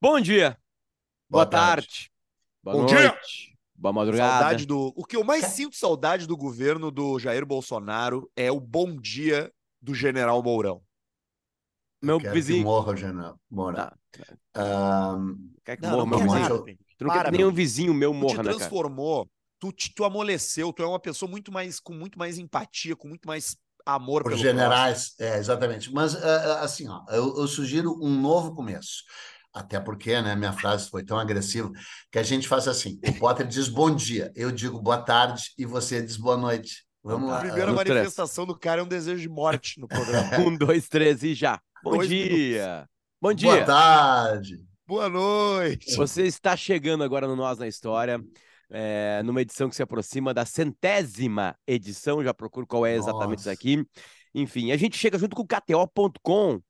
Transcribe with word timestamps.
Bom 0.00 0.20
dia. 0.20 0.56
Boa, 1.28 1.44
Boa 1.44 1.46
tarde. 1.46 1.86
tarde. 1.86 2.10
Boa 2.62 2.76
Bom 2.76 2.82
noite. 2.82 2.94
dia. 2.96 3.14
Boa 3.74 3.92
madrugada. 3.92 4.30
Saudade 4.38 4.66
do. 4.66 4.92
O 4.96 5.04
que 5.04 5.16
eu 5.16 5.24
mais 5.24 5.44
sinto 5.46 5.76
saudade 5.76 6.26
do 6.26 6.36
governo 6.36 6.90
do 6.90 7.18
Jair 7.18 7.44
Bolsonaro 7.44 8.30
é 8.36 8.50
o 8.50 8.60
bom 8.60 8.96
dia 8.96 9.52
do 9.80 9.94
General 9.94 10.42
Mourão. 10.42 10.82
Meu 12.02 12.18
Quero 12.18 12.34
vizinho. 12.34 12.58
Que 12.58 12.64
morra 12.64 12.92
o 12.92 12.96
general. 12.96 13.38
Mora. 13.50 13.92
Ahn, 14.54 15.36
Quer 15.64 15.76
que 15.76 15.82
Não, 15.82 15.90
morra, 15.90 16.06
não 16.06 16.06
meu 16.06 16.18
vizinho. 16.20 16.40
nada, 16.40 16.54
eu- 16.54 16.64
Pedro. 16.64 16.84
Tu 16.98 17.04
não 17.04 17.10
quer 17.10 17.18
Para, 17.18 17.30
que 17.30 17.36
nenhum 17.36 17.48
meu. 17.48 17.56
vizinho 17.56 17.94
meu 17.94 18.10
Tu 18.10 18.14
te 18.16 18.20
morra, 18.20 18.36
né, 18.38 18.42
cara? 18.44 18.58
transformou, 18.58 19.30
tu, 19.58 19.72
te- 19.72 19.94
tu 19.94 20.04
amoleceu, 20.04 20.72
tu 20.72 20.82
é 20.82 20.86
uma 20.86 21.00
pessoa 21.00 21.30
muito 21.30 21.52
mais 21.52 21.78
com 21.78 21.92
muito 21.94 22.18
mais 22.18 22.38
empatia, 22.38 22.96
com 22.96 23.08
muito 23.08 23.26
mais 23.26 23.56
amor 23.86 24.22
Por 24.22 24.30
pelo 24.32 24.42
generais, 24.42 25.14
é, 25.18 25.36
exatamente. 25.38 25.92
Mas, 25.92 26.14
ah, 26.14 26.58
ah, 26.60 26.64
assim, 26.64 26.88
ó, 26.88 27.04
eu, 27.10 27.38
eu 27.38 27.46
sugiro 27.46 27.94
um 28.02 28.20
novo 28.20 28.54
começo. 28.54 29.04
Até 29.52 29.80
porque, 29.80 30.20
né, 30.22 30.36
minha 30.36 30.52
frase 30.52 30.88
foi 30.88 31.04
tão 31.04 31.18
agressiva 31.18 31.70
que 32.10 32.18
a 32.18 32.22
gente 32.22 32.46
faz 32.46 32.68
assim: 32.68 33.00
o 33.06 33.12
Potter 33.14 33.46
diz 33.46 33.68
bom 33.68 33.94
dia, 33.94 34.32
eu 34.36 34.52
digo 34.52 34.80
boa 34.80 34.98
tarde 34.98 35.52
e 35.58 35.66
você 35.66 36.00
diz 36.00 36.16
boa 36.16 36.36
noite. 36.36 36.84
Vamos 37.02 37.28
lá. 37.28 37.38
A 37.38 37.40
primeira 37.40 37.72
manifestação 37.72 38.46
do 38.46 38.56
cara 38.56 38.80
é 38.80 38.84
um 38.84 38.88
desejo 38.88 39.20
de 39.20 39.28
morte 39.28 39.80
no 39.80 39.88
programa. 39.88 40.30
Um, 40.38 40.56
dois, 40.56 40.88
três 40.88 41.22
e 41.22 41.34
já. 41.34 41.60
Bom 41.82 41.96
Dois 41.96 42.08
dia. 42.08 42.86
Bom 43.20 43.34
Boa 43.34 43.56
dia. 43.56 43.64
tarde. 43.64 44.60
Boa 44.86 45.08
noite. 45.08 45.96
Você 45.96 46.24
está 46.24 46.56
chegando 46.56 47.02
agora 47.02 47.26
no 47.26 47.34
Nós 47.34 47.58
na 47.58 47.66
História, 47.66 48.20
é, 48.70 49.22
numa 49.24 49.40
edição 49.40 49.68
que 49.68 49.76
se 49.76 49.82
aproxima 49.82 50.34
da 50.34 50.44
centésima 50.44 51.56
edição. 51.66 52.22
Já 52.22 52.34
procuro 52.34 52.66
qual 52.66 52.84
é 52.84 52.96
exatamente 52.96 53.38
isso 53.38 53.48
Nossa. 53.48 53.58
aqui. 53.58 53.82
Enfim, 54.34 54.72
a 54.72 54.76
gente 54.76 54.96
chega 54.96 55.18
junto 55.18 55.34
com 55.34 55.42
o 55.42 55.46
KTO.com. 55.46 56.60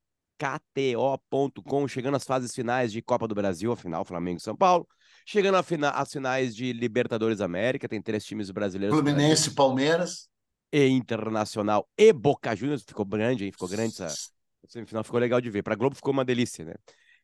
KTO.com, 0.40 1.86
chegando 1.86 2.16
às 2.16 2.24
fases 2.24 2.54
finais 2.54 2.90
de 2.92 3.02
Copa 3.02 3.28
do 3.28 3.34
Brasil, 3.34 3.70
afinal, 3.72 4.04
Flamengo 4.04 4.38
e 4.38 4.42
São 4.42 4.56
Paulo. 4.56 4.88
Chegando 5.26 5.56
à 5.56 5.62
fina- 5.62 5.90
às 5.90 6.10
finais 6.10 6.56
de 6.56 6.72
Libertadores 6.72 7.40
América, 7.40 7.88
tem 7.88 8.00
três 8.00 8.24
times 8.24 8.50
brasileiros. 8.50 8.96
Fluminense, 8.96 9.50
Palmeiras. 9.52 10.28
e 10.72 10.86
Internacional 10.88 11.88
e 11.98 12.12
Boca 12.12 12.54
Juniors. 12.56 12.82
Ficou 12.86 13.04
grande, 13.04 13.44
hein? 13.44 13.52
Ficou 13.52 13.68
grande 13.68 13.92
essa 14.02 14.30
semifinal, 14.68 15.02
ficou 15.04 15.18
legal 15.20 15.40
de 15.40 15.50
ver. 15.50 15.62
Para 15.62 15.74
Globo 15.74 15.96
ficou 15.96 16.12
uma 16.12 16.24
delícia, 16.24 16.64
né? 16.64 16.74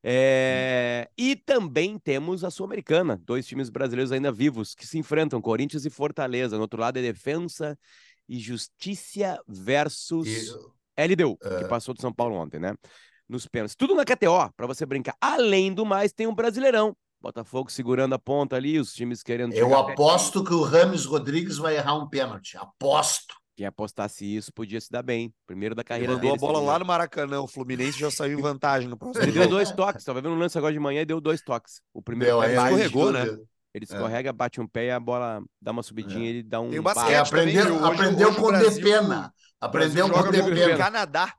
É, 0.02 1.08
E 1.16 1.34
também 1.36 1.98
temos 1.98 2.44
a 2.44 2.50
Sul-Americana, 2.50 3.20
dois 3.24 3.46
times 3.46 3.70
brasileiros 3.70 4.12
ainda 4.12 4.30
vivos 4.30 4.74
que 4.74 4.86
se 4.86 4.98
enfrentam, 4.98 5.40
Corinthians 5.40 5.84
e 5.84 5.90
Fortaleza. 5.90 6.56
No 6.56 6.62
outro 6.62 6.80
lado 6.80 6.98
é 6.98 7.02
Defensa 7.02 7.78
e 8.28 8.38
Justiça 8.38 9.40
versus 9.48 10.26
LDU, 10.96 11.36
que 11.36 11.46
É. 11.64 11.68
passou 11.68 11.94
do 11.94 12.00
São 12.00 12.12
Paulo 12.12 12.34
ontem, 12.36 12.58
né? 12.58 12.74
Nos 13.28 13.46
pênaltis. 13.46 13.74
Tudo 13.76 13.94
na 13.94 14.04
KTO, 14.04 14.52
para 14.56 14.66
você 14.66 14.86
brincar. 14.86 15.16
Além 15.20 15.72
do 15.74 15.84
mais, 15.84 16.12
tem 16.12 16.26
um 16.26 16.34
Brasileirão. 16.34 16.96
Botafogo 17.20 17.70
segurando 17.72 18.14
a 18.14 18.18
ponta 18.18 18.54
ali, 18.56 18.78
os 18.78 18.92
times 18.92 19.22
querendo. 19.22 19.52
eu 19.54 19.76
aposto 19.76 20.44
que 20.44 20.52
o 20.54 20.62
Rames 20.62 21.04
Rodrigues 21.04 21.56
vai 21.58 21.76
errar 21.76 21.94
um 21.96 22.08
pênalti. 22.08 22.56
Aposto. 22.56 23.34
Quem 23.56 23.64
apostasse 23.66 24.24
isso 24.36 24.52
podia 24.52 24.78
se 24.80 24.90
dar 24.90 25.02
bem. 25.02 25.32
Primeiro 25.46 25.74
da 25.74 25.82
carreira 25.82 26.12
Mandou 26.12 26.30
dele. 26.30 26.44
a 26.44 26.46
bola 26.46 26.60
lá 26.60 26.78
no 26.78 26.84
Maracanã. 26.84 27.40
O 27.40 27.48
Fluminense 27.48 27.98
já 27.98 28.10
saiu 28.10 28.38
em 28.38 28.42
vantagem 28.42 28.86
no 28.86 28.98
próximo 28.98 29.24
Ele 29.24 29.32
deu 29.32 29.48
dois 29.48 29.72
toques. 29.72 30.04
Tava 30.04 30.20
vendo 30.20 30.34
um 30.34 30.38
lance 30.38 30.58
agora 30.58 30.74
de 30.74 30.78
manhã 30.78 31.00
e 31.00 31.06
deu 31.06 31.22
dois 31.22 31.40
toques. 31.40 31.80
O 31.92 32.02
primeiro 32.02 32.38
aí 32.38 32.54
bate, 32.54 32.74
escorregou, 32.74 33.10
né? 33.12 33.24
Ele 33.76 33.84
escorrega, 33.84 34.32
bate 34.32 34.60
um 34.60 34.66
pé 34.66 34.86
e 34.86 34.90
a 34.90 34.98
bola 35.00 35.42
dá 35.60 35.70
uma 35.72 35.82
subidinha 35.82 36.22
É. 36.22 36.26
e 36.26 36.28
ele 36.28 36.42
dá 36.42 36.60
um. 36.60 36.70
Tem 36.70 36.78
o 36.78 36.82
basquete 36.82 37.12
É, 37.12 37.18
aprendeu? 37.18 37.74
Hoje- 37.76 37.84
aprendeu 37.94 38.28
hoje 38.28 38.38
o 38.38 38.40
com 38.42 38.48
Brasil- 38.48 38.70
Depena. 38.84 39.32
O 39.60 39.64
Aprendeu 39.64 40.08
Brasil 40.08 40.08
com 40.08 40.08
joga 40.16 40.38
contra 40.38 40.52
o 40.52 40.54
Depena. 40.54 40.78
Canadá. 40.78 41.34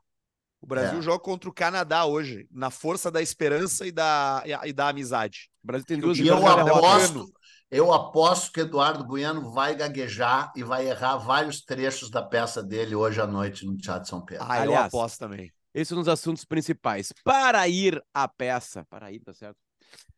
O 0.60 0.66
Brasil 0.66 0.98
É. 0.98 1.02
joga 1.02 1.18
contra 1.22 1.48
o 1.48 1.52
Canadá 1.52 2.04
hoje, 2.04 2.48
na 2.50 2.68
força 2.70 3.10
da 3.12 3.22
esperança 3.22 3.86
e 3.86 3.92
da, 3.92 4.42
e 4.44 4.68
e 4.68 4.72
da 4.72 4.88
amizade. 4.88 5.48
O 5.62 5.66
Brasil 5.68 5.86
tem 5.86 5.98
E 5.98 6.00
duas 6.00 6.18
E 6.18 6.26
eu 6.26 6.36
e 6.40 6.44
aposto, 6.46 7.32
eu 7.70 7.92
aposto 7.92 8.50
que 8.52 8.60
Eduardo 8.60 9.04
Bueno 9.04 9.52
vai 9.52 9.76
gaguejar 9.76 10.50
e 10.56 10.64
vai 10.64 10.88
errar 10.88 11.16
vários 11.18 11.60
trechos 11.62 12.10
da 12.10 12.22
peça 12.22 12.60
dele 12.62 12.94
hoje 12.96 13.20
à 13.20 13.26
noite 13.26 13.64
no 13.66 13.76
Teatro 13.76 14.08
São 14.08 14.24
Pedro. 14.24 14.44
Ah, 14.48 14.56
eu 14.58 14.62
Aliás, 14.62 14.86
aposto 14.86 15.18
também. 15.18 15.52
Esses 15.72 15.88
são 15.90 16.00
os 16.00 16.08
assuntos 16.08 16.44
principais. 16.44 17.12
Para 17.22 17.68
ir 17.68 18.02
à 18.12 18.26
peça, 18.26 18.84
para 18.90 19.12
ir, 19.12 19.20
tá 19.20 19.32
certo? 19.32 19.56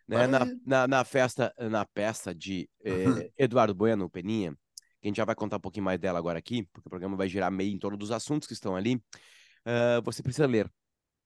Né, 0.06 0.26
na, 0.26 0.40
na, 0.66 0.88
na 0.88 1.04
festa, 1.04 1.54
na 1.58 1.86
peça 1.86 2.34
de 2.34 2.68
eh, 2.84 3.30
Eduardo 3.38 3.74
Bueno, 3.74 4.10
Peninha, 4.10 4.52
que 5.00 5.06
a 5.06 5.08
gente 5.08 5.16
já 5.16 5.24
vai 5.24 5.36
contar 5.36 5.58
um 5.58 5.60
pouquinho 5.60 5.84
mais 5.84 6.00
dela 6.00 6.18
agora 6.18 6.38
aqui, 6.38 6.64
porque 6.72 6.88
o 6.88 6.90
programa 6.90 7.16
vai 7.16 7.28
girar 7.28 7.50
meio 7.50 7.72
em 7.72 7.78
torno 7.78 7.96
dos 7.96 8.10
assuntos 8.10 8.48
que 8.48 8.54
estão 8.54 8.74
ali. 8.74 9.00
ah, 9.64 10.00
você 10.04 10.22
precisa 10.22 10.46
ler. 10.46 10.70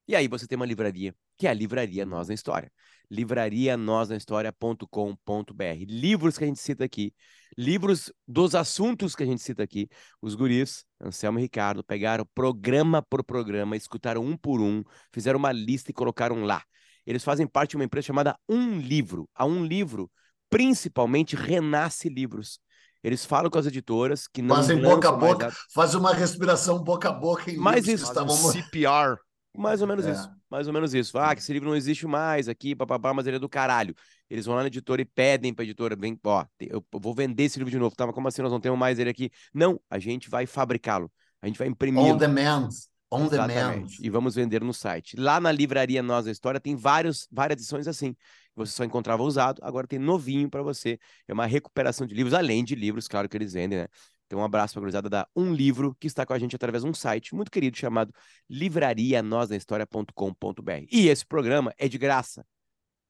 E 0.07 0.15
aí 0.15 0.29
você 0.29 0.47
tem 0.47 0.57
uma 0.57 0.67
livraria, 0.67 1.15
que 1.37 1.47
é 1.47 1.51
a 1.51 1.55
Livraria 1.55 2.05
Nós 2.05 2.29
na 2.29 2.35
História. 2.35 2.71
livrarianosnahistoria.com.br. 3.11 5.85
Livros 5.89 6.37
que 6.37 6.45
a 6.45 6.47
gente 6.47 6.61
cita 6.61 6.85
aqui, 6.85 7.15
livros 7.57 8.13
dos 8.29 8.55
assuntos 8.55 9.17
que 9.17 9.23
a 9.23 9.27
gente 9.27 9.43
cita 9.43 9.63
aqui. 9.63 9.89
Os 10.21 10.35
guris, 10.35 10.85
Anselmo 11.01 11.39
e 11.39 11.43
Ricardo, 11.43 11.83
pegaram 11.83 12.27
programa 12.35 13.01
por 13.03 13.25
programa, 13.25 13.77
escutaram 13.77 14.23
um 14.23 14.37
por 14.37 14.61
um, 14.61 14.85
fizeram 15.13 15.39
uma 15.39 15.53
lista 15.53 15.91
e 15.91 15.95
colocaram 15.95 16.45
lá. 16.45 16.63
Eles 17.07 17.23
fazem 17.25 17.47
parte 17.47 17.71
de 17.71 17.77
uma 17.77 17.85
empresa 17.85 18.07
chamada 18.07 18.37
Um 18.49 18.79
Livro. 18.79 19.29
A 19.35 19.45
Um 19.45 19.65
Livro, 19.65 20.11
principalmente, 20.49 21.37
renasce 21.37 22.09
livros. 22.09 22.59
Eles 23.03 23.25
falam 23.25 23.51
com 23.51 23.59
as 23.59 23.67
editoras 23.67 24.27
que 24.27 24.41
não 24.41 24.57
Fazem 24.57 24.81
boca 24.81 25.09
a 25.11 25.13
mais 25.13 25.33
boca, 25.33 25.49
a- 25.49 25.53
faz 25.75 25.95
uma 25.95 26.15
respiração 26.15 26.83
boca 26.83 27.11
a 27.11 27.13
boca 27.13 27.51
em 27.51 27.55
livros 27.57 27.87
isso- 27.89 28.05
estavam 28.05 28.35
CPR. 28.35 29.19
Mais 29.57 29.83
ou 29.83 29.87
menos 29.87 30.07
É. 30.07 30.13
isso. 30.13 30.31
Mais 30.51 30.67
ou 30.67 30.73
menos 30.73 30.95
isso. 30.95 31.19
Ah, 31.19 31.35
que 31.35 31.41
esse 31.41 31.53
livro 31.53 31.69
não 31.69 31.77
existe 31.77 32.07
mais 32.07 32.49
aqui, 32.49 32.75
papapá, 32.75 33.13
mas 33.13 33.27
ele 33.27 33.37
é 33.37 33.39
do 33.39 33.49
caralho. 33.49 33.95
Eles 34.31 34.47
vão 34.47 34.55
lá 34.55 34.63
na 34.63 34.69
editora 34.69 35.03
e 35.03 35.05
pedem 35.05 35.53
pra 35.53 35.65
editora, 35.65 35.95
vem, 35.95 36.19
ó, 36.25 36.45
eu 36.61 36.83
vou 36.93 37.15
vender 37.15 37.45
esse 37.45 37.59
livro 37.59 37.71
de 37.71 37.79
novo. 37.79 37.95
Tá, 37.95 38.07
mas 38.07 38.15
como 38.15 38.27
assim 38.27 38.41
nós 38.43 38.51
não 38.51 38.61
temos 38.61 38.79
mais 38.79 38.99
ele 38.99 39.11
aqui? 39.11 39.31
Não, 39.53 39.79
a 39.91 39.99
gente 39.99 40.31
vai 40.31 40.47
fabricá-lo. 40.47 41.11
A 41.43 41.47
gente 41.47 41.59
vai 41.59 41.69
imprimir. 41.69 42.03
on 42.03 42.17
demand. 42.17 42.69
On 43.15 43.29
demand. 43.29 43.87
E 44.01 44.11
vamos 44.11 44.35
vender 44.35 44.63
no 44.63 44.75
site. 44.75 45.17
Lá 45.17 45.41
na 45.41 45.53
livraria 45.53 46.03
Nós 46.03 46.25
da 46.25 46.31
História 46.31 46.61
tem 46.61 46.75
vários, 46.75 47.29
várias 47.31 47.61
edições 47.61 47.87
assim. 47.87 48.17
Você 48.57 48.73
só 48.73 48.85
encontrava 48.85 49.23
usado, 49.23 49.61
agora 49.63 49.87
tem 49.87 49.99
novinho 49.99 50.49
para 50.49 50.63
você. 50.63 50.99
É 51.27 51.33
uma 51.33 51.47
recuperação 51.47 52.07
de 52.07 52.15
livros, 52.15 52.35
além 52.35 52.65
de 52.65 52.75
livros, 52.75 53.09
claro 53.09 53.29
que 53.29 53.37
eles 53.37 53.53
vendem, 53.53 53.81
né? 53.81 53.89
Então, 54.27 54.39
um 54.39 54.45
abraço 54.45 54.75
para 54.75 54.81
a 54.81 54.83
gurizada 54.83 55.09
da 55.09 55.27
Um 55.37 55.53
Livro, 55.53 55.95
que 56.01 56.07
está 56.07 56.25
com 56.25 56.33
a 56.33 56.39
gente 56.39 56.57
através 56.57 56.83
de 56.83 56.89
um 56.89 56.95
site 56.95 57.35
muito 57.35 57.51
querido 57.51 57.77
chamado 57.77 58.13
livrarianosdahistoria.com.br. 58.49 60.87
E 60.91 61.09
esse 61.09 61.27
programa 61.27 61.75
é 61.77 61.89
de 61.89 61.99
graça, 61.99 62.47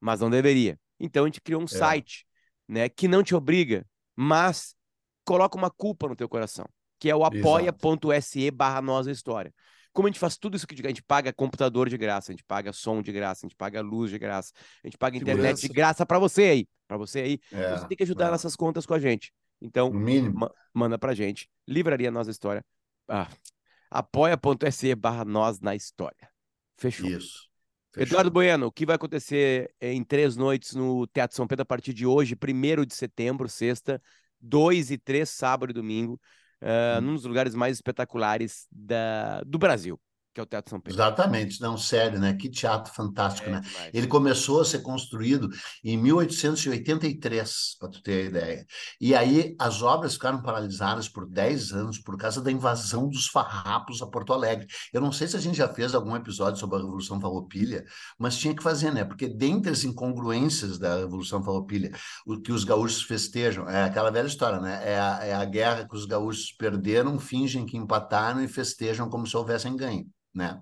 mas 0.01 0.21
não 0.21 0.29
deveria. 0.29 0.79
Então, 0.99 1.25
a 1.25 1.29
gente 1.29 1.41
criou 1.41 1.63
um 1.63 1.67
site, 1.67 2.27
né, 2.67 2.89
que 2.89 3.07
não 3.07 3.23
te 3.23 3.35
obriga, 3.35 3.87
mas 4.17 4.75
coloca 5.25 5.57
uma 5.57 5.71
culpa 5.71 6.09
no 6.09 6.17
teu 6.17 6.29
coração, 6.29 6.67
que 6.99 7.09
é 7.09 7.15
o 7.15 7.25
apoia.se 7.25 8.51
barra 8.51 8.83
Nós 8.83 9.07
da 9.07 9.13
História. 9.13 9.55
Como 9.95 10.09
a 10.09 10.11
gente 10.11 10.19
faz 10.19 10.37
tudo 10.37 10.57
isso 10.57 10.67
que 10.67 10.75
a 10.85 10.89
gente 10.89 11.03
paga 11.03 11.33
computador 11.33 11.89
de 11.89 11.97
graça, 11.97 12.31
a 12.31 12.35
gente 12.35 12.45
paga 12.45 12.73
som 12.73 13.01
de 13.01 13.13
graça, 13.13 13.47
a 13.47 13.49
gente 13.49 13.57
paga 13.57 13.81
luz 13.81 14.11
de 14.11 14.19
graça, 14.19 14.53
a 14.83 14.87
gente 14.87 14.99
paga 14.99 15.17
internet 15.17 15.61
de 15.61 15.69
graça 15.69 16.05
para 16.05 16.19
você 16.19 16.43
aí, 16.43 16.69
para 16.87 16.97
você 16.97 17.21
aí. 17.21 17.39
É, 17.53 17.79
Você 17.79 17.87
tem 17.87 17.97
que 17.97 18.03
ajudar 18.03 18.29
é. 18.29 18.31
nessas 18.33 18.57
contas 18.57 18.85
com 18.85 18.93
a 18.93 18.99
gente. 18.99 19.33
Então, 19.63 19.91
ma- 19.91 20.51
manda 20.75 20.99
pra 20.99 21.15
gente. 21.15 21.49
Livraria 21.67 22.11
Nós 22.11 22.27
História. 22.29 22.63
Ah, 23.09 23.29
apoia.se 23.91 24.95
barra 24.97 25.25
Nós 25.25 25.61
na 25.61 25.75
História. 25.75 26.29
Fechou. 26.77 27.09
Isso. 27.09 27.49
Fechou. 27.93 28.09
Eduardo 28.09 28.31
Bueno, 28.31 28.67
o 28.67 28.73
que 28.73 28.85
vai 28.85 28.97
acontecer 28.97 29.73
em 29.81 30.03
três 30.03 30.37
noites 30.37 30.75
no 30.75 31.07
Teatro 31.07 31.37
São 31.37 31.47
Pedro 31.47 31.63
a 31.63 31.67
partir 31.67 31.95
de 31.95 32.05
hoje, 32.05 32.35
1 32.35 32.85
de 32.85 32.95
setembro, 32.95 33.49
sexta, 33.49 34.03
2 34.41 34.91
e 34.91 34.99
3, 34.99 35.29
sábado 35.31 35.71
e 35.71 35.73
domingo, 35.73 36.21
ah, 36.65 37.01
Hum. 37.01 37.03
num 37.03 37.15
dos 37.15 37.25
lugares 37.25 37.55
mais 37.55 37.77
espetaculares 37.77 38.67
da, 38.73 39.43
do 39.45 39.59
Brasil, 39.59 40.01
que 40.35 40.41
é 40.41 40.43
o 40.43 40.47
Teatro 40.47 40.71
São 40.71 40.81
Pedro. 40.81 40.97
Exatamente, 41.01 41.61
não, 41.61 41.79
sério, 41.79 42.19
né? 42.19 42.35
Que 42.35 42.51
teatro 42.51 42.93
fantástico, 42.93 43.49
É 43.49 43.53
né? 43.53 43.61
demais. 43.61 43.91
Ele 43.95 44.07
começou 44.09 44.61
a 44.61 44.65
ser 44.65 44.81
construído 44.81 45.49
em 45.85 45.97
1883, 45.97 47.77
para 47.79 47.89
tu 47.89 48.03
ter 48.03 48.25
a 48.25 48.29
ideia. 48.29 48.67
E 49.01 49.15
aí 49.15 49.55
as 49.59 49.81
obras 49.81 50.15
ficaram 50.15 50.43
paralisadas 50.43 51.09
por 51.09 51.25
10 51.27 51.73
anos 51.73 51.99
por 51.99 52.17
causa 52.19 52.43
da 52.43 52.51
invasão 52.51 53.09
dos 53.09 53.29
farrapos 53.29 54.03
a 54.03 54.07
Porto 54.07 54.33
Alegre. 54.33 54.67
Eu 54.93 55.01
não 55.01 55.13
sei 55.13 55.29
se 55.29 55.37
a 55.37 55.41
gente 55.41 55.57
já 55.57 55.69
fez 55.69 55.95
algum 55.95 56.17
episódio 56.17 56.59
sobre 56.59 56.77
a 56.77 56.81
Revolução 56.81 57.21
Farroupilha, 57.21 57.85
mas 58.19 58.37
tinha 58.37 58.55
que 58.55 58.63
fazer, 58.63 58.93
né? 58.93 59.05
Porque 59.05 59.29
dentre 59.29 59.71
as 59.71 59.85
incongruências 59.85 60.79
da 60.79 60.97
Revolução 60.97 61.45
Farroupilha, 61.45 61.93
o 62.27 62.41
que 62.41 62.51
os 62.51 62.65
gaúchos 62.65 63.03
festejam, 63.03 63.69
é 63.69 63.85
aquela 63.85 64.11
velha 64.11 64.27
história, 64.27 64.61
né? 64.61 64.81
É 64.85 64.99
a, 64.99 65.19
é 65.25 65.35
a 65.35 65.45
guerra 65.45 65.87
que 65.89 65.95
os 65.97 66.07
gaúchos 66.07 66.51
perderam, 66.53 67.19
fingem 67.21 67.65
que 67.65 67.77
empataram 67.77 68.43
e 68.43 68.49
festejam 68.49 69.09
como 69.09 69.27
se 69.27 69.37
houvessem 69.37 69.77
ganho, 69.77 70.07
né? 70.35 70.61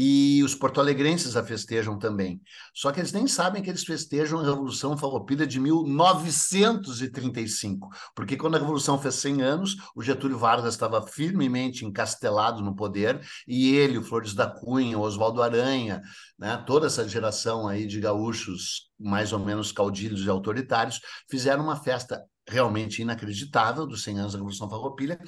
e 0.00 0.44
os 0.44 0.54
porto-alegrenses 0.54 1.34
a 1.34 1.42
festejam 1.42 1.98
também. 1.98 2.40
Só 2.72 2.92
que 2.92 3.00
eles 3.00 3.10
nem 3.10 3.26
sabem 3.26 3.60
que 3.60 3.68
eles 3.68 3.82
festejam 3.82 4.38
a 4.38 4.44
Revolução 4.44 4.96
Farroupilha 4.96 5.44
de 5.44 5.58
1935, 5.58 7.88
porque 8.14 8.36
quando 8.36 8.54
a 8.54 8.60
Revolução 8.60 8.96
fez 8.96 9.16
100 9.16 9.42
anos, 9.42 9.76
o 9.96 10.02
Getúlio 10.02 10.38
Vargas 10.38 10.74
estava 10.74 11.04
firmemente 11.04 11.84
encastelado 11.84 12.62
no 12.62 12.76
poder, 12.76 13.20
e 13.44 13.74
ele, 13.74 13.98
o 13.98 14.04
Flores 14.04 14.34
da 14.34 14.46
Cunha, 14.46 14.96
Oswaldo 14.96 15.42
Aranha, 15.42 16.00
né, 16.38 16.62
toda 16.64 16.86
essa 16.86 17.08
geração 17.08 17.66
aí 17.66 17.84
de 17.84 17.98
gaúchos 17.98 18.92
mais 18.96 19.32
ou 19.32 19.40
menos 19.40 19.72
caudilhos 19.72 20.24
e 20.24 20.28
autoritários, 20.28 21.00
fizeram 21.28 21.64
uma 21.64 21.74
festa 21.74 22.24
realmente 22.48 23.02
inacreditável 23.02 23.86
dos 23.86 24.02
100 24.02 24.20
anos 24.20 24.32
da 24.32 24.38
Revolução 24.38 24.70
Farroupilha, 24.70 25.18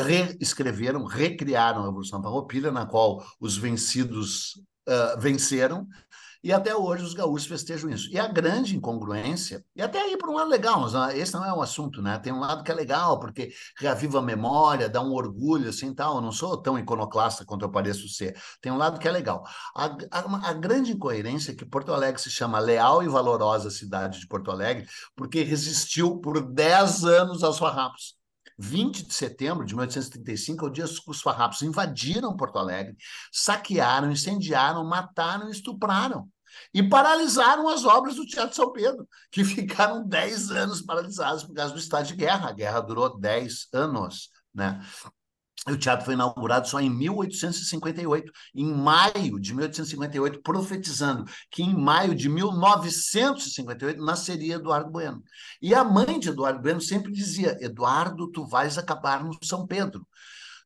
reescreveram, 0.00 1.04
recriaram 1.04 1.82
a 1.82 1.86
Revolução 1.86 2.22
Farroupilha, 2.22 2.72
na 2.72 2.86
qual 2.86 3.22
os 3.38 3.56
vencidos 3.56 4.54
uh, 4.88 5.20
venceram, 5.20 5.86
e 6.44 6.52
até 6.52 6.74
hoje 6.74 7.04
os 7.04 7.14
gaúchos 7.14 7.46
festejam 7.46 7.88
isso. 7.88 8.10
E 8.10 8.18
a 8.18 8.26
grande 8.26 8.76
incongruência, 8.76 9.64
e 9.76 9.82
até 9.82 10.00
aí 10.00 10.16
por 10.16 10.28
um 10.28 10.34
lado 10.34 10.50
legal, 10.50 10.80
mas 10.80 10.92
esse 11.14 11.32
não 11.34 11.44
é 11.44 11.52
um 11.52 11.62
assunto, 11.62 12.02
né? 12.02 12.18
Tem 12.18 12.32
um 12.32 12.40
lado 12.40 12.64
que 12.64 12.72
é 12.72 12.74
legal, 12.74 13.20
porque 13.20 13.52
reaviva 13.78 14.18
a 14.18 14.22
memória, 14.22 14.88
dá 14.88 15.00
um 15.00 15.12
orgulho, 15.12 15.68
assim, 15.68 15.94
tal. 15.94 16.16
Eu 16.16 16.20
não 16.20 16.32
sou 16.32 16.60
tão 16.60 16.76
iconoclasta 16.76 17.44
quanto 17.44 17.64
eu 17.64 17.70
pareço 17.70 18.08
ser. 18.08 18.36
Tem 18.60 18.72
um 18.72 18.76
lado 18.76 18.98
que 18.98 19.06
é 19.06 19.12
legal. 19.12 19.44
A, 19.76 19.96
a, 20.10 20.48
a 20.50 20.52
grande 20.52 20.90
incoerência 20.92 21.52
é 21.52 21.54
que 21.54 21.64
Porto 21.64 21.92
Alegre 21.92 22.20
se 22.20 22.30
chama 22.30 22.58
leal 22.58 23.04
e 23.04 23.08
valorosa 23.08 23.70
cidade 23.70 24.18
de 24.18 24.26
Porto 24.26 24.50
Alegre, 24.50 24.86
porque 25.14 25.44
resistiu 25.44 26.18
por 26.18 26.40
10 26.40 27.04
anos 27.04 27.44
aos 27.44 27.58
farrapos. 27.58 28.21
20 28.62 29.02
de 29.02 29.12
setembro 29.12 29.66
de 29.66 29.74
1835 29.74 30.64
é 30.64 30.68
o 30.68 30.72
dia 30.72 30.84
que 30.84 31.10
os 31.10 31.20
farrapos 31.20 31.62
invadiram 31.62 32.36
Porto 32.36 32.58
Alegre, 32.58 32.96
saquearam, 33.32 34.12
incendiaram, 34.12 34.84
mataram 34.84 35.48
e 35.48 35.50
estupraram. 35.50 36.28
E 36.72 36.82
paralisaram 36.82 37.68
as 37.68 37.84
obras 37.84 38.14
do 38.14 38.26
Teatro 38.26 38.54
São 38.54 38.72
Pedro, 38.72 39.08
que 39.32 39.42
ficaram 39.44 40.06
10 40.06 40.50
anos 40.52 40.80
paralisadas 40.80 41.42
por 41.42 41.54
causa 41.54 41.72
do 41.72 41.80
estado 41.80 42.06
de 42.06 42.14
guerra. 42.14 42.50
A 42.50 42.52
guerra 42.52 42.80
durou 42.80 43.18
10 43.18 43.68
anos. 43.72 44.30
Né? 44.54 44.80
O 45.68 45.76
teatro 45.76 46.04
foi 46.04 46.14
inaugurado 46.14 46.66
só 46.66 46.80
em 46.80 46.90
1858, 46.90 48.32
em 48.52 48.66
maio 48.74 49.38
de 49.38 49.54
1858, 49.54 50.42
profetizando 50.42 51.24
que 51.48 51.62
em 51.62 51.72
maio 51.72 52.16
de 52.16 52.28
1958 52.28 54.04
nasceria 54.04 54.56
Eduardo 54.56 54.90
Bueno. 54.90 55.22
E 55.60 55.72
a 55.72 55.84
mãe 55.84 56.18
de 56.18 56.30
Eduardo 56.30 56.60
Bueno 56.60 56.80
sempre 56.80 57.12
dizia: 57.12 57.56
Eduardo, 57.60 58.26
tu 58.28 58.44
vais 58.44 58.76
acabar 58.76 59.22
no 59.22 59.32
São 59.44 59.64
Pedro. 59.64 60.04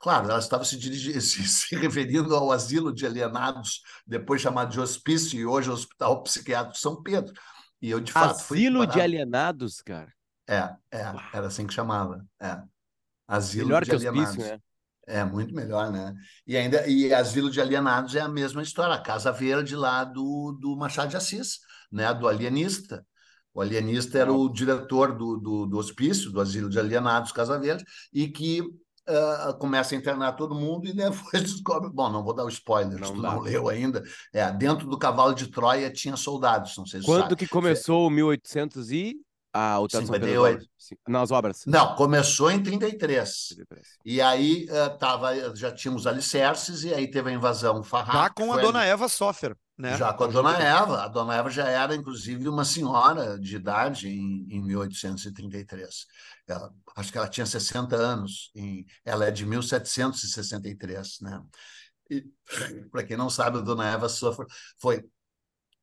Claro, 0.01 0.31
ela 0.31 0.39
estava 0.39 0.65
se, 0.65 0.79
dirigindo, 0.79 1.21
se, 1.21 1.47
se, 1.47 1.77
referindo 1.77 2.35
ao 2.35 2.51
asilo 2.51 2.91
de 2.93 3.05
alienados, 3.05 3.83
depois 4.07 4.41
chamado 4.41 4.71
de 4.71 4.81
hospício, 4.81 5.39
e 5.39 5.45
hoje 5.45 5.71
Hospital 5.71 6.23
Psiquiátrico 6.23 6.79
São 6.79 7.03
Pedro. 7.03 7.35
E 7.83 7.91
eu, 7.91 8.01
de 8.01 8.13
fato, 8.13 8.41
Asilo 8.41 8.87
de 8.87 8.99
alienados, 8.99 9.83
cara? 9.83 10.11
É, 10.49 10.75
é, 10.91 11.15
era 11.35 11.49
assim 11.49 11.67
que 11.67 11.75
chamava. 11.75 12.25
É. 12.41 12.63
Asilo 13.29 13.67
Melhor 13.67 13.85
de 13.85 13.91
que 13.91 13.97
alienados. 13.97 14.31
hospício, 14.31 14.53
né? 14.53 14.61
É, 15.07 15.25
muito 15.25 15.55
melhor, 15.55 15.93
né? 15.93 16.15
E 16.47 16.57
ainda 16.57 16.87
e 16.89 17.15
Asilo 17.15 17.49
de 17.49 17.61
Alienados 17.61 18.17
é 18.17 18.21
a 18.21 18.29
mesma 18.29 18.63
história, 18.63 18.95
a 18.95 19.01
Casa 19.01 19.31
Verde 19.31 19.77
lá 19.77 20.03
do, 20.03 20.59
do 20.61 20.77
Machado 20.77 21.11
de 21.11 21.17
Assis, 21.17 21.61
né? 21.93 22.13
Do 22.13 22.27
alienista. 22.27 23.07
O 23.55 23.61
alienista 23.61 24.19
era 24.19 24.33
o 24.33 24.49
diretor 24.51 25.17
do, 25.17 25.39
do, 25.39 25.67
do 25.67 25.79
hospício, 25.79 26.31
do 26.31 26.41
Asilo 26.41 26.69
de 26.69 26.79
Alienados, 26.79 27.33
Casa 27.33 27.59
Verde, 27.59 27.85
e 28.13 28.29
que 28.29 28.61
uh, 28.61 29.57
começa 29.59 29.95
a 29.95 29.99
internar 29.99 30.33
todo 30.33 30.55
mundo 30.55 30.87
e 30.87 30.93
depois 30.95 31.43
descobre. 31.43 31.89
Bom, 31.91 32.11
não 32.11 32.25
vou 32.25 32.35
dar 32.35 32.45
o 32.45 32.49
spoiler, 32.49 32.99
não 32.99 33.07
se 33.07 33.15
tu 33.15 33.23
dá. 33.23 33.33
não 33.33 33.41
leu 33.41 33.69
ainda. 33.69 34.03
É, 34.33 34.51
dentro 34.53 34.89
do 34.89 34.99
cavalo 34.99 35.35
de 35.35 35.47
Troia 35.49 35.91
tinha 35.91 36.17
soldados, 36.17 36.77
não 36.77 36.85
sei 36.85 37.01
se 37.01 37.07
Quando 37.07 37.23
sabe. 37.23 37.37
que 37.37 37.49
começou 37.49 38.07
o 38.07 38.11
1800 38.11 38.91
e 38.91 39.17
ah, 39.57 39.81
o 39.81 39.89
Teatro 39.89 40.07
58. 40.09 40.61
São 40.77 40.99
Pedro 40.99 41.13
Nas 41.13 41.31
obras. 41.31 41.63
Não, 41.67 41.95
começou 41.95 42.51
em 42.51 42.63
33. 42.63 43.47
33. 43.49 43.89
E 44.05 44.21
aí 44.21 44.69
uh, 44.71 44.99
tava, 44.99 45.57
já 45.57 45.73
tínhamos 45.73 46.07
alicerces, 46.07 46.85
e 46.85 46.93
aí 46.93 47.11
teve 47.11 47.31
a 47.31 47.33
invasão 47.33 47.83
farrapo. 47.83 48.19
Já 48.19 48.31
com 48.31 48.53
a 48.53 48.61
dona 48.61 48.85
Eva 48.85 49.09
Soffer, 49.09 49.57
né? 49.79 49.97
Já 49.97 50.13
com 50.13 50.25
a 50.25 50.27
dona 50.27 50.59
Eva. 50.59 51.05
A 51.05 51.09
dona 51.09 51.37
Eva 51.37 51.49
já 51.49 51.67
era, 51.67 51.95
inclusive, 51.95 52.49
uma 52.49 52.65
senhora 52.65 53.39
de 53.39 53.57
idade 53.57 54.09
em, 54.09 54.47
em 54.51 54.63
1833. 54.63 56.07
Ela, 56.47 56.71
acho 56.95 57.11
que 57.11 57.17
ela 57.17 57.29
tinha 57.29 57.47
60 57.47 57.97
anos. 57.97 58.51
Em, 58.55 58.85
ela 59.05 59.25
é 59.25 59.31
de 59.31 59.47
1763, 59.47 61.21
né? 61.23 61.43
E, 62.11 62.25
para 62.91 63.05
quem 63.05 63.17
não 63.17 63.31
sabe, 63.31 63.59
a 63.59 63.63
dona 63.63 63.91
Eva 63.91 64.09
Soffer 64.09 64.47
foi 64.79 65.03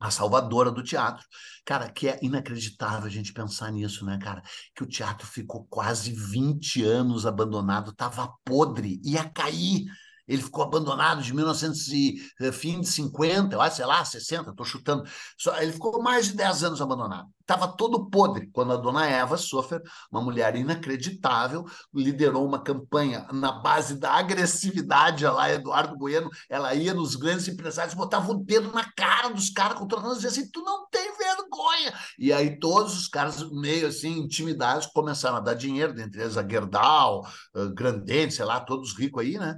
a 0.03 0.11
salvadora 0.11 0.69
do 0.69 0.83
teatro. 0.83 1.25
Cara, 1.65 1.89
que 1.89 2.09
é 2.09 2.19
inacreditável 2.21 3.07
a 3.07 3.09
gente 3.09 3.31
pensar 3.31 3.71
nisso, 3.71 4.05
né, 4.05 4.19
cara? 4.21 4.43
Que 4.75 4.83
o 4.83 4.85
teatro 4.85 5.25
ficou 5.25 5.65
quase 5.69 6.11
20 6.11 6.83
anos 6.83 7.25
abandonado, 7.25 7.93
tava 7.93 8.27
podre, 8.43 8.99
ia 9.01 9.23
cair. 9.29 9.85
Ele 10.33 10.41
ficou 10.41 10.63
abandonado 10.63 11.21
de 11.21 11.33
1900 11.33 11.87
e 11.89 12.15
eh, 12.41 12.51
fim 12.51 12.81
de 12.81 12.87
50, 12.87 13.55
eu 13.55 13.61
acho, 13.61 13.77
sei 13.77 13.85
lá, 13.85 14.03
60, 14.03 14.49
estou 14.49 14.65
chutando. 14.65 15.03
Só, 15.37 15.55
ele 15.61 15.71
ficou 15.71 16.01
mais 16.01 16.27
de 16.27 16.33
10 16.33 16.63
anos 16.63 16.81
abandonado. 16.81 17.27
Estava 17.41 17.67
todo 17.67 18.09
podre 18.09 18.47
quando 18.53 18.71
a 18.71 18.77
dona 18.77 19.05
Eva 19.05 19.37
Sofer, 19.37 19.81
uma 20.09 20.21
mulher 20.21 20.55
inacreditável, 20.55 21.65
liderou 21.93 22.47
uma 22.47 22.63
campanha 22.63 23.27
na 23.33 23.51
base 23.51 23.99
da 23.99 24.13
agressividade 24.13 25.25
lá, 25.25 25.51
Eduardo 25.51 25.97
Bueno. 25.97 26.29
Ela 26.49 26.73
ia 26.73 26.93
nos 26.93 27.15
grandes 27.15 27.47
empresários, 27.49 27.93
botava 27.93 28.31
o 28.31 28.43
dedo 28.43 28.71
na 28.71 28.89
cara 28.93 29.29
dos 29.29 29.49
caras, 29.49 29.77
controlando, 29.77 30.15
dizia 30.15 30.29
assim: 30.29 30.49
tu 30.49 30.61
não 30.63 30.87
tem 30.89 31.11
vergonha. 31.17 31.93
E 32.17 32.31
aí 32.31 32.57
todos 32.57 32.97
os 32.97 33.07
caras, 33.07 33.43
meio 33.51 33.87
assim, 33.87 34.19
intimidados, 34.19 34.87
começaram 34.87 35.37
a 35.37 35.41
dar 35.41 35.53
dinheiro, 35.53 35.93
dentre 35.93 36.21
eles 36.21 36.37
a 36.37 36.47
Gerdau, 36.47 37.27
Grandente, 37.75 38.33
sei 38.33 38.45
lá, 38.45 38.61
todos 38.61 38.97
ricos 38.97 39.21
aí, 39.21 39.37
né? 39.37 39.57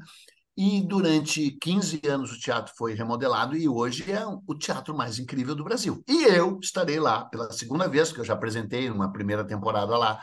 E 0.58 0.82
durante 0.82 1.52
15 1.52 2.02
anos 2.08 2.32
o 2.32 2.40
teatro 2.40 2.74
foi 2.78 2.94
remodelado 2.94 3.58
e 3.58 3.68
hoje 3.68 4.10
é 4.10 4.26
o 4.26 4.56
teatro 4.58 4.96
mais 4.96 5.20
incrível 5.20 5.54
do 5.54 5.66
Brasil. 5.66 6.02
E 6.08 6.24
eu 6.24 6.60
estarei 6.62 6.98
lá 6.98 7.26
pela 7.26 7.52
segunda 7.52 7.90
vez, 7.90 8.14
que 8.14 8.22
eu 8.22 8.26
já 8.26 8.34
apresentei 8.34 8.90
uma 8.90 9.12
primeira 9.12 9.46
temporada 9.46 9.98
lá 9.98 10.22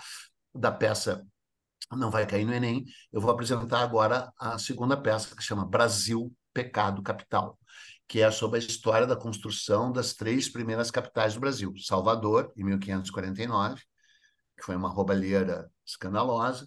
da 0.55 0.73
peça 0.73 1.23
Não 1.93 2.11
Vai 2.11 2.27
Cair 2.27 2.47
no 2.47 2.55
Enem. 2.55 2.85
Eu 3.13 3.21
vou 3.21 3.31
apresentar 3.31 3.81
agora 3.81 4.33
a 4.39 4.59
segunda 4.59 4.97
peça, 4.97 5.37
que 5.37 5.43
chama 5.43 5.67
Brasil, 5.67 6.35
Pecado 6.55 7.03
Capital, 7.03 7.59
que 8.09 8.23
é 8.23 8.31
sobre 8.31 8.59
a 8.59 8.63
história 8.63 9.07
da 9.07 9.17
construção 9.17 9.93
das 9.93 10.15
três 10.15 10.49
primeiras 10.49 10.91
capitais 10.91 11.35
do 11.35 11.41
Brasil. 11.41 11.75
Salvador, 11.77 12.51
em 12.57 12.65
1549, 12.65 13.83
que 14.57 14.65
foi 14.65 14.77
uma 14.77 14.89
roubalheira 14.89 15.71
escandalosa. 15.85 16.67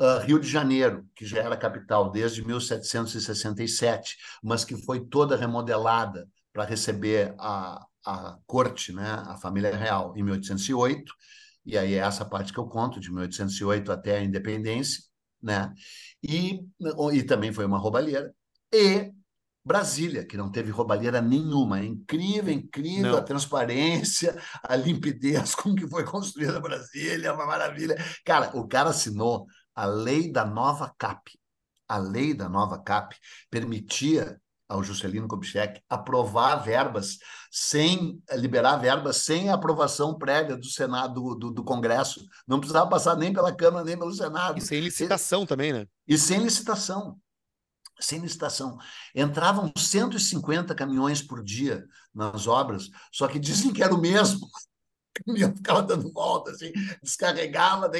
Uh, 0.00 0.24
Rio 0.24 0.38
de 0.38 0.48
Janeiro, 0.48 1.04
que 1.14 1.26
já 1.26 1.40
era 1.40 1.56
capital 1.56 2.10
desde 2.10 2.44
1767, 2.44 4.16
mas 4.42 4.64
que 4.64 4.76
foi 4.76 5.04
toda 5.06 5.36
remodelada 5.36 6.28
para 6.52 6.64
receber 6.64 7.34
a, 7.38 7.84
a 8.04 8.38
corte, 8.46 8.92
né, 8.92 9.24
a 9.26 9.36
família 9.36 9.76
real, 9.76 10.14
em 10.16 10.22
1808, 10.22 11.12
e 11.66 11.76
aí 11.76 11.94
é 11.94 11.98
essa 11.98 12.24
parte 12.24 12.52
que 12.52 12.58
eu 12.58 12.66
conto, 12.66 13.00
de 13.00 13.12
1808 13.12 13.90
até 13.90 14.18
a 14.18 14.22
independência, 14.22 15.02
né, 15.42 15.72
e, 16.22 16.60
e 17.12 17.22
também 17.24 17.52
foi 17.52 17.66
uma 17.66 17.78
roubalheira, 17.78 18.32
e 18.72 19.12
Brasília, 19.68 20.24
que 20.24 20.36
não 20.36 20.50
teve 20.50 20.70
roubalheira 20.70 21.20
nenhuma. 21.20 21.80
É 21.80 21.84
incrível, 21.84 22.52
incrível 22.52 23.12
não. 23.12 23.18
a 23.18 23.22
transparência, 23.22 24.34
a 24.62 24.74
limpidez 24.74 25.54
com 25.54 25.74
que 25.74 25.86
foi 25.86 26.04
construída 26.04 26.58
Brasília, 26.58 27.28
é 27.28 27.32
uma 27.32 27.44
maravilha. 27.44 27.94
Cara, 28.24 28.56
o 28.56 28.66
cara 28.66 28.88
assinou 28.88 29.46
a 29.78 29.86
lei 29.86 30.28
da 30.28 30.44
nova 30.44 30.92
CAP. 30.98 31.38
A 31.86 31.98
lei 31.98 32.34
da 32.34 32.48
nova 32.48 32.82
CAP 32.82 33.14
permitia 33.48 34.40
ao 34.68 34.82
Juscelino 34.82 35.28
Kubitschek 35.28 35.80
aprovar 35.88 36.56
verbas 36.56 37.18
sem 37.48 38.20
liberar 38.32 38.76
verbas 38.78 39.18
sem 39.18 39.50
aprovação 39.50 40.18
prévia 40.18 40.56
do 40.56 40.66
Senado 40.66 41.36
do, 41.36 41.52
do, 41.52 41.62
Congresso. 41.62 42.26
Não 42.44 42.58
precisava 42.58 42.90
passar 42.90 43.16
nem 43.16 43.32
pela 43.32 43.54
Câmara 43.54 43.84
nem 43.84 43.96
pelo 43.96 44.12
Senado. 44.12 44.58
E 44.58 44.60
sem 44.60 44.80
licitação 44.80 45.44
e, 45.44 45.46
também, 45.46 45.72
né? 45.72 45.86
E 46.08 46.18
sem 46.18 46.42
licitação. 46.42 47.16
Sem 48.00 48.18
licitação. 48.18 48.78
Entravam 49.14 49.72
150 49.76 50.74
caminhões 50.74 51.22
por 51.22 51.40
dia 51.40 51.86
nas 52.12 52.48
obras, 52.48 52.90
só 53.12 53.28
que 53.28 53.38
dizem 53.38 53.72
que 53.72 53.82
era 53.82 53.94
o 53.94 54.00
mesmo 54.00 54.48
caminhão 55.24 55.54
ficava 55.54 55.82
dando 55.82 56.12
volta, 56.12 56.50
assim, 56.50 56.72
descarregava, 57.02 57.90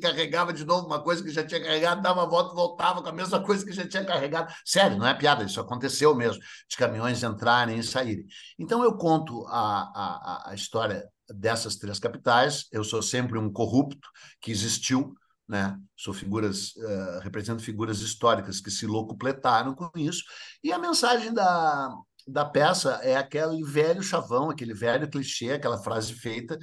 carregava 0.00 0.52
de 0.52 0.64
novo 0.64 0.86
uma 0.86 1.02
coisa 1.02 1.22
que 1.22 1.30
já 1.30 1.44
tinha 1.44 1.62
carregado, 1.62 2.02
dava 2.02 2.22
a 2.22 2.26
volta, 2.26 2.54
voltava 2.54 3.02
com 3.02 3.08
a 3.08 3.12
mesma 3.12 3.42
coisa 3.42 3.64
que 3.64 3.72
já 3.72 3.86
tinha 3.86 4.04
carregado. 4.04 4.52
Sério, 4.64 4.96
não 4.96 5.06
é 5.06 5.14
piada, 5.14 5.44
isso 5.44 5.60
aconteceu 5.60 6.14
mesmo, 6.14 6.42
de 6.68 6.76
caminhões 6.76 7.22
entrarem 7.22 7.78
e 7.78 7.82
saírem. 7.82 8.26
Então 8.58 8.82
eu 8.82 8.96
conto 8.96 9.46
a, 9.46 10.44
a, 10.44 10.50
a 10.50 10.54
história 10.54 11.06
dessas 11.28 11.76
três 11.76 11.98
capitais, 11.98 12.66
eu 12.72 12.84
sou 12.84 13.02
sempre 13.02 13.38
um 13.38 13.52
corrupto 13.52 14.08
que 14.40 14.50
existiu, 14.50 15.14
né? 15.48 15.78
São 15.96 16.12
figuras, 16.12 16.74
uh, 16.76 17.20
represento 17.20 17.62
figuras 17.62 18.00
históricas 18.00 18.60
que 18.60 18.70
se 18.70 18.86
locupletaram 18.86 19.74
com 19.74 19.90
isso. 19.94 20.24
E 20.62 20.72
a 20.72 20.78
mensagem 20.78 21.32
da, 21.32 21.94
da 22.26 22.44
peça 22.44 23.00
é 23.02 23.16
aquele 23.16 23.62
velho 23.62 24.02
chavão, 24.02 24.50
aquele 24.50 24.74
velho 24.74 25.08
clichê, 25.08 25.52
aquela 25.52 25.78
frase 25.78 26.12
feita, 26.12 26.58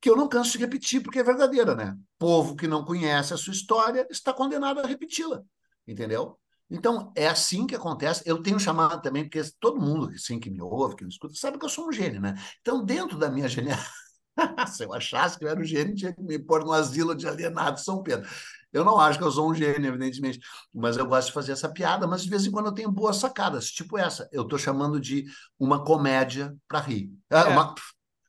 que 0.00 0.08
eu 0.08 0.16
não 0.16 0.28
canso 0.28 0.52
de 0.52 0.58
repetir, 0.58 1.02
porque 1.02 1.18
é 1.18 1.24
verdadeira, 1.24 1.74
né? 1.74 1.96
Povo 2.18 2.54
que 2.54 2.68
não 2.68 2.84
conhece 2.84 3.34
a 3.34 3.36
sua 3.36 3.52
história 3.52 4.06
está 4.10 4.32
condenado 4.32 4.80
a 4.80 4.86
repeti-la, 4.86 5.42
entendeu? 5.86 6.38
Então, 6.70 7.12
é 7.16 7.26
assim 7.26 7.66
que 7.66 7.74
acontece. 7.74 8.22
Eu 8.26 8.42
tenho 8.42 8.60
chamado 8.60 9.00
também, 9.00 9.24
porque 9.24 9.42
todo 9.58 9.80
mundo 9.80 10.12
assim, 10.14 10.38
que 10.38 10.50
me 10.50 10.60
ouve, 10.60 10.96
que 10.96 11.04
me 11.04 11.10
escuta, 11.10 11.34
sabe 11.34 11.58
que 11.58 11.64
eu 11.64 11.70
sou 11.70 11.88
um 11.88 11.92
gênio, 11.92 12.20
né? 12.20 12.34
Então, 12.60 12.84
dentro 12.84 13.18
da 13.18 13.30
minha 13.30 13.48
genialidade, 13.48 13.88
Se 14.68 14.84
eu 14.84 14.92
achasse 14.92 15.38
que 15.38 15.44
eu 15.44 15.48
era 15.48 15.60
um 15.60 15.64
gênio, 15.64 15.94
tinha 15.94 16.12
que 16.12 16.22
me 16.22 16.38
pôr 16.38 16.64
no 16.64 16.72
asilo 16.72 17.14
de 17.14 17.26
alienado 17.26 17.80
São 17.80 18.02
Pedro. 18.02 18.28
Eu 18.72 18.84
não 18.84 18.98
acho 18.98 19.18
que 19.18 19.24
eu 19.24 19.30
sou 19.30 19.50
um 19.50 19.54
gênio, 19.54 19.88
evidentemente, 19.88 20.40
mas 20.74 20.96
eu 20.96 21.06
gosto 21.06 21.28
de 21.28 21.32
fazer 21.32 21.52
essa 21.52 21.68
piada, 21.68 22.06
mas 22.06 22.22
de 22.22 22.30
vez 22.30 22.44
em 22.44 22.50
quando 22.50 22.66
eu 22.66 22.74
tenho 22.74 22.90
boas 22.90 23.16
sacadas, 23.16 23.70
tipo 23.70 23.96
essa. 23.96 24.28
Eu 24.30 24.42
estou 24.42 24.58
chamando 24.58 25.00
de 25.00 25.24
uma 25.58 25.82
comédia 25.84 26.54
para 26.68 26.80
rir. 26.80 27.10
É. 27.30 27.44
Uma, 27.44 27.74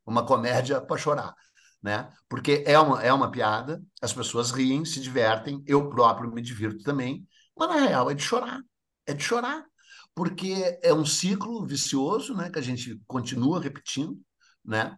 uma 0.06 0.26
comédia 0.26 0.80
para 0.80 0.98
chorar. 0.98 1.36
Né? 1.82 2.12
Porque 2.28 2.64
é 2.66 2.78
uma, 2.80 3.02
é 3.02 3.12
uma 3.12 3.32
piada, 3.32 3.82
as 4.02 4.12
pessoas 4.12 4.52
riem, 4.52 4.84
se 4.84 5.00
divertem, 5.00 5.64
eu 5.66 5.90
próprio 5.90 6.32
me 6.32 6.42
divirto 6.42 6.84
também, 6.84 7.26
mas 7.58 7.70
na 7.70 7.76
real 7.76 8.10
é 8.10 8.14
de 8.14 8.24
chorar. 8.24 8.62
É 9.06 9.14
de 9.14 9.24
chorar. 9.24 9.66
Porque 10.14 10.80
é 10.84 10.94
um 10.94 11.06
ciclo 11.06 11.66
vicioso 11.66 12.34
né, 12.34 12.50
que 12.50 12.60
a 12.60 12.62
gente 12.62 13.00
continua 13.08 13.62
repetindo, 13.62 14.18
né? 14.66 14.98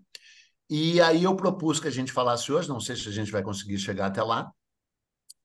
E 0.74 1.02
aí 1.02 1.26
eu 1.26 1.36
propus 1.36 1.82
que 1.82 1.88
a 1.90 1.92
gente 1.92 2.14
falasse 2.14 2.50
hoje, 2.50 2.70
não 2.70 2.80
sei 2.80 2.96
se 2.96 3.10
a 3.10 3.12
gente 3.12 3.30
vai 3.30 3.44
conseguir 3.44 3.78
chegar 3.78 4.06
até 4.06 4.24
lá, 4.24 4.50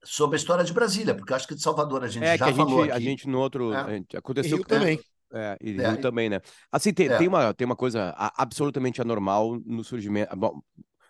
sobre 0.04 0.37
a 0.37 0.38
história 0.38 0.62
de 0.62 0.73
Brasília, 0.73 1.16
porque 1.16 1.35
acho 1.35 1.49
que 1.49 1.54
de 1.56 1.61
Salvador 1.61 2.04
a 2.04 2.06
gente 2.06 2.23
é, 2.23 2.38
já 2.38 2.45
que 2.47 2.52
a 2.52 2.54
falou 2.54 2.83
gente, 2.85 2.92
aqui. 2.92 2.92
A 2.92 3.11
gente 3.11 3.28
no 3.28 3.40
outro... 3.40 3.75
É. 3.75 3.97
Gente, 3.97 4.16
aconteceu... 4.16 4.59
Rio 4.59 4.64
também. 4.64 5.00
É, 5.33 5.56
e 5.61 5.80
é. 5.80 5.90
Rio 5.90 6.00
também, 6.00 6.30
né? 6.30 6.40
Assim, 6.71 6.95
tem, 6.95 7.09
é. 7.09 7.18
tem, 7.18 7.26
uma, 7.26 7.52
tem 7.52 7.64
uma 7.64 7.75
coisa 7.75 8.14
absolutamente 8.37 9.02
anormal 9.02 9.61
no 9.66 9.83
surgimento... 9.83 10.37
Bom, 10.37 10.61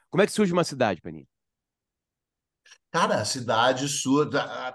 como 0.09 0.23
é 0.23 0.27
que 0.27 0.33
surge 0.33 0.51
uma 0.51 0.65
cidade, 0.65 1.03
Peninha? 1.03 1.27
Cara, 2.97 3.17
a 3.17 3.27
cidade 3.27 3.87
sua 3.91 4.27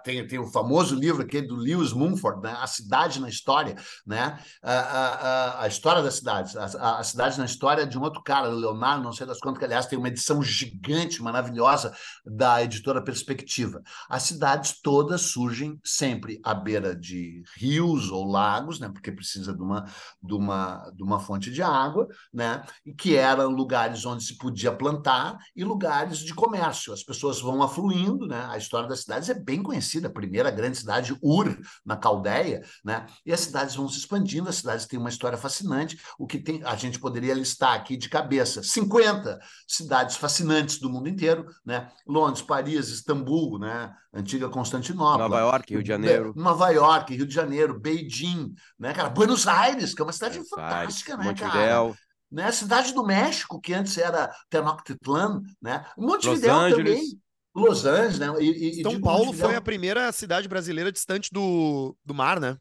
tem, 0.03 0.27
tem 0.27 0.37
o 0.37 0.45
famoso 0.45 0.93
livro 0.93 1.23
aquele 1.23 1.47
do 1.47 1.55
Lewis 1.55 1.91
Mumford, 1.91 2.43
né? 2.43 2.55
A 2.59 2.67
Cidade 2.67 3.19
na 3.19 3.27
História, 3.27 3.75
né? 4.05 4.37
A, 4.61 4.73
a, 4.73 5.63
a 5.63 5.67
história 5.67 6.03
das 6.03 6.17
cidades, 6.17 6.55
a, 6.55 6.99
a, 6.99 7.03
cidade 7.03 7.39
na 7.39 7.45
história 7.45 7.83
de 7.83 7.97
um 7.97 8.03
outro 8.03 8.21
cara, 8.21 8.47
Leonardo, 8.47 9.03
não 9.03 9.11
sei 9.11 9.25
das 9.25 9.39
quantas, 9.39 9.57
que 9.57 9.65
aliás 9.65 9.87
tem 9.87 9.97
uma 9.97 10.07
edição 10.07 10.39
gigante, 10.43 11.19
maravilhosa 11.19 11.95
da 12.23 12.63
editora 12.63 13.03
Perspectiva. 13.03 13.81
As 14.07 14.21
cidades 14.21 14.79
todas 14.79 15.21
surgem 15.21 15.79
sempre 15.83 16.39
à 16.43 16.53
beira 16.53 16.95
de 16.95 17.41
rios 17.57 18.11
ou 18.11 18.29
lagos, 18.29 18.79
né? 18.79 18.87
Porque 18.87 19.11
precisa 19.11 19.51
de 19.51 19.63
uma, 19.63 19.85
de 20.21 20.35
uma, 20.35 20.91
de 20.95 21.01
uma 21.01 21.19
fonte 21.19 21.49
de 21.49 21.63
água, 21.63 22.07
né? 22.31 22.63
E 22.85 22.93
que 22.93 23.15
eram 23.15 23.49
lugares 23.49 24.05
onde 24.05 24.23
se 24.23 24.37
podia 24.37 24.71
plantar 24.71 25.39
e 25.55 25.63
lugares 25.63 26.19
de 26.19 26.35
comércio. 26.35 26.93
As 26.93 27.01
pessoas 27.01 27.41
vão 27.41 27.63
afluindo 27.63 28.10
né? 28.27 28.45
A 28.49 28.57
história 28.57 28.87
das 28.87 29.01
cidades 29.01 29.29
é 29.29 29.33
bem 29.33 29.61
conhecida. 29.61 30.07
A 30.07 30.11
primeira 30.11 30.51
grande 30.51 30.77
cidade, 30.77 31.17
Ur, 31.21 31.57
na 31.85 31.95
Caldeia, 31.95 32.61
né? 32.83 33.05
E 33.25 33.33
as 33.33 33.41
cidades 33.41 33.75
vão 33.75 33.87
se 33.87 33.97
expandindo, 33.97 34.49
as 34.49 34.55
cidades 34.55 34.85
têm 34.85 34.99
uma 34.99 35.09
história 35.09 35.37
fascinante. 35.37 35.99
O 36.17 36.27
que 36.27 36.39
tem, 36.39 36.61
a 36.63 36.75
gente 36.75 36.99
poderia 36.99 37.33
listar 37.33 37.73
aqui 37.73 37.97
de 37.97 38.09
cabeça 38.09 38.63
50 38.63 39.39
cidades 39.67 40.15
fascinantes 40.15 40.79
do 40.79 40.89
mundo 40.89 41.09
inteiro, 41.09 41.45
né? 41.65 41.89
Londres, 42.07 42.41
Paris, 42.41 42.89
Istambul, 42.89 43.59
né? 43.59 43.93
Antiga 44.13 44.49
Constantinopla. 44.49 45.29
Nova 45.29 45.39
York, 45.39 45.73
Rio 45.73 45.83
de 45.83 45.87
Janeiro. 45.87 46.33
Nova 46.35 46.69
York, 46.69 47.15
Rio 47.15 47.25
de 47.25 47.33
Janeiro, 47.33 47.79
Beijing, 47.79 48.53
né, 48.77 48.93
cara? 48.93 49.09
Buenos 49.09 49.47
Aires, 49.47 49.93
que 49.93 50.01
é 50.01 50.05
uma 50.05 50.11
cidade 50.11 50.33
Buenos 50.33 50.49
fantástica, 50.49 51.15
né, 51.15 51.25
Montevidéu. 51.25 51.87
cara? 51.87 51.95
Né? 52.31 52.51
Cidade 52.51 52.93
do 52.93 53.03
México, 53.05 53.59
que 53.59 53.73
antes 53.73 53.97
era 53.97 54.33
Tenochtitlan, 54.49 55.41
né? 55.61 55.85
Montevidéu 55.97 56.75
também. 56.75 57.19
Los 57.53 57.85
Angeles, 57.85 58.19
né? 58.19 58.27
E, 58.39 58.79
e 58.79 58.83
São 58.83 58.99
Paulo 58.99 59.33
foi 59.33 59.55
a 59.55 59.61
primeira 59.61 60.11
cidade 60.11 60.47
brasileira 60.47 60.91
distante 60.91 61.29
do, 61.31 61.95
do 62.03 62.13
mar, 62.13 62.39
né? 62.39 62.57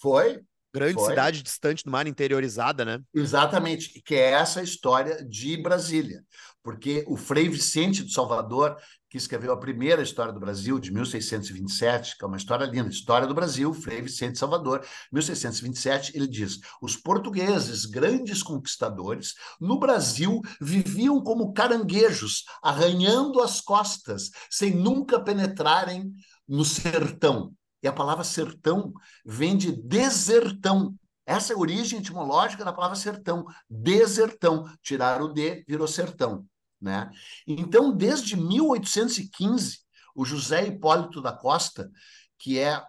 Foi. 0.00 0.40
Grande 0.74 0.94
foi. 0.94 1.08
cidade 1.08 1.42
distante 1.42 1.84
do 1.84 1.90
mar, 1.90 2.06
interiorizada, 2.06 2.84
né? 2.84 3.00
Exatamente, 3.14 4.02
que 4.04 4.14
é 4.14 4.32
essa 4.32 4.60
história 4.60 5.24
de 5.24 5.56
Brasília. 5.56 6.22
Porque 6.62 7.04
o 7.06 7.16
Frei 7.16 7.48
Vicente 7.48 8.04
de 8.04 8.12
Salvador 8.12 8.76
que 9.14 9.18
escreveu 9.18 9.52
a 9.52 9.56
primeira 9.56 10.02
história 10.02 10.32
do 10.32 10.40
Brasil, 10.40 10.76
de 10.76 10.92
1627, 10.92 12.18
que 12.18 12.24
é 12.24 12.26
uma 12.26 12.36
história 12.36 12.64
linda, 12.64 12.88
História 12.88 13.28
do 13.28 13.34
Brasil, 13.34 13.72
Frei 13.72 14.02
Vicente 14.02 14.36
Salvador, 14.36 14.84
1627, 15.12 16.16
ele 16.16 16.26
diz: 16.26 16.58
os 16.82 16.96
portugueses, 16.96 17.84
grandes 17.84 18.42
conquistadores, 18.42 19.34
no 19.60 19.78
Brasil 19.78 20.40
viviam 20.60 21.22
como 21.22 21.52
caranguejos, 21.52 22.42
arranhando 22.60 23.40
as 23.40 23.60
costas, 23.60 24.32
sem 24.50 24.74
nunca 24.74 25.20
penetrarem 25.20 26.12
no 26.48 26.64
sertão. 26.64 27.54
E 27.84 27.86
a 27.86 27.92
palavra 27.92 28.24
sertão 28.24 28.92
vem 29.24 29.56
de 29.56 29.70
desertão, 29.70 30.92
essa 31.24 31.52
é 31.52 31.56
a 31.56 31.58
origem 31.60 32.00
etimológica 32.00 32.64
da 32.64 32.72
palavra 32.72 32.96
sertão. 32.96 33.46
Desertão. 33.70 34.68
Tiraram 34.82 35.26
o 35.26 35.32
D, 35.32 35.64
virou 35.68 35.86
sertão. 35.86 36.44
Né? 36.84 37.10
Então, 37.46 37.96
desde 37.96 38.36
1815, 38.36 39.78
o 40.14 40.22
José 40.22 40.66
Hipólito 40.66 41.22
da 41.22 41.32
Costa, 41.32 41.90
que 42.38 42.58
é 42.58 42.84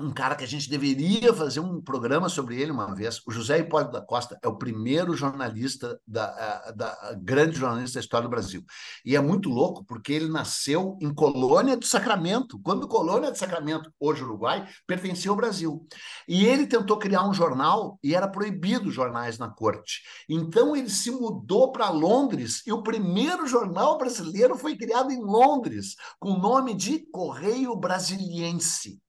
um 0.00 0.10
cara 0.10 0.34
que 0.34 0.44
a 0.44 0.48
gente 0.48 0.70
deveria 0.70 1.32
fazer 1.34 1.60
um 1.60 1.80
programa 1.80 2.28
sobre 2.28 2.60
ele 2.60 2.70
uma 2.70 2.94
vez. 2.94 3.20
O 3.26 3.30
José 3.30 3.58
Hipólito 3.58 3.92
da 3.92 4.00
Costa 4.00 4.38
é 4.42 4.48
o 4.48 4.56
primeiro 4.56 5.14
jornalista, 5.14 6.00
da, 6.06 6.70
da, 6.72 7.18
grande 7.20 7.58
jornalista 7.58 7.98
da 7.98 8.00
história 8.00 8.26
do 8.26 8.30
Brasil. 8.30 8.64
E 9.04 9.16
é 9.16 9.20
muito 9.20 9.48
louco, 9.48 9.84
porque 9.84 10.12
ele 10.12 10.28
nasceu 10.28 10.96
em 11.00 11.12
Colônia 11.12 11.76
do 11.76 11.86
Sacramento, 11.86 12.58
quando 12.60 12.88
Colônia 12.88 13.30
do 13.30 13.38
Sacramento, 13.38 13.92
hoje 14.00 14.22
Uruguai, 14.22 14.66
pertencia 14.86 15.30
ao 15.30 15.36
Brasil. 15.36 15.86
E 16.26 16.46
ele 16.46 16.66
tentou 16.66 16.98
criar 16.98 17.28
um 17.28 17.34
jornal 17.34 17.98
e 18.02 18.14
era 18.14 18.28
proibido 18.28 18.90
jornais 18.90 19.38
na 19.38 19.48
corte. 19.48 20.02
Então 20.28 20.76
ele 20.76 20.90
se 20.90 21.10
mudou 21.10 21.72
para 21.72 21.90
Londres 21.90 22.62
e 22.66 22.72
o 22.72 22.82
primeiro 22.82 23.46
jornal 23.46 23.98
brasileiro 23.98 24.56
foi 24.56 24.76
criado 24.76 25.10
em 25.10 25.20
Londres, 25.20 25.96
com 26.18 26.30
o 26.30 26.38
nome 26.38 26.74
de 26.74 27.00
Correio 27.10 27.74
Brasiliense. 27.76 29.01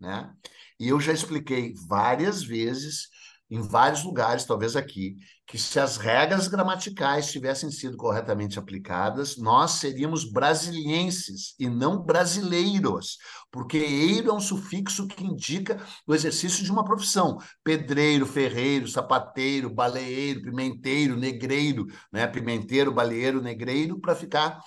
Né? 0.00 0.30
E 0.78 0.88
eu 0.88 1.00
já 1.00 1.12
expliquei 1.12 1.72
várias 1.88 2.42
vezes, 2.42 3.08
em 3.50 3.60
vários 3.60 4.02
lugares, 4.02 4.44
talvez 4.44 4.74
aqui, 4.74 5.16
que 5.46 5.58
se 5.58 5.78
as 5.78 5.98
regras 5.98 6.48
gramaticais 6.48 7.30
tivessem 7.30 7.70
sido 7.70 7.96
corretamente 7.96 8.58
aplicadas, 8.58 9.36
nós 9.36 9.72
seríamos 9.72 10.30
brasilienses 10.30 11.54
e 11.58 11.68
não 11.68 12.02
brasileiros, 12.02 13.18
porque 13.52 13.76
eiro 13.76 14.30
é 14.30 14.32
um 14.32 14.40
sufixo 14.40 15.06
que 15.06 15.22
indica 15.22 15.78
o 16.06 16.14
exercício 16.14 16.64
de 16.64 16.72
uma 16.72 16.84
profissão. 16.84 17.38
Pedreiro, 17.62 18.26
ferreiro, 18.26 18.88
sapateiro, 18.88 19.68
baleeiro, 19.68 20.42
pimenteiro, 20.42 21.16
negreiro, 21.16 21.86
né? 22.10 22.26
pimenteiro, 22.26 22.92
baleeiro, 22.92 23.42
negreiro, 23.42 24.00
para 24.00 24.14
ficar 24.14 24.60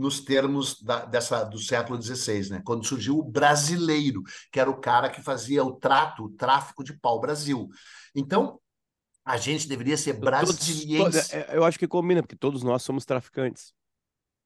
nos 0.00 0.20
termos 0.20 0.80
da, 0.82 1.04
dessa, 1.04 1.44
do 1.44 1.58
século 1.58 2.00
XVI, 2.00 2.50
né? 2.50 2.62
quando 2.64 2.86
surgiu 2.86 3.18
o 3.18 3.22
brasileiro, 3.22 4.22
que 4.50 4.58
era 4.58 4.70
o 4.70 4.80
cara 4.80 5.10
que 5.10 5.22
fazia 5.22 5.62
o 5.62 5.72
trato, 5.72 6.24
o 6.24 6.30
tráfico 6.30 6.82
de 6.82 6.98
pau-brasil. 6.98 7.68
Então, 8.14 8.58
a 9.22 9.36
gente 9.36 9.68
deveria 9.68 9.98
ser 9.98 10.14
brasiliense. 10.14 11.36
É, 11.36 11.50
eu 11.52 11.64
acho 11.64 11.78
que 11.78 11.86
combina, 11.86 12.22
porque 12.22 12.34
todos 12.34 12.62
nós 12.62 12.82
somos 12.82 13.04
traficantes. 13.04 13.74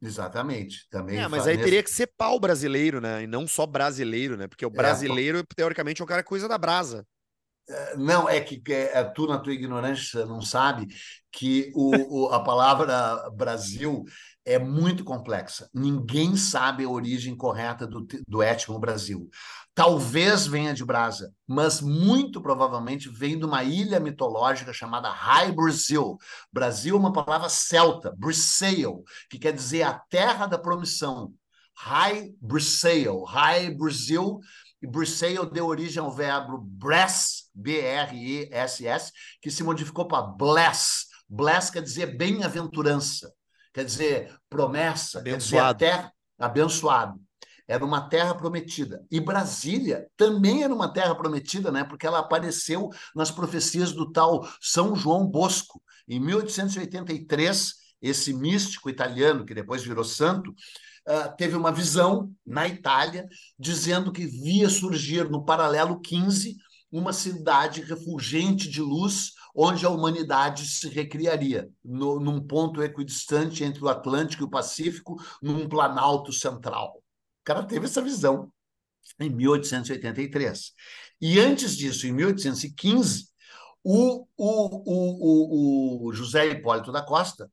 Exatamente. 0.02 0.88
Também 0.90 1.18
é, 1.18 1.28
mas 1.28 1.46
aí 1.46 1.56
teria 1.56 1.82
que 1.82 1.90
ser 1.90 2.08
pau 2.16 2.38
brasileiro, 2.38 3.00
né? 3.00 3.22
E 3.22 3.26
não 3.26 3.46
só 3.46 3.64
brasileiro, 3.64 4.36
né? 4.36 4.48
Porque 4.48 4.66
o 4.66 4.68
é, 4.68 4.72
brasileiro, 4.72 5.38
é, 5.38 5.44
teoricamente, 5.54 6.02
é 6.02 6.04
o 6.04 6.08
cara 6.08 6.22
que 6.22 6.28
coisa 6.28 6.48
da 6.48 6.58
brasa. 6.58 7.06
É, 7.66 7.96
não, 7.96 8.28
é 8.28 8.40
que 8.40 8.60
é, 8.72 9.02
tu, 9.04 9.26
na 9.26 9.38
tua 9.38 9.54
ignorância, 9.54 10.26
não 10.26 10.42
sabe 10.42 10.88
que 11.32 11.72
o, 11.74 12.24
o, 12.24 12.28
a 12.28 12.42
palavra 12.42 13.30
Brasil 13.30 14.04
é 14.44 14.58
muito 14.58 15.04
complexa. 15.04 15.68
Ninguém 15.72 16.36
sabe 16.36 16.84
a 16.84 16.88
origem 16.88 17.36
correta 17.36 17.86
do, 17.86 18.06
do 18.28 18.42
étimo 18.42 18.78
Brasil. 18.78 19.28
Talvez 19.74 20.46
venha 20.46 20.74
de 20.74 20.84
Brasa, 20.84 21.32
mas 21.48 21.80
muito 21.80 22.40
provavelmente 22.40 23.08
vem 23.08 23.38
de 23.38 23.44
uma 23.44 23.64
ilha 23.64 23.98
mitológica 23.98 24.72
chamada 24.72 25.08
High 25.08 25.52
Brasil. 25.52 26.16
Brasil 26.52 26.94
é 26.94 26.98
uma 26.98 27.12
palavra 27.12 27.48
celta, 27.48 28.14
Briseil, 28.16 29.02
que 29.30 29.38
quer 29.38 29.52
dizer 29.52 29.82
a 29.82 29.94
terra 29.94 30.46
da 30.46 30.58
promissão. 30.58 31.32
High 31.76 32.32
Briseil, 32.40 33.24
High 33.24 33.74
Brasil, 33.74 34.38
e 34.80 34.86
Briseil 34.86 35.46
deu 35.46 35.66
origem 35.66 36.00
ao 36.00 36.12
verbo 36.12 36.58
bress, 36.58 37.50
B-R-E-S-S, 37.54 39.10
que 39.40 39.50
se 39.50 39.64
modificou 39.64 40.06
para 40.06 40.22
bless. 40.22 41.06
Bless 41.28 41.70
quer 41.70 41.82
dizer 41.82 42.16
bem-aventurança 42.16 43.33
quer 43.74 43.84
dizer 43.84 44.34
promessa, 44.48 45.18
abençoado. 45.18 45.78
quer 45.78 45.86
dizer 45.86 45.98
até 45.98 46.12
abençoado. 46.38 47.20
era 47.66 47.84
uma 47.84 48.08
terra 48.08 48.34
prometida. 48.34 49.04
E 49.10 49.20
Brasília 49.20 50.06
também 50.16 50.62
era 50.62 50.72
uma 50.72 50.92
terra 50.92 51.14
prometida, 51.14 51.72
né? 51.72 51.82
Porque 51.82 52.06
ela 52.06 52.20
apareceu 52.20 52.88
nas 53.14 53.30
profecias 53.30 53.92
do 53.92 54.10
tal 54.12 54.48
São 54.60 54.94
João 54.94 55.26
Bosco. 55.26 55.82
Em 56.06 56.20
1883, 56.20 57.74
esse 58.00 58.32
místico 58.32 58.88
italiano, 58.90 59.44
que 59.44 59.54
depois 59.54 59.82
virou 59.82 60.04
santo, 60.04 60.50
uh, 60.50 61.34
teve 61.36 61.56
uma 61.56 61.72
visão 61.72 62.30
na 62.46 62.68
Itália, 62.68 63.26
dizendo 63.58 64.12
que 64.12 64.26
via 64.26 64.68
surgir 64.68 65.28
no 65.30 65.44
paralelo 65.44 66.00
15 66.00 66.56
uma 66.92 67.12
cidade 67.12 67.80
refulgente 67.80 68.68
de 68.68 68.80
luz, 68.80 69.32
onde 69.54 69.86
a 69.86 69.90
humanidade 69.90 70.66
se 70.66 70.88
recriaria, 70.88 71.70
no, 71.84 72.18
num 72.18 72.40
ponto 72.40 72.82
equidistante 72.82 73.62
entre 73.62 73.84
o 73.84 73.88
Atlântico 73.88 74.42
e 74.42 74.46
o 74.46 74.50
Pacífico, 74.50 75.16
num 75.40 75.68
planalto 75.68 76.32
central. 76.32 76.96
O 76.96 77.44
cara 77.44 77.62
teve 77.62 77.86
essa 77.86 78.02
visão 78.02 78.52
em 79.20 79.30
1883. 79.30 80.72
E 81.20 81.38
antes 81.38 81.76
disso, 81.76 82.06
em 82.06 82.12
1815, 82.12 83.28
o, 83.84 84.26
o, 84.36 86.06
o, 86.06 86.08
o, 86.08 86.12
José 86.12 86.46
Hipólito 86.46 86.90
da 86.90 87.02
Costa, 87.02 87.50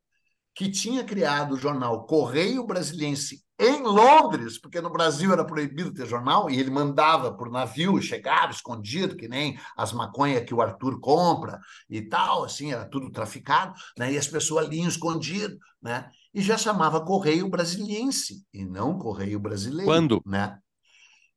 que 0.55 0.71
tinha 0.71 1.03
criado 1.03 1.53
o 1.53 1.57
jornal 1.57 2.05
Correio 2.05 2.65
Brasiliense 2.65 3.43
em 3.61 3.83
Londres, 3.83 4.57
porque 4.57 4.81
no 4.81 4.89
Brasil 4.89 5.31
era 5.31 5.45
proibido 5.45 5.93
ter 5.93 6.07
jornal, 6.07 6.49
e 6.49 6.59
ele 6.59 6.71
mandava 6.71 7.31
por 7.31 7.51
navio, 7.51 8.01
chegava 8.01 8.51
escondido, 8.51 9.15
que 9.15 9.27
nem 9.27 9.55
as 9.77 9.93
maconhas 9.93 10.43
que 10.43 10.53
o 10.53 10.61
Arthur 10.61 10.99
compra 10.99 11.59
e 11.87 12.01
tal, 12.01 12.43
assim, 12.43 12.71
era 12.71 12.85
tudo 12.85 13.11
traficado, 13.11 13.73
né? 13.95 14.11
e 14.11 14.17
as 14.17 14.27
pessoas 14.27 14.67
liam 14.67 14.87
escondido, 14.87 15.55
né? 15.79 16.09
e 16.33 16.41
já 16.41 16.57
chamava 16.57 17.05
Correio 17.05 17.47
Brasiliense, 17.47 18.43
e 18.51 18.65
não 18.65 18.97
Correio 18.97 19.39
Brasileiro. 19.39 19.85
Quando? 19.85 20.21
Né? 20.25 20.57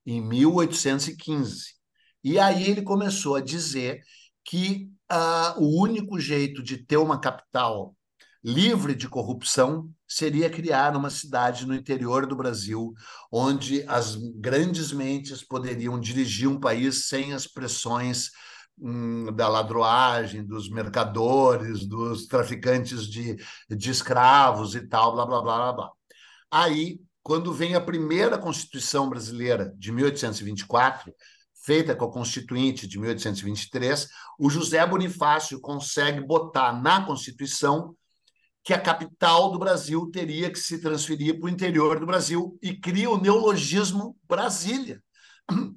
Em 0.06 0.22
1815. 0.22 1.74
E 2.22 2.38
aí 2.38 2.70
ele 2.70 2.80
começou 2.80 3.36
a 3.36 3.40
dizer 3.42 4.00
que 4.42 4.88
uh, 5.12 5.62
o 5.62 5.78
único 5.78 6.18
jeito 6.18 6.62
de 6.62 6.78
ter 6.78 6.96
uma 6.96 7.20
capital 7.20 7.94
livre 8.42 8.94
de 8.94 9.08
corrupção 9.08 9.90
seria 10.14 10.48
criar 10.48 10.96
uma 10.96 11.10
cidade 11.10 11.66
no 11.66 11.74
interior 11.74 12.24
do 12.24 12.36
Brasil, 12.36 12.94
onde 13.32 13.84
as 13.88 14.14
grandes 14.14 14.92
mentes 14.92 15.42
poderiam 15.42 15.98
dirigir 15.98 16.48
um 16.48 16.60
país 16.60 17.08
sem 17.08 17.32
as 17.32 17.48
pressões 17.48 18.30
hum, 18.78 19.26
da 19.34 19.48
ladroagem, 19.48 20.46
dos 20.46 20.70
mercadores, 20.70 21.84
dos 21.84 22.26
traficantes 22.26 23.08
de, 23.08 23.34
de 23.68 23.90
escravos 23.90 24.76
e 24.76 24.86
tal, 24.86 25.14
blá, 25.14 25.26
blá, 25.26 25.42
blá, 25.42 25.56
blá, 25.56 25.72
blá. 25.72 25.90
Aí, 26.48 27.00
quando 27.20 27.52
vem 27.52 27.74
a 27.74 27.80
primeira 27.80 28.38
Constituição 28.38 29.08
brasileira, 29.08 29.74
de 29.76 29.90
1824, 29.90 31.12
feita 31.64 31.96
com 31.96 32.04
a 32.04 32.12
Constituinte 32.12 32.86
de 32.86 33.00
1823, 33.00 34.08
o 34.38 34.48
José 34.48 34.86
Bonifácio 34.86 35.60
consegue 35.60 36.20
botar 36.20 36.72
na 36.72 37.04
Constituição 37.04 37.96
que 38.64 38.72
a 38.72 38.80
capital 38.80 39.52
do 39.52 39.58
Brasil 39.58 40.10
teria 40.10 40.50
que 40.50 40.58
se 40.58 40.80
transferir 40.80 41.38
para 41.38 41.46
o 41.46 41.50
interior 41.50 42.00
do 42.00 42.06
Brasil 42.06 42.58
e 42.62 42.74
cria 42.74 43.10
o 43.10 43.20
neologismo 43.20 44.16
Brasília. 44.26 45.02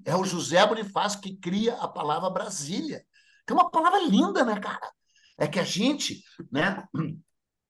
É 0.05 0.15
o 0.15 0.23
José 0.23 0.65
Bonifácio 0.65 1.19
que 1.19 1.35
cria 1.35 1.73
a 1.75 1.87
palavra 1.89 2.29
Brasília, 2.29 3.03
que 3.45 3.51
é 3.51 3.53
uma 3.53 3.69
palavra 3.69 4.01
linda, 4.03 4.45
né, 4.45 4.57
cara? 4.57 4.89
É 5.37 5.45
que 5.45 5.59
a 5.59 5.65
gente, 5.65 6.23
né? 6.49 6.81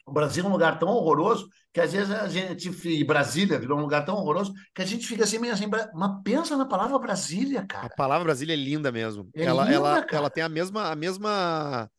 O 0.06 0.12
Brasil 0.12 0.46
é 0.46 0.48
um 0.48 0.52
lugar 0.52 0.78
tão 0.78 0.90
horroroso 0.90 1.50
que 1.74 1.82
às 1.82 1.92
vezes 1.92 2.12
a 2.12 2.28
gente, 2.28 2.70
e 2.88 3.04
Brasília 3.04 3.60
virou 3.60 3.78
um 3.78 3.82
lugar 3.82 4.06
tão 4.06 4.16
horroroso 4.16 4.54
que 4.74 4.82
a 4.82 4.86
gente 4.86 5.06
fica 5.06 5.24
assim 5.24 5.38
meio 5.38 5.54
assim, 5.54 5.66
mas 5.68 6.12
pensa 6.24 6.56
na 6.56 6.66
palavra 6.66 6.98
Brasília, 6.98 7.66
cara. 7.66 7.88
A 7.88 7.90
palavra 7.90 8.24
Brasília 8.24 8.54
é 8.54 8.56
linda 8.56 8.92
mesmo. 8.92 9.30
É 9.36 9.44
ela, 9.44 9.64
linda, 9.64 9.76
ela, 9.76 10.06
ela 10.12 10.30
tem 10.30 10.44
a 10.44 10.50
mesma, 10.50 10.92
a 10.92 10.96
mesma 10.96 11.90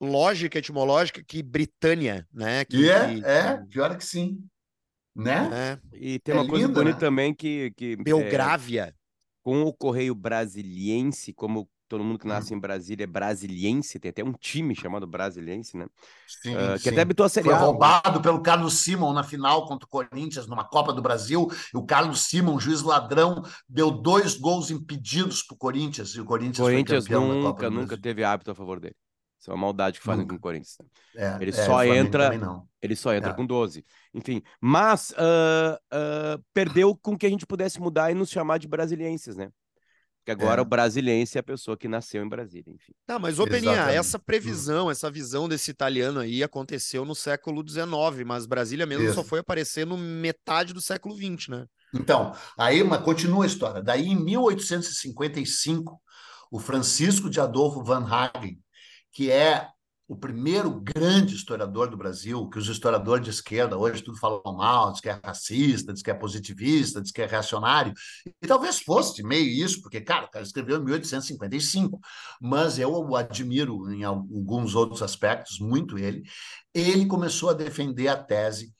lógica 0.00 0.58
etimológica 0.58 1.22
que 1.22 1.42
Britânia, 1.42 2.26
né? 2.32 2.64
Que, 2.64 2.76
e 2.76 2.88
é, 2.88 3.14
que, 3.14 3.24
é, 3.24 3.56
pior 3.68 3.96
que 3.96 4.04
sim. 4.04 4.38
Né? 5.14 5.50
É. 5.52 5.96
E 5.96 6.18
tem 6.20 6.34
uma 6.34 6.44
é 6.44 6.48
coisa 6.48 6.68
bonita 6.68 6.94
né? 6.94 7.00
também 7.00 7.34
que. 7.34 7.72
que 7.76 7.96
Belgrávia. 7.96 8.94
É, 8.96 9.00
com 9.42 9.62
o 9.62 9.72
Correio 9.72 10.14
Brasiliense, 10.14 11.32
como 11.32 11.68
todo 11.88 12.04
mundo 12.04 12.18
que 12.20 12.26
nasce 12.26 12.54
hum. 12.54 12.56
em 12.56 12.60
Brasília 12.60 13.02
é 13.02 13.06
brasiliense, 13.06 13.98
tem 13.98 14.10
até 14.10 14.22
um 14.22 14.32
time 14.32 14.76
chamado 14.76 15.06
Brasiliense, 15.08 15.76
né? 15.76 15.86
Sim, 16.28 16.54
uh, 16.54 16.74
que 16.74 16.80
sim. 16.80 16.90
até 16.90 17.00
habitou 17.00 17.26
a 17.26 17.28
Série 17.28 17.48
Foi 17.48 17.58
roubado 17.58 18.20
pelo 18.20 18.40
Carlos 18.42 18.80
Simon 18.80 19.12
na 19.12 19.24
final 19.24 19.66
contra 19.66 19.86
o 19.86 19.88
Corinthians, 19.88 20.46
numa 20.46 20.62
Copa 20.62 20.92
do 20.92 21.02
Brasil, 21.02 21.48
e 21.74 21.76
o 21.76 21.84
Carlos 21.84 22.26
Simon, 22.26 22.60
juiz 22.60 22.82
ladrão, 22.82 23.42
deu 23.68 23.90
dois 23.90 24.36
gols 24.36 24.70
impedidos 24.70 25.42
para 25.42 25.54
o 25.56 25.58
Corinthians, 25.58 26.10
e 26.10 26.20
o 26.20 26.24
Corinthians, 26.24 26.58
Corinthians 26.58 27.06
foi 27.06 27.16
campeão 27.16 27.42
nunca, 27.42 27.70
nunca 27.70 27.98
teve 27.98 28.22
hábito 28.22 28.52
a 28.52 28.54
favor 28.54 28.78
dele. 28.78 28.94
Isso 29.40 29.50
é 29.50 29.54
uma 29.54 29.60
maldade 29.60 29.98
que 29.98 30.04
fazem 30.04 30.22
Nunca. 30.22 30.34
com 30.34 30.38
o 30.38 30.42
Corinthians. 30.42 30.76
É, 31.16 31.38
ele, 31.40 31.50
é, 31.50 31.54
só 31.54 31.82
entra, 31.82 32.30
ele 32.82 32.94
só 32.94 33.14
entra 33.14 33.30
é. 33.30 33.32
com 33.32 33.46
12. 33.46 33.82
Enfim, 34.12 34.42
mas 34.60 35.12
uh, 35.12 35.74
uh, 35.74 36.44
perdeu 36.52 36.94
com 36.94 37.16
que 37.16 37.24
a 37.24 37.30
gente 37.30 37.46
pudesse 37.46 37.80
mudar 37.80 38.10
e 38.10 38.14
nos 38.14 38.28
chamar 38.28 38.58
de 38.58 38.68
brasilienses, 38.68 39.36
né? 39.36 39.50
Porque 40.18 40.32
agora 40.32 40.60
é. 40.60 40.62
o 40.62 40.66
brasiliense 40.66 41.38
é 41.38 41.40
a 41.40 41.42
pessoa 41.42 41.78
que 41.78 41.88
nasceu 41.88 42.22
em 42.22 42.28
Brasília, 42.28 42.70
enfim. 42.70 42.92
Tá, 43.06 43.18
mas 43.18 43.38
ô 43.38 43.46
Peninha, 43.46 43.90
essa 43.90 44.18
previsão, 44.18 44.88
hum. 44.88 44.90
essa 44.90 45.10
visão 45.10 45.48
desse 45.48 45.70
italiano 45.70 46.20
aí 46.20 46.42
aconteceu 46.42 47.06
no 47.06 47.14
século 47.14 47.66
XIX, 47.66 47.88
mas 48.26 48.44
Brasília 48.44 48.84
mesmo 48.84 49.06
Isso. 49.06 49.14
só 49.14 49.24
foi 49.24 49.38
aparecer 49.38 49.86
no 49.86 49.96
metade 49.96 50.74
do 50.74 50.80
século 50.82 51.16
XX, 51.16 51.48
né? 51.48 51.66
Então, 51.94 52.34
aí 52.58 52.84
mas 52.84 53.00
continua 53.02 53.44
a 53.44 53.46
história. 53.46 53.82
Daí, 53.82 54.08
em 54.08 54.22
1855, 54.22 55.98
o 56.50 56.58
Francisco 56.58 57.30
de 57.30 57.40
Adolfo 57.40 57.82
Van 57.82 58.06
Hagen, 58.06 58.58
que 59.12 59.30
é 59.30 59.68
o 60.10 60.16
primeiro 60.16 60.80
grande 60.80 61.36
historiador 61.36 61.88
do 61.88 61.96
Brasil, 61.96 62.48
que 62.50 62.58
os 62.58 62.66
historiadores 62.68 63.22
de 63.22 63.30
esquerda 63.30 63.78
hoje 63.78 64.02
tudo 64.02 64.18
falam 64.18 64.42
mal, 64.56 64.90
diz 64.90 65.00
que 65.00 65.08
é 65.08 65.20
racista, 65.22 65.92
diz 65.92 66.02
que 66.02 66.10
é 66.10 66.14
positivista, 66.14 67.00
diz 67.00 67.12
que 67.12 67.22
é 67.22 67.26
reacionário, 67.26 67.94
e 68.42 68.46
talvez 68.48 68.80
fosse 68.80 69.22
meio 69.22 69.48
isso, 69.48 69.80
porque, 69.80 70.00
cara, 70.00 70.26
o 70.26 70.28
cara 70.28 70.44
escreveu 70.44 70.78
em 70.78 70.84
1855, 70.84 72.00
mas 72.40 72.76
eu 72.76 72.92
o 72.92 73.14
admiro 73.14 73.88
em 73.92 74.02
alguns 74.02 74.74
outros 74.74 75.00
aspectos, 75.00 75.60
muito 75.60 75.96
ele. 75.96 76.24
Ele 76.74 77.06
começou 77.06 77.50
a 77.50 77.54
defender 77.54 78.08
a 78.08 78.16
tese 78.16 78.74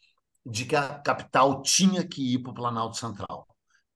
de 0.45 0.64
que 0.64 0.75
a 0.75 0.99
capital 0.99 1.62
tinha 1.62 2.05
que 2.05 2.35
ir 2.35 2.40
para 2.40 2.51
o 2.51 2.55
Planalto 2.55 2.97
Central. 2.97 3.47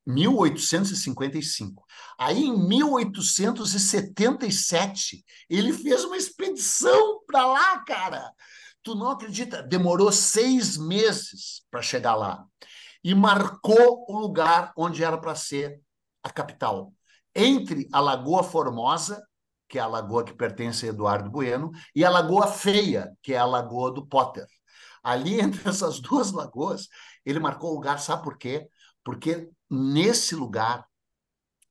1855. 0.06 1.84
Aí, 2.18 2.44
em 2.44 2.68
1877, 2.68 5.24
ele 5.48 5.72
fez 5.72 6.04
uma 6.04 6.16
expedição 6.16 7.20
para 7.26 7.46
lá, 7.46 7.78
cara. 7.84 8.30
Tu 8.82 8.94
não 8.94 9.10
acredita? 9.10 9.62
Demorou 9.62 10.12
seis 10.12 10.76
meses 10.76 11.62
para 11.70 11.80
chegar 11.80 12.14
lá. 12.14 12.44
E 13.02 13.14
marcou 13.14 14.04
o 14.08 14.18
lugar 14.18 14.72
onde 14.76 15.02
era 15.02 15.16
para 15.18 15.34
ser 15.34 15.80
a 16.22 16.28
capital. 16.30 16.92
Entre 17.34 17.88
a 17.92 18.00
Lagoa 18.00 18.42
Formosa, 18.42 19.22
que 19.68 19.78
é 19.78 19.82
a 19.82 19.86
lagoa 19.86 20.24
que 20.24 20.34
pertence 20.34 20.86
a 20.86 20.90
Eduardo 20.90 21.30
Bueno, 21.30 21.70
e 21.94 22.04
a 22.04 22.10
Lagoa 22.10 22.46
Feia, 22.46 23.12
que 23.22 23.34
é 23.34 23.38
a 23.38 23.44
lagoa 23.44 23.92
do 23.92 24.06
Potter. 24.06 24.46
Ali, 25.02 25.38
entre 25.40 25.68
essas 25.68 26.00
duas 26.00 26.30
lagoas, 26.30 26.88
ele 27.24 27.40
marcou 27.40 27.72
o 27.72 27.74
lugar, 27.74 27.98
sabe 27.98 28.22
por 28.22 28.38
quê? 28.38 28.68
Porque 29.02 29.50
nesse 29.70 30.34
lugar 30.34 30.86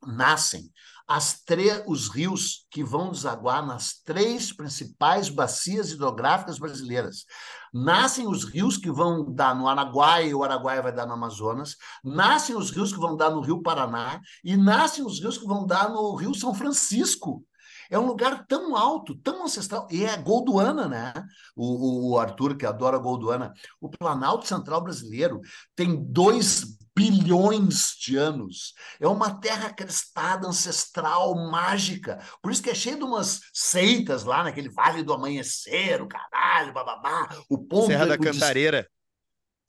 nascem 0.06 0.72
as 1.08 1.44
os 1.86 2.08
rios 2.08 2.66
que 2.72 2.84
vão 2.84 3.12
desaguar 3.12 3.66
nas 3.66 4.02
três 4.04 4.52
principais 4.52 5.30
bacias 5.30 5.92
hidrográficas 5.92 6.58
brasileiras. 6.58 7.26
Nascem 7.74 8.28
os 8.28 8.46
rios 8.46 8.78
que 8.78 8.92
vão 8.92 9.32
dar 9.32 9.54
no 9.54 9.68
Araguaia, 9.68 10.28
e 10.28 10.34
o 10.34 10.44
Araguaia 10.44 10.82
vai 10.82 10.94
dar 10.94 11.06
no 11.06 11.14
Amazonas, 11.14 11.76
nascem 12.04 12.56
os 12.56 12.72
rios 12.72 12.94
que 12.94 13.00
vão 13.00 13.18
dar 13.18 13.32
no 13.32 13.42
Rio 13.42 13.62
Paraná, 13.62 14.20
e 14.44 14.56
nascem 14.56 15.06
os 15.06 15.20
rios 15.20 15.38
que 15.38 15.46
vão 15.46 15.66
dar 15.66 15.90
no 15.90 16.16
Rio 16.16 16.34
São 16.34 16.54
Francisco. 16.54 17.46
É 17.90 18.00
um 18.00 18.08
lugar 18.08 18.46
tão 18.48 18.76
alto, 18.76 19.16
tão 19.16 19.44
ancestral, 19.44 19.88
e 19.92 20.06
é 20.06 20.16
Golduana, 20.18 20.88
né? 20.88 21.14
O, 21.56 22.14
o 22.14 22.18
Arthur, 22.18 22.56
que 22.56 22.66
adora 22.66 22.98
Golduana. 22.98 23.54
O 23.80 23.90
Planalto 23.90 24.48
Central 24.48 24.82
Brasileiro 24.82 25.42
tem 25.76 26.04
dois 26.04 26.78
bilhões 26.96 27.96
de 28.00 28.16
anos. 28.18 28.74
É 29.00 29.08
uma 29.08 29.40
terra 29.40 29.74
crestada, 29.74 30.48
ancestral, 30.48 31.36
mágica. 31.36 32.20
Por 32.42 32.52
isso 32.52 32.62
que 32.62 32.70
é 32.70 32.76
cheio 32.76 32.98
de 32.98 33.04
umas 33.04 33.42
seitas 33.54 34.24
lá 34.24 34.44
naquele 34.44 34.70
Vale 34.70 35.04
do 35.04 35.14
Amanhecer, 35.14 36.02
o 36.02 36.08
caralho, 36.08 36.74
bababá, 36.74 37.30
o 37.50 37.58
ponto... 37.58 37.88
Serra 37.88 38.06
da 38.06 38.18
Cantareira. 38.18 38.88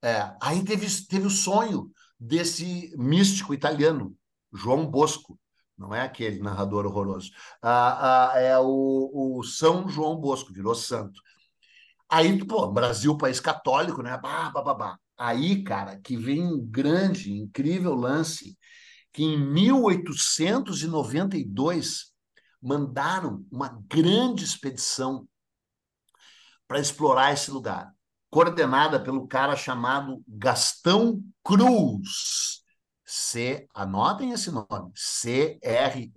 é, 0.00 0.32
aí 0.40 0.64
teve, 0.64 0.86
teve 1.08 1.26
o 1.26 1.30
sonho 1.30 1.90
desse 2.20 2.94
místico 2.96 3.52
italiano, 3.52 4.14
João 4.54 4.86
Bosco, 4.86 5.36
não 5.80 5.92
é 5.94 6.02
aquele 6.02 6.40
narrador 6.40 6.84
horroroso, 6.84 7.30
ah, 7.62 8.32
ah, 8.34 8.38
é 8.38 8.58
o, 8.58 9.38
o 9.38 9.42
São 9.42 9.88
João 9.88 10.20
Bosco, 10.20 10.52
virou 10.52 10.74
santo. 10.74 11.22
Aí, 12.08 12.44
pô, 12.44 12.68
Brasil, 12.68 13.16
país 13.16 13.40
católico, 13.40 14.02
né? 14.02 14.18
Bah, 14.18 14.50
bah, 14.50 14.62
bah, 14.62 14.74
bah. 14.74 14.98
Aí, 15.16 15.64
cara, 15.64 15.98
que 15.98 16.16
vem 16.16 16.44
um 16.44 16.60
grande, 16.60 17.32
incrível 17.32 17.94
lance, 17.94 18.58
que 19.12 19.22
em 19.22 19.38
1892 19.38 22.12
mandaram 22.60 23.46
uma 23.50 23.80
grande 23.88 24.44
expedição 24.44 25.26
para 26.68 26.78
explorar 26.78 27.32
esse 27.32 27.50
lugar, 27.50 27.90
coordenada 28.30 29.02
pelo 29.02 29.26
cara 29.26 29.56
chamado 29.56 30.22
Gastão 30.28 31.22
Cruz. 31.42 32.49
C, 33.12 33.66
anotem 33.74 34.30
esse 34.30 34.52
nome, 34.52 34.92
C-R-U-L-S, 34.94 36.12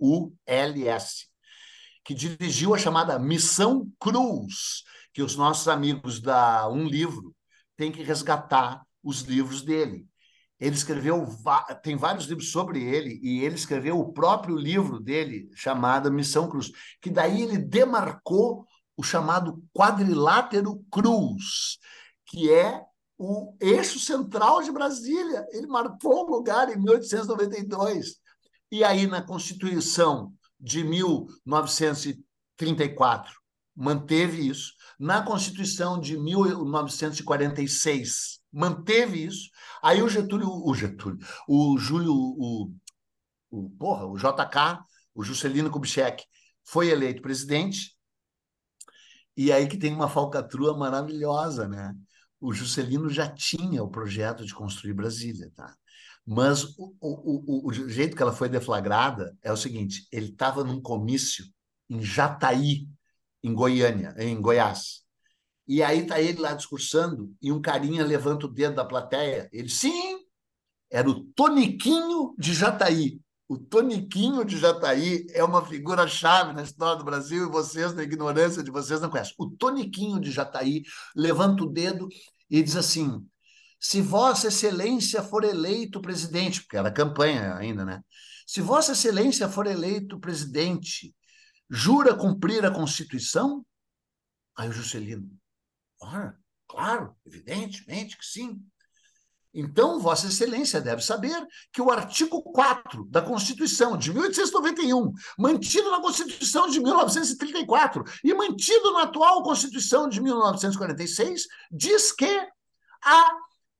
que 2.04 2.14
dirigiu 2.14 2.72
a 2.72 2.78
chamada 2.78 3.18
Missão 3.18 3.90
Cruz, 3.98 4.84
que 5.12 5.20
os 5.20 5.34
nossos 5.34 5.66
amigos 5.66 6.20
da 6.20 6.68
Um 6.68 6.86
Livro 6.86 7.34
têm 7.76 7.90
que 7.90 8.04
resgatar 8.04 8.86
os 9.02 9.22
livros 9.22 9.62
dele. 9.62 10.06
Ele 10.60 10.76
escreveu, 10.76 11.26
tem 11.82 11.96
vários 11.96 12.26
livros 12.26 12.52
sobre 12.52 12.80
ele, 12.84 13.18
e 13.20 13.42
ele 13.42 13.56
escreveu 13.56 13.98
o 13.98 14.12
próprio 14.12 14.56
livro 14.56 15.00
dele, 15.00 15.50
chamado 15.52 16.12
Missão 16.12 16.48
Cruz, 16.48 16.70
que 17.02 17.10
daí 17.10 17.42
ele 17.42 17.58
demarcou 17.58 18.64
o 18.96 19.02
chamado 19.02 19.60
quadrilátero 19.72 20.80
cruz, 20.92 21.78
que 22.24 22.52
é 22.52 22.80
o 23.18 23.54
eixo 23.60 23.98
central 23.98 24.62
de 24.62 24.70
Brasília. 24.72 25.46
Ele 25.50 25.66
marcou 25.66 26.26
um 26.26 26.30
lugar 26.30 26.68
em 26.68 26.76
1892. 26.76 28.16
E 28.70 28.84
aí, 28.84 29.06
na 29.06 29.22
Constituição 29.22 30.32
de 30.58 30.82
1934, 30.82 33.32
manteve 33.74 34.48
isso. 34.48 34.72
Na 34.98 35.22
Constituição 35.22 36.00
de 36.00 36.18
1946, 36.18 38.40
manteve 38.52 39.24
isso. 39.24 39.48
Aí 39.82 40.02
o 40.02 40.08
Getúlio, 40.08 40.48
o 40.48 40.74
Getúlio, 40.74 41.18
o 41.48 41.78
Júlio, 41.78 42.12
o, 42.12 42.72
o 43.50 43.70
porra, 43.70 44.06
o 44.06 44.16
JK, 44.16 44.82
o 45.14 45.22
Juscelino 45.22 45.70
Kubitschek, 45.70 46.24
foi 46.64 46.88
eleito 46.88 47.22
presidente. 47.22 47.94
E 49.36 49.52
aí 49.52 49.68
que 49.68 49.76
tem 49.76 49.92
uma 49.92 50.08
falcatrua 50.08 50.76
maravilhosa, 50.76 51.68
né? 51.68 51.94
O 52.40 52.52
Juscelino 52.52 53.08
já 53.08 53.28
tinha 53.28 53.82
o 53.82 53.90
projeto 53.90 54.44
de 54.44 54.54
construir 54.54 54.92
Brasília, 54.92 55.50
tá? 55.54 55.74
Mas 56.26 56.64
o, 56.78 56.94
o, 57.00 57.66
o, 57.66 57.68
o 57.68 57.88
jeito 57.88 58.16
que 58.16 58.22
ela 58.22 58.32
foi 58.32 58.48
deflagrada 58.48 59.36
é 59.42 59.52
o 59.52 59.56
seguinte: 59.56 60.06
ele 60.10 60.30
estava 60.30 60.64
num 60.64 60.80
comício 60.80 61.44
em 61.88 62.02
Jataí, 62.02 62.88
em 63.42 63.54
Goiânia, 63.54 64.14
em 64.18 64.40
Goiás. 64.40 65.04
E 65.66 65.82
aí 65.82 66.06
tá 66.06 66.20
ele 66.20 66.40
lá 66.40 66.54
discursando 66.54 67.34
e 67.40 67.50
um 67.50 67.60
carinha 67.60 68.04
levanta 68.04 68.46
o 68.46 68.52
dedo 68.52 68.76
da 68.76 68.84
plateia. 68.84 69.48
Ele, 69.52 69.68
sim, 69.68 70.18
era 70.90 71.08
o 71.08 71.24
Toniquinho 71.32 72.34
de 72.38 72.54
Jataí. 72.54 73.20
O 73.46 73.58
Toniquinho 73.58 74.44
de 74.44 74.56
Jataí 74.56 75.26
é 75.30 75.44
uma 75.44 75.64
figura-chave 75.64 76.54
na 76.54 76.62
história 76.62 76.98
do 76.98 77.04
Brasil 77.04 77.46
e 77.46 77.50
vocês, 77.50 77.92
na 77.92 78.02
ignorância 78.02 78.62
de 78.62 78.70
vocês, 78.70 79.00
não 79.00 79.10
conhecem. 79.10 79.34
O 79.38 79.50
Toniquinho 79.50 80.18
de 80.18 80.30
Jataí 80.30 80.82
levanta 81.14 81.62
o 81.62 81.70
dedo 81.70 82.08
e 82.48 82.62
diz 82.62 82.74
assim: 82.74 83.24
se 83.78 84.00
Vossa 84.00 84.48
Excelência 84.48 85.22
for 85.22 85.44
eleito 85.44 86.00
presidente, 86.00 86.62
porque 86.62 86.76
era 86.76 86.90
campanha 86.90 87.54
ainda, 87.54 87.84
né? 87.84 88.00
Se 88.46 88.62
Vossa 88.62 88.92
Excelência 88.92 89.48
for 89.48 89.66
eleito 89.66 90.18
presidente, 90.18 91.14
jura 91.68 92.14
cumprir 92.14 92.64
a 92.64 92.70
Constituição? 92.70 93.64
Aí 94.56 94.68
o 94.68 94.72
Juscelino, 94.72 95.28
Ora, 96.00 96.38
claro, 96.68 97.16
evidentemente 97.26 98.16
que 98.16 98.24
sim. 98.24 98.62
Então, 99.54 100.00
Vossa 100.00 100.26
Excelência 100.26 100.80
deve 100.80 101.00
saber 101.00 101.46
que 101.72 101.80
o 101.80 101.90
artigo 101.90 102.42
4 102.42 103.04
da 103.04 103.22
Constituição 103.22 103.96
de 103.96 104.12
1891, 104.12 105.12
mantido 105.38 105.90
na 105.92 106.00
Constituição 106.00 106.68
de 106.68 106.80
1934 106.80 108.02
e 108.24 108.34
mantido 108.34 108.92
na 108.92 109.04
atual 109.04 109.44
Constituição 109.44 110.08
de 110.08 110.20
1946, 110.20 111.46
diz 111.70 112.10
que 112.10 112.48
a 113.04 113.30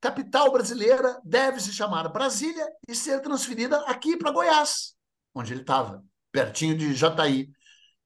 capital 0.01 0.53
brasileira 0.53 1.21
deve 1.25 1.59
se 1.59 1.73
chamar 1.73 2.09
Brasília 2.09 2.69
e 2.87 2.95
ser 2.95 3.21
transferida 3.21 3.79
aqui 3.87 4.17
para 4.17 4.31
Goiás, 4.31 4.95
onde 5.35 5.53
ele 5.53 5.63
estava, 5.63 6.05
pertinho 6.31 6.77
de 6.77 6.95
Jataí. 6.95 7.49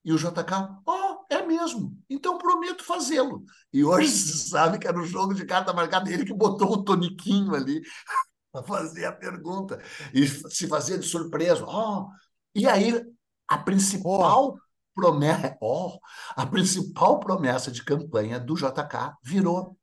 E 0.05 0.13
o 0.13 0.17
JK, 0.17 0.81
oh, 0.87 1.08
é 1.29 1.43
mesmo, 1.47 1.97
então 2.09 2.39
prometo 2.39 2.83
fazê-lo. 2.85 3.45
E 3.73 3.85
hoje 3.85 4.09
se 4.11 4.49
sabe 4.49 4.79
que 4.79 4.89
era 4.89 4.99
o 4.99 5.07
jogo 5.07 5.35
de 5.35 5.45
carta 5.45 5.73
marcada, 5.73 6.11
ele 6.11 6.25
que 6.25 6.35
botou 6.35 6.73
o 6.73 6.83
Toniquinho 6.83 7.55
ali 7.55 7.83
para 8.51 8.63
fazer 8.63 9.05
a 9.05 9.13
pergunta. 9.13 9.81
E 10.15 10.27
se 10.27 10.67
fazia 10.67 10.99
de 10.99 11.07
surpresa. 11.07 11.65
Oh, 11.67 12.09
e 12.55 12.67
aí, 12.67 13.05
a 13.47 13.59
principal 13.59 14.55
oh. 14.55 14.59
promessa, 14.95 15.57
oh, 15.61 15.99
a 16.35 16.47
principal 16.47 17.21
promessa 17.21 17.71
de 17.71 17.85
campanha 17.85 18.41
do 18.41 18.55
JK 18.55 19.15
virou 19.23 19.77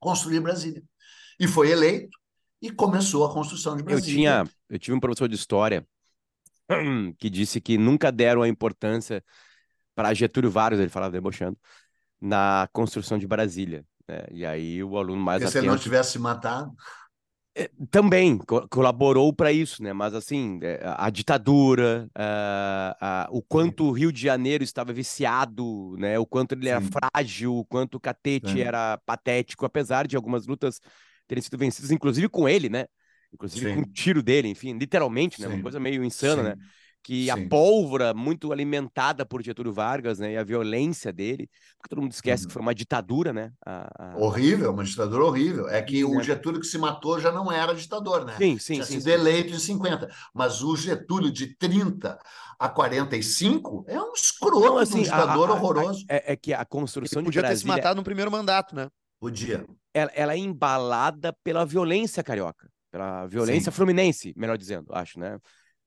construir 0.00 0.40
Brasília. 0.40 0.82
E 1.38 1.46
foi 1.46 1.70
eleito 1.70 2.16
e 2.60 2.70
começou 2.70 3.26
a 3.26 3.32
construção 3.32 3.76
de 3.76 3.82
Brasília. 3.82 4.10
Eu 4.10 4.44
tinha, 4.44 4.54
eu 4.70 4.78
tive 4.78 4.96
um 4.96 5.00
professor 5.00 5.28
de 5.28 5.34
história 5.34 5.86
que 7.18 7.28
disse 7.28 7.60
que 7.60 7.76
nunca 7.76 8.10
deram 8.10 8.42
a 8.42 8.48
importância 8.48 9.22
para 9.94 10.14
Getúlio 10.14 10.50
Vargas, 10.50 10.80
ele 10.80 10.88
falava 10.88 11.12
debochando, 11.12 11.56
na 12.20 12.68
construção 12.72 13.18
de 13.18 13.26
Brasília. 13.26 13.84
Né? 14.08 14.24
E 14.30 14.46
aí 14.46 14.82
o 14.82 14.96
aluno 14.96 15.20
mais 15.20 15.42
Porque 15.42 15.48
atento... 15.48 15.52
se 15.52 15.58
ele 15.58 15.66
não 15.68 15.78
tivesse 15.78 16.18
matado... 16.18 16.72
É, 17.56 17.70
também 17.88 18.36
co 18.36 18.66
colaborou 18.66 19.32
para 19.32 19.52
isso, 19.52 19.80
né? 19.80 19.92
Mas 19.92 20.12
assim, 20.12 20.58
é, 20.60 20.80
a, 20.82 21.08
ditadura, 21.08 22.10
a, 22.12 22.96
a, 23.00 23.28
o 23.30 23.40
quanto 23.40 23.84
o 23.84 23.92
Rio 23.92 24.10
de 24.10 24.20
Janeiro 24.20 24.64
estava 24.64 24.92
viciado, 24.92 25.94
né? 25.96 26.18
O 26.18 26.26
quanto 26.26 26.52
ele 26.52 26.68
era 26.68 26.80
Sim. 26.80 26.90
frágil, 26.90 27.54
o 27.54 27.64
quanto 27.64 27.94
o 27.94 28.00
Catete 28.00 28.54
Sim. 28.54 28.60
era 28.60 28.98
patético, 29.06 29.64
apesar 29.64 30.08
de 30.08 30.16
algumas 30.16 30.48
lutas 30.48 30.80
terem 31.28 31.40
sido 31.40 31.56
vencidas, 31.56 31.92
inclusive 31.92 32.28
com 32.28 32.48
ele, 32.48 32.68
né? 32.68 32.86
Inclusive 33.32 33.68
Sim. 33.68 33.74
com 33.76 33.80
o 33.82 33.92
tiro 33.92 34.20
dele, 34.20 34.48
enfim, 34.48 34.76
literalmente, 34.76 35.40
né? 35.40 35.46
Uma 35.46 35.62
coisa 35.62 35.78
meio 35.78 36.02
insana, 36.02 36.42
né? 36.42 36.56
Que 37.04 37.26
Sim. 37.26 37.30
a 37.30 37.48
pólvora 37.48 38.14
muito 38.14 38.50
alimentada 38.50 39.26
por 39.26 39.42
Getúlio 39.42 39.74
Vargas, 39.74 40.18
né, 40.18 40.32
e 40.32 40.36
a 40.38 40.42
violência 40.42 41.12
dele, 41.12 41.50
porque 41.76 41.90
todo 41.90 42.00
mundo 42.00 42.12
esquece 42.12 42.44
uhum. 42.44 42.48
que 42.48 42.52
foi 42.54 42.62
uma 42.62 42.74
ditadura, 42.74 43.30
né? 43.30 43.52
A, 43.64 44.14
a... 44.14 44.16
Horrível, 44.16 44.72
uma 44.72 44.82
ditadura 44.82 45.22
horrível. 45.22 45.68
É 45.68 45.82
que 45.82 46.02
o 46.02 46.14
né? 46.14 46.22
Getúlio 46.22 46.58
que 46.58 46.66
se 46.66 46.78
matou 46.78 47.20
já 47.20 47.30
não 47.30 47.52
era 47.52 47.74
ditador, 47.74 48.24
né? 48.24 48.34
Sim, 48.38 48.58
sim, 48.58 48.74
Tinha 48.74 48.86
sim. 48.86 49.00
sido 49.00 49.10
eleito 49.10 49.52
em 49.52 49.58
50, 49.58 50.10
mas 50.32 50.62
o 50.62 50.74
Getúlio 50.74 51.30
de 51.30 51.54
30 51.54 52.18
a 52.58 52.68
45 52.70 53.84
é 53.86 54.00
um 54.00 54.12
escroto, 54.14 54.60
não, 54.60 54.78
assim, 54.78 55.00
um 55.00 55.02
ditador 55.02 55.50
a, 55.50 55.52
a, 55.52 55.56
horroroso. 55.56 56.06
É, 56.08 56.32
é, 56.32 56.36
que 56.36 56.54
a 56.54 56.64
construção 56.64 57.20
Ele 57.20 57.26
podia 57.26 57.42
de 57.42 57.48
Brasília... 57.48 57.74
ter 57.74 57.80
se 57.80 57.82
matado 57.82 57.96
no 57.96 58.04
primeiro 58.04 58.30
mandato, 58.30 58.74
né? 58.74 58.88
Podia. 59.20 59.66
Ela, 59.92 60.10
ela 60.14 60.32
é 60.32 60.38
embalada 60.38 61.34
pela 61.44 61.66
violência 61.66 62.24
carioca, 62.24 62.66
pela 62.90 63.26
violência 63.26 63.70
sim. 63.70 63.76
fluminense, 63.76 64.32
melhor 64.36 64.56
dizendo, 64.56 64.86
acho, 64.90 65.18
né? 65.20 65.38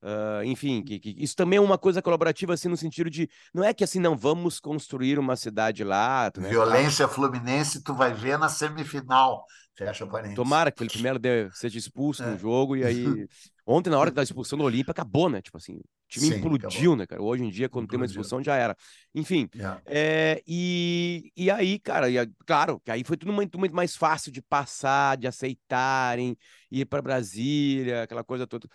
Uh, 0.02 0.44
enfim, 0.46 0.84
que, 0.84 1.00
que, 1.00 1.16
isso 1.18 1.36
também 1.36 1.58
é 1.58 1.62
uma 1.62 1.78
coisa 1.78 2.02
colaborativa, 2.02 2.54
assim, 2.54 2.68
no 2.68 2.78
sentido 2.78 3.10
de. 3.10 3.28
Não 3.54 3.64
é 3.64 3.74
que 3.74 3.84
assim, 3.84 4.00
não 4.00 4.16
vamos 4.16 4.60
construir 4.60 5.18
uma 5.18 5.36
cidade 5.36 5.84
lá. 5.84 6.32
Né, 6.38 6.50
Violência? 6.50 7.08
Fluminense, 7.08 7.84
tu 7.84 7.94
vai 7.96 8.14
ver 8.14 8.38
na 8.38 8.48
semifinal. 8.48 9.44
Fecha 9.76 10.08
parênteses. 10.08 10.36
Tomara 10.36 10.72
que 10.72 10.82
ele 10.82 10.90
primeiro 10.90 11.20
dê, 11.20 11.50
seja 11.52 11.78
expulso 11.78 12.24
é. 12.24 12.28
no 12.28 12.38
jogo 12.38 12.76
e 12.76 12.84
aí. 12.84 13.06
Ontem, 13.70 13.90
na 13.90 14.00
hora 14.00 14.10
da 14.10 14.24
expulsão 14.24 14.58
do 14.58 14.64
Olímpia, 14.64 14.92
acabou, 14.92 15.30
né? 15.30 15.42
Tipo 15.42 15.58
assim, 15.58 15.74
o 15.76 15.84
time 16.08 16.28
Sim, 16.28 16.36
implodiu, 16.38 16.70
acabou. 16.70 16.96
né, 16.96 17.06
cara? 17.06 17.22
Hoje 17.22 17.44
em 17.44 17.50
dia, 17.50 17.68
quando 17.68 17.84
implodiu. 17.84 17.90
tem 17.90 18.00
uma 18.00 18.06
expulsão, 18.06 18.42
já 18.42 18.56
era. 18.56 18.78
Enfim. 19.14 19.50
Yeah. 19.54 19.82
É, 19.86 20.42
e, 20.48 21.32
e 21.36 21.52
aí, 21.52 21.78
cara, 21.78 22.10
e, 22.10 22.16
claro, 22.46 22.80
que 22.80 22.90
aí 22.90 23.04
foi 23.04 23.18
tudo 23.18 23.34
muito, 23.34 23.60
muito 23.60 23.76
mais 23.76 23.94
fácil 23.94 24.32
de 24.32 24.42
passar, 24.42 25.18
de 25.18 25.28
aceitarem, 25.28 26.38
ir 26.72 26.86
para 26.86 27.02
Brasília, 27.02 28.04
aquela 28.04 28.24
coisa 28.24 28.48
toda. 28.48 28.70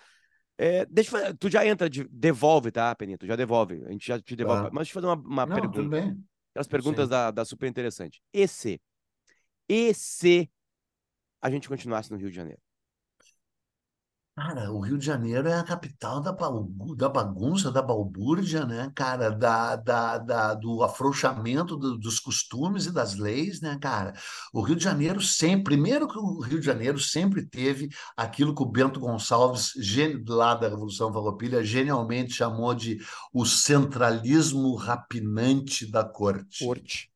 É, 0.62 0.86
deixa 0.86 1.18
eu, 1.18 1.36
tu 1.36 1.50
já 1.50 1.66
entra, 1.66 1.90
de, 1.90 2.06
devolve, 2.08 2.70
tá, 2.70 2.94
Peninha? 2.94 3.18
Tu 3.18 3.26
já 3.26 3.34
devolve. 3.34 3.82
A 3.84 3.90
gente 3.90 4.06
já 4.06 4.20
te 4.20 4.36
devolve. 4.36 4.68
Ah. 4.68 4.70
Mas 4.72 4.86
deixa 4.86 4.90
eu 4.92 5.02
fazer 5.02 5.06
uma, 5.08 5.16
uma 5.16 5.44
Não, 5.44 5.54
pergunta. 5.56 5.78
Tudo 5.78 5.88
bem. 5.88 6.24
As 6.54 6.68
perguntas 6.68 7.08
da, 7.08 7.32
da 7.32 7.44
super 7.44 7.66
interessante. 7.66 8.22
E 8.32 8.46
se? 8.46 8.80
E 9.68 9.92
se 9.92 10.48
a 11.40 11.50
gente 11.50 11.68
continuasse 11.68 12.12
no 12.12 12.16
Rio 12.16 12.30
de 12.30 12.36
Janeiro? 12.36 12.61
Cara, 14.34 14.72
o 14.72 14.80
Rio 14.80 14.96
de 14.96 15.04
Janeiro 15.04 15.46
é 15.46 15.58
a 15.58 15.62
capital 15.62 16.18
da, 16.18 16.32
da 16.96 17.08
bagunça, 17.10 17.70
da 17.70 17.82
balbúrdia, 17.82 18.64
né, 18.64 18.90
cara, 18.94 19.28
da, 19.28 19.76
da, 19.76 20.16
da 20.16 20.54
do 20.54 20.82
afrouxamento 20.82 21.76
do, 21.76 21.98
dos 21.98 22.18
costumes 22.18 22.86
e 22.86 22.92
das 22.92 23.14
leis, 23.14 23.60
né, 23.60 23.78
cara. 23.78 24.14
O 24.50 24.62
Rio 24.62 24.74
de 24.74 24.82
Janeiro 24.82 25.20
sempre, 25.20 25.74
primeiro 25.74 26.08
que 26.08 26.18
o 26.18 26.40
Rio 26.40 26.58
de 26.58 26.64
Janeiro 26.64 26.98
sempre 26.98 27.46
teve 27.46 27.90
aquilo 28.16 28.54
que 28.54 28.62
o 28.62 28.70
Bento 28.70 28.98
Gonçalves, 28.98 29.74
lá 30.26 30.54
da 30.54 30.66
Revolução 30.66 31.12
Farroupilha, 31.12 31.62
genialmente 31.62 32.32
chamou 32.32 32.74
de 32.74 33.04
o 33.34 33.44
centralismo 33.44 34.74
rapinante 34.76 35.90
da 35.90 36.04
corte. 36.04 36.64
Corte. 36.64 37.12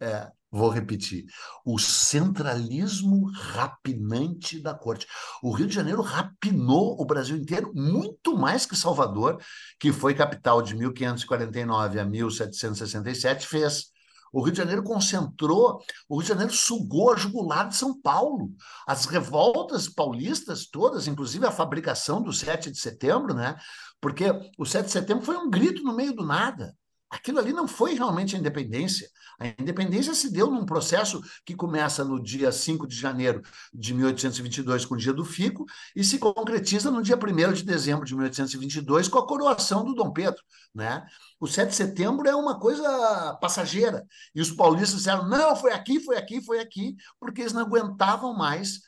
É, 0.00 0.32
Vou 0.52 0.68
repetir: 0.68 1.26
o 1.64 1.78
centralismo 1.78 3.30
rapinante 3.32 4.60
da 4.60 4.74
corte. 4.74 5.06
O 5.42 5.52
Rio 5.52 5.68
de 5.68 5.74
Janeiro 5.74 6.02
rapinou 6.02 7.00
o 7.00 7.04
Brasil 7.04 7.36
inteiro 7.36 7.70
muito 7.72 8.36
mais 8.36 8.66
que 8.66 8.74
Salvador, 8.74 9.40
que 9.78 9.92
foi 9.92 10.12
capital 10.12 10.60
de 10.60 10.74
1549 10.74 12.00
a 12.00 12.04
1767, 12.04 13.46
fez. 13.46 13.90
O 14.32 14.42
Rio 14.42 14.52
de 14.52 14.58
Janeiro 14.58 14.82
concentrou, 14.82 15.80
o 16.08 16.16
Rio 16.16 16.22
de 16.22 16.28
Janeiro 16.28 16.52
sugou 16.52 17.12
a 17.12 17.16
jugular 17.16 17.68
de 17.68 17.76
São 17.76 18.00
Paulo. 18.00 18.50
As 18.86 19.04
revoltas 19.06 19.88
paulistas 19.88 20.66
todas, 20.66 21.08
inclusive 21.08 21.46
a 21.46 21.50
fabricação 21.50 22.22
do 22.22 22.32
7 22.32 22.70
de 22.70 22.78
setembro, 22.78 23.34
né? 23.34 23.56
Porque 24.00 24.26
o 24.56 24.64
7 24.64 24.86
de 24.86 24.92
setembro 24.92 25.24
foi 25.24 25.36
um 25.36 25.50
grito 25.50 25.82
no 25.82 25.94
meio 25.94 26.14
do 26.14 26.24
nada. 26.24 26.76
Aquilo 27.10 27.40
ali 27.40 27.52
não 27.52 27.66
foi 27.66 27.94
realmente 27.94 28.36
a 28.36 28.38
independência. 28.38 29.08
A 29.40 29.48
independência 29.48 30.14
se 30.14 30.30
deu 30.30 30.50
num 30.50 30.64
processo 30.64 31.20
que 31.44 31.56
começa 31.56 32.04
no 32.04 32.22
dia 32.22 32.52
5 32.52 32.86
de 32.86 32.94
janeiro 32.94 33.42
de 33.74 33.92
1822, 33.94 34.84
com 34.84 34.94
o 34.94 34.98
dia 34.98 35.12
do 35.12 35.24
Fico, 35.24 35.64
e 35.96 36.04
se 36.04 36.18
concretiza 36.18 36.90
no 36.90 37.02
dia 37.02 37.16
1 37.16 37.52
de 37.52 37.64
dezembro 37.64 38.04
de 38.04 38.14
1822, 38.14 39.08
com 39.08 39.18
a 39.18 39.26
coroação 39.26 39.84
do 39.84 39.94
Dom 39.94 40.12
Pedro. 40.12 40.40
Né? 40.72 41.04
O 41.40 41.48
7 41.48 41.70
de 41.70 41.74
setembro 41.74 42.28
é 42.28 42.34
uma 42.34 42.60
coisa 42.60 43.34
passageira. 43.40 44.06
E 44.34 44.40
os 44.40 44.52
paulistas 44.52 44.98
disseram: 44.98 45.28
não, 45.28 45.56
foi 45.56 45.72
aqui, 45.72 45.98
foi 45.98 46.16
aqui, 46.16 46.40
foi 46.40 46.60
aqui, 46.60 46.94
porque 47.18 47.40
eles 47.40 47.52
não 47.52 47.62
aguentavam 47.62 48.34
mais 48.34 48.80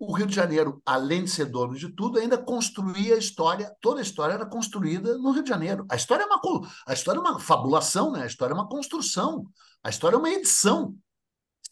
o 0.00 0.14
Rio 0.14 0.26
de 0.26 0.34
Janeiro, 0.34 0.80
além 0.86 1.24
de 1.24 1.30
ser 1.30 1.44
dono 1.44 1.76
de 1.76 1.90
tudo, 1.90 2.18
ainda 2.18 2.38
construía 2.38 3.14
a 3.14 3.18
história, 3.18 3.70
toda 3.82 4.00
a 4.00 4.02
história 4.02 4.32
era 4.32 4.46
construída 4.46 5.18
no 5.18 5.30
Rio 5.30 5.42
de 5.42 5.50
Janeiro. 5.50 5.84
A 5.90 5.94
história 5.94 6.22
é 6.22 6.26
uma, 6.26 6.40
a 6.86 6.94
história 6.94 7.18
é 7.18 7.20
uma 7.20 7.38
fabulação, 7.38 8.10
né? 8.10 8.22
a 8.22 8.26
história 8.26 8.54
é 8.54 8.56
uma 8.56 8.66
construção. 8.66 9.44
A 9.84 9.90
história 9.90 10.16
é 10.16 10.18
uma 10.18 10.30
edição. 10.30 10.96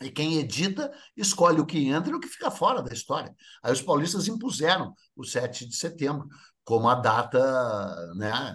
E 0.02 0.10
quem 0.10 0.36
edita 0.36 0.92
escolhe 1.16 1.58
o 1.58 1.64
que 1.64 1.88
entra 1.88 2.12
e 2.12 2.14
o 2.14 2.20
que 2.20 2.28
fica 2.28 2.50
fora 2.50 2.82
da 2.82 2.92
história. 2.92 3.34
Aí 3.62 3.72
os 3.72 3.80
paulistas 3.80 4.28
impuseram 4.28 4.92
o 5.16 5.24
7 5.24 5.66
de 5.66 5.74
setembro 5.74 6.28
como 6.64 6.86
a 6.86 6.94
data, 6.96 8.14
né? 8.14 8.54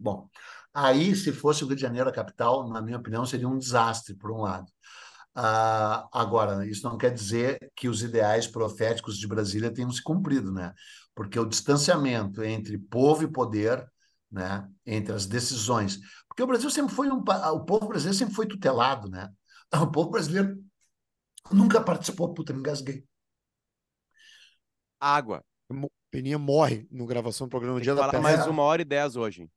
Bom, 0.00 0.30
aí 0.72 1.14
se 1.14 1.30
fosse 1.30 1.62
o 1.62 1.66
Rio 1.66 1.76
de 1.76 1.82
Janeiro 1.82 2.08
a 2.08 2.12
capital, 2.12 2.66
na 2.70 2.80
minha 2.80 2.96
opinião, 2.96 3.26
seria 3.26 3.46
um 3.46 3.58
desastre, 3.58 4.14
por 4.14 4.32
um 4.32 4.40
lado. 4.40 4.72
Ah, 5.36 6.08
agora, 6.12 6.66
isso 6.66 6.88
não 6.88 6.96
quer 6.96 7.12
dizer 7.12 7.70
que 7.76 7.88
os 7.88 8.02
ideais 8.02 8.46
proféticos 8.46 9.18
de 9.18 9.28
Brasília 9.28 9.72
tenham 9.72 9.90
se 9.90 10.02
cumprido, 10.02 10.50
né? 10.50 10.72
Porque 11.14 11.38
o 11.38 11.44
distanciamento 11.44 12.42
entre 12.42 12.78
povo 12.78 13.22
e 13.22 13.30
poder, 13.30 13.84
né? 14.30 14.66
Entre 14.86 15.12
as 15.12 15.26
decisões 15.26 16.00
porque 16.36 16.42
o 16.42 16.46
Brasil 16.46 16.68
sempre 16.68 16.94
foi 16.94 17.10
um. 17.10 17.24
O 17.54 17.64
povo 17.64 17.88
brasileiro 17.88 18.18
sempre 18.18 18.34
foi 18.34 18.46
tutelado, 18.46 19.08
né? 19.08 19.32
O 19.82 19.90
povo 19.90 20.10
brasileiro 20.10 20.62
nunca 21.50 21.82
participou. 21.82 22.32
Puta, 22.34 22.52
me 22.52 22.60
engasguei. 22.60 23.04
Água. 25.00 25.42
Peninha 26.10 26.38
morre 26.38 26.86
no 26.90 27.06
gravação 27.06 27.46
do 27.46 27.50
programa 27.50 27.78
Tem 27.78 27.84
Dia 27.84 27.94
da 27.94 28.10
Peste. 28.10 28.22
mais 28.22 28.46
uma 28.46 28.62
hora 28.62 28.82
e 28.82 28.84
dez 28.84 29.16
hoje. 29.16 29.50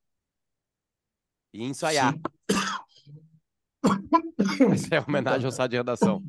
E 1.54 1.64
ensaiar. 1.64 2.16
Isso 4.74 4.94
é 4.94 5.00
homenagem 5.00 5.46
ao 5.46 5.52
sala 5.52 5.70
de 5.70 5.78
redação. 5.78 6.24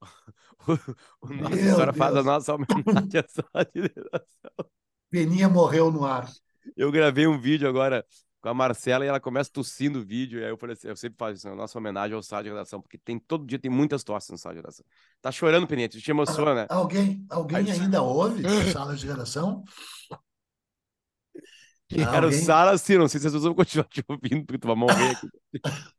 O, 0.66 1.28
o 1.28 1.32
nossa 1.32 1.56
história 1.56 1.92
faz 1.94 2.14
a 2.14 2.22
nossa 2.22 2.54
homenagem 2.54 3.20
ao 3.20 3.28
sala 3.28 3.64
de 3.74 3.80
redação. 3.80 4.70
Peninha 5.08 5.48
morreu 5.48 5.90
no 5.90 6.04
ar. 6.04 6.30
Eu 6.76 6.92
gravei 6.92 7.26
um 7.26 7.38
vídeo 7.38 7.66
agora 7.66 8.04
com 8.40 8.48
a 8.48 8.54
Marcela 8.54 9.04
e 9.04 9.08
ela 9.08 9.20
começa 9.20 9.50
tossindo 9.50 10.00
o 10.00 10.04
vídeo. 10.04 10.40
E 10.40 10.44
aí 10.44 10.50
eu 10.50 10.58
falei 10.58 10.74
assim, 10.74 10.88
eu 10.88 10.96
sempre 10.96 11.16
faço 11.18 11.34
isso, 11.34 11.48
a 11.48 11.54
nossa 11.54 11.78
homenagem 11.78 12.14
ao 12.14 12.22
sala 12.22 12.42
de 12.42 12.50
redação, 12.50 12.82
porque 12.82 12.98
tem 12.98 13.18
todo 13.18 13.46
dia 13.46 13.58
tem 13.58 13.70
muitas 13.70 14.04
tosses 14.04 14.30
no 14.30 14.36
sala 14.38 14.56
de 14.56 14.60
redação. 14.60 14.84
Tá 15.22 15.32
chorando, 15.32 15.66
Penete, 15.66 16.00
te 16.00 16.10
emociona, 16.10 16.54
né? 16.54 16.66
Alguém, 16.68 17.24
alguém 17.30 17.56
aí... 17.58 17.70
ainda 17.70 18.02
ouve 18.02 18.42
sala 18.70 18.94
de 18.94 19.06
redação? 19.06 19.64
Era 21.90 22.26
alguém... 22.26 22.38
o 22.38 22.44
Sala, 22.44 22.72
assim, 22.72 22.98
não 22.98 23.08
sei 23.08 23.18
se 23.18 23.26
as 23.26 23.32
pessoas 23.32 23.44
vão 23.44 23.54
continuar 23.54 23.86
te 23.86 24.04
ouvindo, 24.06 24.44
porque 24.44 24.58
tu 24.58 24.66
vai 24.66 24.76
morrer 24.76 25.10
aqui. 25.12 25.28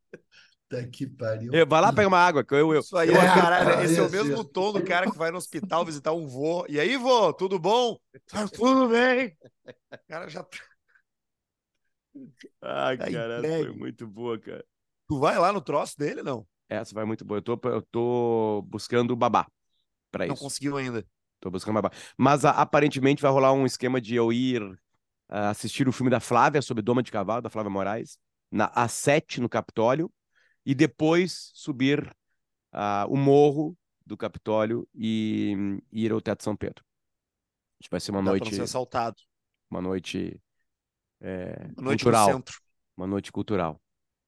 Tá 0.70 0.86
que 0.86 1.08
pariu. 1.08 1.52
Vai 1.68 1.82
lá 1.82 1.92
pegar 1.92 2.08
uma 2.08 2.20
água, 2.20 2.44
que 2.44 2.54
eu. 2.54 2.74
eu. 2.74 2.80
Isso 2.80 2.96
aí, 2.96 3.10
é, 3.10 3.14
cara, 3.14 3.84
esse 3.84 4.00
é 4.00 4.04
o 4.04 4.12
mesmo 4.12 4.44
tom 4.44 4.72
do 4.72 4.84
cara 4.84 5.10
que 5.10 5.18
vai 5.18 5.32
no 5.32 5.38
hospital 5.38 5.84
visitar 5.84 6.14
um 6.14 6.28
vô. 6.28 6.64
E 6.70 6.80
aí, 6.80 6.96
vô, 6.96 7.34
tudo 7.34 7.58
bom? 7.58 7.98
Tá 8.28 8.48
tudo 8.48 8.88
bem. 8.88 9.36
O 9.66 10.08
cara 10.08 10.30
já. 10.30 10.44
Tá 10.44 10.60
ah, 12.62 12.98
tá 12.98 13.12
cara, 13.12 13.42
foi 13.42 13.72
muito 13.72 14.06
boa, 14.06 14.38
cara. 14.38 14.64
Tu 15.08 15.20
vai 15.20 15.40
lá 15.40 15.52
no 15.52 15.60
troço 15.60 15.98
dele, 15.98 16.22
não? 16.22 16.46
Essa 16.70 16.94
vai 16.94 17.04
muito 17.04 17.26
boa. 17.26 17.40
Eu 17.40 17.42
tô, 17.42 17.60
eu 17.64 17.82
tô 17.82 18.62
buscando 18.68 19.16
babá 19.16 19.48
para 20.12 20.26
isso. 20.26 20.36
Não 20.36 20.40
conseguiu 20.40 20.78
ainda. 20.78 21.04
Tô 21.40 21.50
buscando 21.50 21.74
babá. 21.76 21.92
Mas 22.16 22.46
a, 22.46 22.52
aparentemente 22.52 23.24
vai 23.24 23.32
rolar 23.32 23.54
um 23.54 23.66
esquema 23.66 24.00
de 24.00 24.14
eu 24.14 24.32
ir 24.32 24.62
uh, 24.62 24.78
assistir 25.50 25.88
o 25.88 25.92
filme 25.92 26.12
da 26.12 26.20
Flávia 26.20 26.62
sobre 26.62 26.84
Doma 26.84 27.02
de 27.02 27.12
Cavalo, 27.12 27.42
da 27.42 27.50
Flávia 27.50 27.72
Moraes, 27.72 28.20
na 28.52 28.70
A7 28.72 29.40
no 29.40 29.50
Capitólio, 29.50 30.12
e 30.66 30.76
depois 30.76 31.52
subir 31.54 32.16
uh, 32.74 33.08
o 33.10 33.18
morro 33.18 33.78
do 34.06 34.18
Capitólio 34.18 34.88
e, 34.94 35.82
e, 35.92 36.06
ir 36.06 36.12
ao 36.12 36.22
Teatro 36.22 36.44
São 36.44 36.56
Pedro. 36.56 36.84
Acho 37.80 37.90
que 37.90 37.92
vai 37.92 38.00
ser 38.00 38.12
uma 38.12 38.24
Dá 38.24 38.32
noite. 38.32 38.54
Ser 38.54 38.62
assaltado. 38.62 39.18
Uma 39.70 39.82
noite 39.82 40.42
é, 41.22 41.70
uma 41.78 41.84
noite 41.84 42.04
cultural. 42.04 42.28
no 42.28 42.34
centro. 42.34 42.60
Uma 42.96 43.08
noite 43.08 43.32
cultural. 43.32 43.82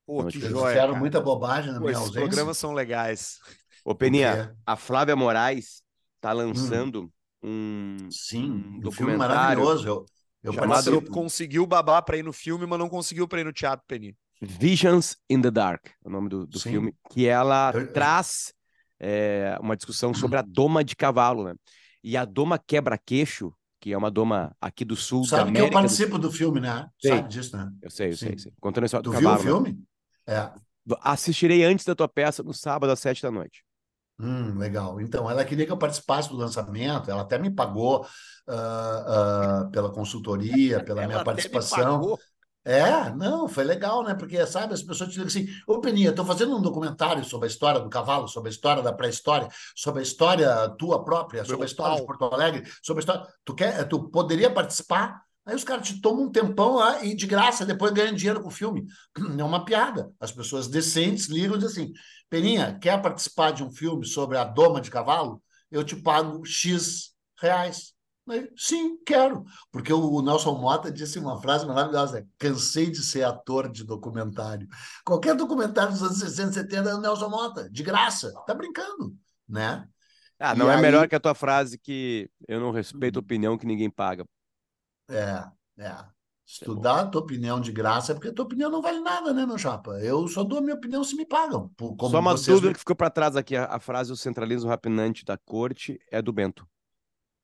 Pô, 0.05 0.25
que 0.25 0.39
joia. 0.39 0.73
Fizeram 0.73 0.95
muita 0.95 1.21
bobagem 1.21 1.71
na 1.71 1.79
Pô, 1.79 1.85
minha 1.85 1.93
esses 1.93 2.07
ausência. 2.07 2.21
programas 2.21 2.57
são 2.57 2.73
legais. 2.73 3.39
Ô, 3.83 3.95
Peninha, 3.95 4.55
a 4.65 4.75
Flávia 4.75 5.15
Moraes 5.15 5.81
tá 6.19 6.31
lançando 6.31 7.11
hum. 7.41 7.97
um, 8.01 8.11
Sim, 8.11 8.51
um 8.51 8.79
documentário. 8.79 8.93
filme 8.93 9.17
maravilhoso. 9.17 9.87
Eu, 9.87 10.05
eu 10.43 10.53
chamado... 10.53 11.01
conseguiu 11.09 11.65
babar 11.65 12.03
para 12.03 12.17
ir 12.17 12.23
no 12.23 12.33
filme, 12.33 12.65
mas 12.65 12.79
não 12.79 12.89
conseguiu 12.89 13.27
para 13.27 13.41
ir 13.41 13.43
no 13.43 13.53
teatro, 13.53 13.85
Peninha. 13.87 14.15
Visions 14.41 15.17
in 15.29 15.41
the 15.41 15.51
Dark, 15.51 15.87
é 15.87 16.07
o 16.07 16.09
nome 16.09 16.27
do, 16.27 16.47
do 16.47 16.59
filme, 16.59 16.95
que 17.11 17.27
ela 17.27 17.71
eu, 17.75 17.93
traz 17.93 18.53
é, 18.99 19.55
uma 19.61 19.77
discussão 19.77 20.13
sobre 20.13 20.37
a 20.37 20.41
doma 20.41 20.83
de 20.83 20.95
cavalo, 20.95 21.43
né? 21.43 21.55
E 22.03 22.17
a 22.17 22.25
doma 22.25 22.57
quebra-queixo 22.57 23.53
que 23.81 23.91
é 23.91 23.97
uma 23.97 24.11
doma 24.11 24.55
aqui 24.61 24.85
do 24.85 24.95
sul 24.95 25.25
Sabe 25.25 25.35
da 25.37 25.49
América. 25.49 25.63
que 25.63 25.75
eu 25.75 25.81
participo 25.81 26.19
do, 26.19 26.29
do 26.29 26.31
filme, 26.31 26.61
né? 26.61 26.87
Sei. 27.01 27.15
Sabe 27.15 27.27
disso, 27.27 27.57
né? 27.57 27.71
Eu 27.81 27.89
sei, 27.89 28.11
eu 28.11 28.17
sei, 28.17 28.37
sei. 28.37 28.53
Contando 28.61 28.83
a 28.83 28.85
história 28.85 29.03
tu 29.03 29.09
do 29.09 29.15
cavalo. 29.15 29.41
viu 29.41 29.57
o 29.57 29.63
filme? 29.63 29.83
É. 30.27 30.51
Assistirei 31.01 31.63
antes 31.63 31.83
da 31.83 31.95
tua 31.95 32.07
peça 32.07 32.43
no 32.43 32.53
sábado 32.53 32.91
às 32.91 32.99
sete 32.99 33.23
da 33.23 33.31
noite. 33.31 33.63
Hum, 34.19 34.55
legal. 34.59 35.01
Então, 35.01 35.27
ela 35.27 35.43
queria 35.43 35.65
que 35.65 35.71
eu 35.71 35.77
participasse 35.77 36.29
do 36.29 36.37
lançamento, 36.37 37.09
ela 37.09 37.23
até 37.23 37.39
me 37.39 37.49
pagou 37.49 38.01
uh, 38.47 39.65
uh, 39.65 39.71
pela 39.71 39.91
consultoria, 39.91 40.83
pela 40.83 41.07
minha 41.07 41.23
participação. 41.23 42.15
É, 42.63 43.09
não, 43.15 43.47
foi 43.47 43.63
legal, 43.63 44.03
né? 44.03 44.13
Porque, 44.13 44.45
sabe, 44.45 44.73
as 44.73 44.83
pessoas 44.83 45.09
te 45.11 45.19
dizem 45.19 45.45
assim, 45.45 45.61
ô 45.65 45.81
Peninha, 45.81 46.11
estou 46.11 46.23
fazendo 46.23 46.55
um 46.55 46.61
documentário 46.61 47.23
sobre 47.25 47.47
a 47.47 47.51
história 47.51 47.79
do 47.79 47.89
cavalo, 47.89 48.27
sobre 48.27 48.49
a 48.49 48.51
história 48.51 48.83
da 48.83 48.93
pré-história, 48.93 49.47
sobre 49.75 50.01
a 50.01 50.03
história 50.03 50.69
tua 50.77 51.03
própria, 51.03 51.43
sobre 51.43 51.63
a 51.63 51.65
história 51.65 51.99
de 51.99 52.05
Porto 52.05 52.25
Alegre, 52.25 52.63
sobre 52.83 52.99
a 52.99 53.03
história. 53.03 53.27
Tu, 53.43 53.55
quer, 53.55 53.87
tu 53.87 54.09
poderia 54.09 54.51
participar? 54.51 55.23
Aí 55.43 55.55
os 55.55 55.63
caras 55.63 55.87
te 55.87 55.99
tomam 55.99 56.25
um 56.25 56.31
tempão 56.31 56.75
lá 56.75 57.03
e 57.03 57.15
de 57.15 57.25
graça, 57.25 57.65
depois 57.65 57.91
ganham 57.91 58.13
dinheiro 58.13 58.41
com 58.41 58.49
o 58.49 58.51
filme. 58.51 58.85
É 59.39 59.43
uma 59.43 59.65
piada. 59.65 60.11
As 60.19 60.31
pessoas 60.31 60.67
decentes 60.67 61.27
ligam 61.27 61.55
e 61.55 61.59
dizem 61.59 61.85
assim: 61.85 61.93
Peninha, 62.29 62.77
quer 62.79 63.01
participar 63.01 63.51
de 63.51 63.63
um 63.63 63.71
filme 63.71 64.05
sobre 64.05 64.37
a 64.37 64.43
doma 64.43 64.79
de 64.79 64.91
cavalo? 64.91 65.41
Eu 65.71 65.83
te 65.83 65.95
pago 65.95 66.45
X 66.45 67.11
reais. 67.39 67.93
Sim, 68.55 68.97
quero. 69.05 69.43
Porque 69.71 69.91
o 69.91 70.21
Nelson 70.21 70.57
Mota 70.59 70.91
disse 70.91 71.19
uma 71.19 71.41
frase 71.41 71.65
maravilhosa: 71.65 72.27
cansei 72.37 72.89
de 72.89 73.03
ser 73.03 73.23
ator 73.23 73.71
de 73.71 73.83
documentário. 73.83 74.67
Qualquer 75.05 75.35
documentário 75.35 75.91
dos 75.91 76.03
anos 76.03 76.19
60, 76.19 76.53
70 76.53 76.89
é 76.89 76.95
o 76.95 77.01
Nelson 77.01 77.29
Mota, 77.29 77.69
de 77.69 77.83
graça. 77.83 78.33
Tá 78.45 78.53
brincando, 78.53 79.15
né? 79.47 79.87
Ah, 80.39 80.55
não 80.55 80.67
e 80.67 80.69
é 80.69 80.75
aí... 80.75 80.81
melhor 80.81 81.07
que 81.07 81.15
a 81.15 81.19
tua 81.19 81.35
frase 81.35 81.77
que 81.77 82.29
eu 82.47 82.59
não 82.59 82.71
respeito 82.71 83.17
a 83.17 83.21
opinião 83.21 83.57
que 83.57 83.65
ninguém 83.65 83.89
paga. 83.89 84.25
É, 85.09 85.43
é. 85.77 85.95
Estudar 86.51 86.99
a 86.99 87.05
tua 87.05 87.21
opinião 87.21 87.61
de 87.61 87.71
graça 87.71 88.11
é 88.11 88.15
porque 88.15 88.27
a 88.27 88.33
tua 88.33 88.43
opinião 88.43 88.69
não 88.69 88.81
vale 88.81 88.99
nada, 88.99 89.33
né, 89.33 89.45
meu 89.45 89.57
chapa? 89.57 89.91
Eu 90.01 90.27
só 90.27 90.43
dou 90.43 90.57
a 90.57 90.61
minha 90.61 90.75
opinião 90.75 91.01
se 91.01 91.15
me 91.15 91.25
pagam. 91.25 91.71
Só 91.79 92.19
uma 92.19 92.35
dúvida 92.35 92.67
me... 92.67 92.73
que 92.73 92.79
ficou 92.79 92.95
para 92.95 93.09
trás 93.09 93.37
aqui. 93.37 93.55
A, 93.55 93.65
a, 93.65 93.79
frase 93.79 94.11
o 94.11 94.17
centralismo 94.17 94.69
rapinante 94.69 95.23
da 95.23 95.37
corte 95.37 95.97
é 96.11 96.21
do 96.21 96.33
Bento. 96.33 96.67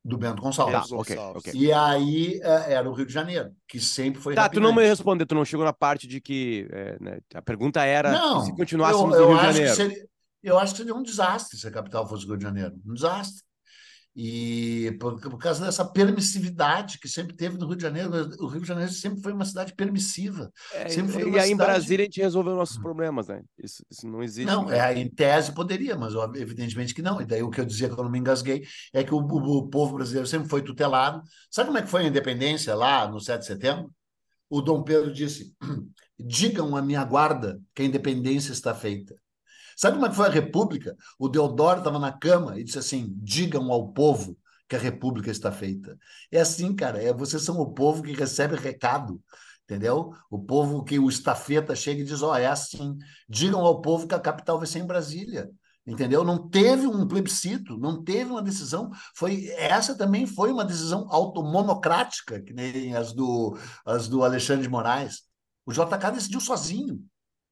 Do 0.07 0.17
Bento 0.17 0.41
Gonçalves. 0.41 0.89
Tá, 0.89 0.95
okay, 0.95 1.17
okay. 1.17 1.53
E 1.53 1.73
aí 1.73 2.39
é, 2.41 2.73
era 2.73 2.89
o 2.89 2.93
Rio 2.93 3.05
de 3.05 3.11
Janeiro, 3.11 3.51
que 3.67 3.79
sempre 3.79 4.21
foi 4.21 4.33
Tá, 4.33 4.43
rapinante. 4.43 4.63
tu 4.63 4.69
não 4.69 4.73
me 4.73 4.87
respondeu, 4.87 5.27
tu 5.27 5.35
não 5.35 5.43
chegou 5.43 5.65
na 5.65 5.73
parte 5.73 6.07
de 6.07 6.21
que... 6.21 6.65
É, 6.71 6.97
né, 7.01 7.19
a 7.33 7.41
pergunta 7.41 7.83
era 7.83 8.11
não, 8.11 8.45
se 8.45 8.55
continuássemos 8.55 9.13
eu, 9.13 9.21
no 9.21 9.27
Rio 9.27 9.37
de 9.37 9.43
Janeiro. 9.43 9.75
Seria, 9.75 10.07
eu 10.41 10.57
acho 10.57 10.71
que 10.71 10.77
seria 10.77 10.95
um 10.95 11.03
desastre 11.03 11.57
se 11.57 11.67
a 11.67 11.71
capital 11.71 12.07
fosse 12.07 12.25
o 12.25 12.29
Rio 12.29 12.37
de 12.37 12.43
Janeiro. 12.43 12.73
Um 12.85 12.93
desastre. 12.93 13.43
E 14.19 14.97
por, 14.99 15.19
por, 15.19 15.37
causa 15.37 15.63
dessa 15.63 15.85
permissividade 15.85 16.97
que 16.97 17.07
sempre 17.07 17.35
teve 17.35 17.55
no 17.55 17.67
Rio 17.67 17.75
de 17.75 17.83
Janeiro, 17.83 18.09
o 18.39 18.47
Rio 18.47 18.61
de 18.61 18.67
Janeiro 18.67 18.91
sempre 18.91 19.21
foi 19.21 19.31
uma 19.31 19.45
cidade 19.45 19.75
permissiva. 19.75 20.51
É, 20.73 20.89
sempre 20.89 21.11
foi 21.11 21.21
e 21.21 21.25
aí 21.25 21.31
cidade... 21.33 21.51
em 21.51 21.55
Brasília 21.55 22.03
a 22.03 22.05
gente 22.05 22.19
resolveu 22.19 22.55
nossos 22.55 22.79
problemas, 22.79 23.27
né? 23.27 23.43
Isso, 23.63 23.85
isso 23.91 24.07
não 24.07 24.23
existe. 24.23 24.47
Não, 24.47 24.71
é, 24.71 24.97
em 24.97 25.07
tese 25.07 25.53
poderia, 25.53 25.95
mas 25.95 26.15
evidentemente 26.35 26.95
que 26.95 27.01
não. 27.03 27.21
E 27.21 27.25
daí 27.27 27.43
o 27.43 27.51
que 27.51 27.61
eu 27.61 27.65
dizia 27.65 27.89
quando 27.89 28.09
me 28.09 28.17
engasguei 28.17 28.65
é 28.91 29.03
que 29.03 29.13
o, 29.13 29.19
o, 29.19 29.57
o 29.59 29.69
povo 29.69 29.97
brasileiro 29.97 30.27
sempre 30.27 30.49
foi 30.49 30.63
tutelado. 30.63 31.21
Sabe 31.51 31.67
como 31.67 31.77
é 31.77 31.83
que 31.83 31.89
foi 31.89 32.01
a 32.01 32.07
independência 32.07 32.73
lá 32.73 33.07
no 33.07 33.19
7 33.19 33.41
de 33.41 33.45
setembro? 33.45 33.91
O 34.49 34.63
Dom 34.63 34.81
Pedro 34.81 35.13
disse: 35.13 35.53
digam 36.17 36.75
à 36.75 36.81
minha 36.81 37.03
guarda 37.03 37.61
que 37.75 37.83
a 37.83 37.85
independência 37.85 38.51
está 38.51 38.73
feita. 38.73 39.15
Sabe 39.77 39.95
como 39.95 40.07
é 40.07 40.09
que 40.09 40.15
foi 40.15 40.25
a 40.25 40.31
República? 40.31 40.97
O 41.19 41.29
Deodoro 41.29 41.79
estava 41.79 41.99
na 41.99 42.11
cama 42.11 42.59
e 42.59 42.63
disse 42.63 42.79
assim: 42.79 43.13
digam 43.17 43.71
ao 43.71 43.93
povo 43.93 44.35
que 44.67 44.75
a 44.75 44.79
República 44.79 45.29
está 45.29 45.51
feita. 45.51 45.97
É 46.31 46.41
assim, 46.41 46.75
cara, 46.75 47.01
é, 47.01 47.13
vocês 47.13 47.43
são 47.43 47.59
o 47.59 47.71
povo 47.71 48.01
que 48.01 48.11
recebe 48.11 48.55
recado, 48.55 49.21
entendeu? 49.63 50.11
O 50.31 50.39
povo 50.39 50.83
que 50.83 50.97
o 50.97 51.07
estafeta 51.07 51.75
chega 51.75 52.01
e 52.01 52.03
diz: 52.03 52.23
ó, 52.23 52.31
oh, 52.31 52.35
é 52.35 52.47
assim. 52.47 52.97
Digam 53.29 53.61
ao 53.61 53.79
povo 53.79 54.07
que 54.07 54.15
a 54.15 54.19
capital 54.19 54.57
vai 54.57 54.65
ser 54.65 54.79
em 54.79 54.87
Brasília. 54.87 55.47
Entendeu? 55.85 56.21
Não 56.21 56.49
teve 56.49 56.85
um 56.85 57.07
plebiscito, 57.07 57.77
não 57.77 58.03
teve 58.03 58.29
uma 58.29 58.41
decisão. 58.41 58.91
Foi 59.15 59.45
essa 59.55 59.95
também 59.95 60.25
foi 60.25 60.51
uma 60.51 60.65
decisão 60.65 61.07
automonocrática, 61.09 62.41
que 62.41 62.51
nem 62.51 62.93
as 62.93 63.13
do, 63.13 63.57
as 63.85 64.09
do 64.09 64.21
Alexandre 64.21 64.63
de 64.63 64.69
Moraes. 64.69 65.21
O 65.65 65.71
JK 65.71 66.11
decidiu 66.13 66.41
sozinho. 66.41 67.01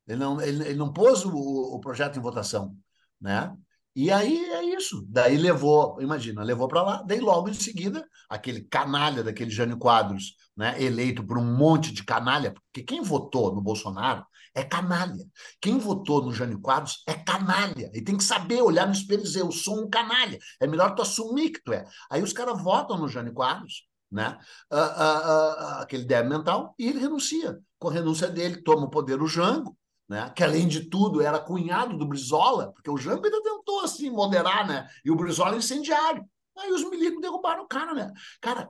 Ele 0.07 0.19
não, 0.19 0.39
ele, 0.41 0.63
ele 0.63 0.77
não 0.77 0.91
pôs 0.91 1.25
o, 1.25 1.31
o 1.33 1.79
projeto 1.79 2.17
em 2.17 2.21
votação, 2.21 2.75
né? 3.19 3.55
E 3.95 4.11
aí 4.11 4.37
é 4.51 4.63
isso. 4.75 5.05
Daí 5.07 5.37
levou, 5.37 6.01
imagina, 6.01 6.43
levou 6.43 6.67
para 6.67 6.83
lá. 6.83 7.03
Daí 7.03 7.19
logo 7.21 7.47
em 7.47 7.53
seguida, 7.53 8.05
aquele 8.29 8.61
canalha 8.61 9.23
daquele 9.23 9.49
Jânio 9.49 9.77
Quadros, 9.77 10.35
né, 10.55 10.81
eleito 10.81 11.25
por 11.25 11.37
um 11.37 11.55
monte 11.55 11.93
de 11.93 12.03
canalha, 12.03 12.53
porque 12.53 12.83
quem 12.83 13.01
votou 13.01 13.55
no 13.55 13.61
Bolsonaro 13.61 14.25
é 14.53 14.63
canalha. 14.63 15.25
Quem 15.61 15.77
votou 15.77 16.23
no 16.23 16.33
Jânio 16.33 16.59
Quadros 16.59 17.03
é 17.07 17.13
canalha. 17.13 17.89
E 17.93 18.01
tem 18.01 18.17
que 18.17 18.23
saber 18.23 18.61
olhar 18.61 18.85
no 18.85 18.93
espelho 18.93 19.21
e 19.21 19.23
dizer, 19.23 19.41
eu 19.41 19.51
sou 19.51 19.85
um 19.85 19.89
canalha. 19.89 20.39
É 20.59 20.67
melhor 20.67 20.93
tu 20.93 21.01
assumir 21.01 21.51
que 21.51 21.61
tu 21.63 21.71
é. 21.71 21.85
Aí 22.09 22.21
os 22.21 22.33
caras 22.33 22.61
votam 22.61 22.97
no 22.97 23.07
Jânio 23.07 23.33
Quadros, 23.33 23.85
né? 24.11 24.37
Uh, 24.71 24.75
uh, 24.75 24.79
uh, 24.79 25.81
aquele 25.81 26.05
débil 26.05 26.37
mental, 26.37 26.73
e 26.79 26.87
ele 26.87 26.99
renuncia. 26.99 27.59
Com 27.77 27.89
a 27.89 27.93
renúncia 27.93 28.29
dele, 28.29 28.61
toma 28.63 28.85
o 28.85 28.89
poder 28.89 29.21
o 29.21 29.27
Jango, 29.27 29.77
né? 30.07 30.31
que 30.35 30.43
além 30.43 30.67
de 30.67 30.89
tudo 30.89 31.21
era 31.21 31.39
cunhado 31.39 31.97
do 31.97 32.07
Brizola, 32.07 32.71
porque 32.71 32.89
o 32.89 32.97
Jango 32.97 33.25
ainda 33.25 33.41
tentou 33.41 33.81
assim 33.81 34.09
moderar, 34.09 34.67
né? 34.67 34.87
E 35.03 35.11
o 35.11 35.15
Brizola 35.15 35.57
incendiário. 35.57 36.23
Aí 36.57 36.71
os 36.71 36.89
milicos 36.89 37.21
derrubaram 37.21 37.63
o 37.63 37.67
cara, 37.67 37.93
né? 37.93 38.13
Cara, 38.39 38.69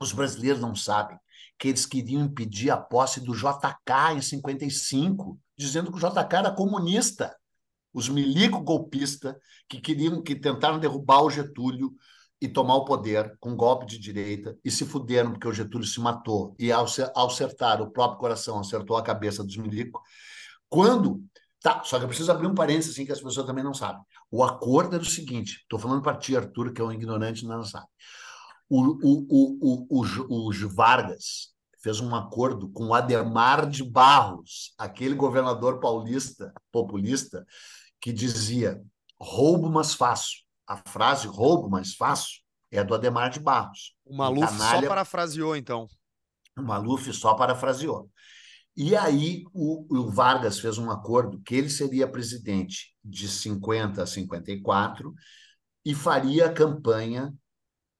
os 0.00 0.12
brasileiros 0.12 0.60
não 0.60 0.74
sabem 0.74 1.18
que 1.58 1.68
eles 1.68 1.86
queriam 1.86 2.22
impedir 2.22 2.70
a 2.70 2.76
posse 2.76 3.20
do 3.20 3.34
JK 3.34 4.16
em 4.16 4.20
55, 4.20 5.38
dizendo 5.56 5.90
que 5.92 5.98
o 5.98 6.00
JK 6.00 6.36
era 6.36 6.50
comunista. 6.50 7.36
Os 7.94 8.08
milico 8.08 8.60
golpistas 8.60 9.34
que 9.68 9.80
queriam, 9.80 10.22
que 10.22 10.34
tentaram 10.34 10.78
derrubar 10.78 11.22
o 11.22 11.30
Getúlio 11.30 11.94
e 12.40 12.48
tomar 12.48 12.74
o 12.74 12.84
poder 12.84 13.36
com 13.38 13.54
golpe 13.54 13.86
de 13.86 13.98
direita 13.98 14.58
e 14.64 14.70
se 14.70 14.84
fuderam 14.84 15.32
porque 15.32 15.46
o 15.46 15.52
Getúlio 15.52 15.86
se 15.86 16.00
matou 16.00 16.56
e 16.58 16.72
ao, 16.72 16.86
ao 17.14 17.26
acertar 17.28 17.80
o 17.80 17.90
próprio 17.92 18.18
coração 18.18 18.58
acertou 18.58 18.96
a 18.96 19.02
cabeça 19.02 19.44
dos 19.44 19.56
milico 19.56 20.02
quando. 20.72 21.22
Tá, 21.60 21.82
só 21.84 21.96
que 21.98 22.04
eu 22.04 22.08
preciso 22.08 22.32
abrir 22.32 22.48
um 22.48 22.54
parênteses 22.54 22.90
assim 22.92 23.06
que 23.06 23.12
as 23.12 23.20
pessoas 23.20 23.46
também 23.46 23.62
não 23.62 23.74
sabem. 23.74 24.02
O 24.30 24.42
acordo 24.42 24.94
era 24.94 25.02
o 25.02 25.06
seguinte: 25.06 25.58
estou 25.62 25.78
falando 25.78 26.02
para 26.02 26.16
ti, 26.16 26.36
Arthur, 26.36 26.72
que 26.72 26.80
é 26.80 26.84
um 26.84 26.90
ignorante 26.90 27.46
não 27.46 27.62
sabe. 27.62 27.86
O, 28.68 28.80
o, 28.80 29.26
o, 29.30 29.86
o, 29.90 30.48
o, 30.48 30.68
Vargas 30.74 31.52
fez 31.80 32.00
um 32.00 32.14
acordo 32.14 32.70
com 32.70 32.86
o 32.86 32.94
Ademar 32.94 33.68
de 33.68 33.84
Barros, 33.84 34.72
aquele 34.78 35.14
governador 35.14 35.78
paulista, 35.78 36.52
populista, 36.72 37.46
que 38.00 38.12
dizia: 38.12 38.82
roubo, 39.20 39.70
mas 39.70 39.94
faço. 39.94 40.42
A 40.66 40.76
frase 40.88 41.28
roubo, 41.28 41.68
mas 41.68 41.94
faço 41.94 42.40
é 42.72 42.82
do 42.82 42.94
Ademar 42.94 43.28
de 43.30 43.38
Barros. 43.38 43.94
O 44.04 44.16
Maluf 44.16 44.46
canalha... 44.46 44.80
só 44.80 44.88
parafraseou, 44.88 45.54
então. 45.54 45.86
O 46.56 46.62
Maluf 46.62 47.12
só 47.12 47.34
parafraseou. 47.34 48.10
E 48.76 48.96
aí 48.96 49.44
o, 49.52 49.86
o, 49.90 50.10
Vargas 50.10 50.58
fez 50.58 50.78
um 50.78 50.90
acordo 50.90 51.40
que 51.42 51.54
ele 51.54 51.68
seria 51.68 52.08
presidente 52.08 52.94
de 53.04 53.28
50 53.28 54.02
a 54.02 54.06
54 54.06 55.14
e 55.84 55.94
faria 55.94 56.46
a 56.46 56.52
campanha 56.52 57.34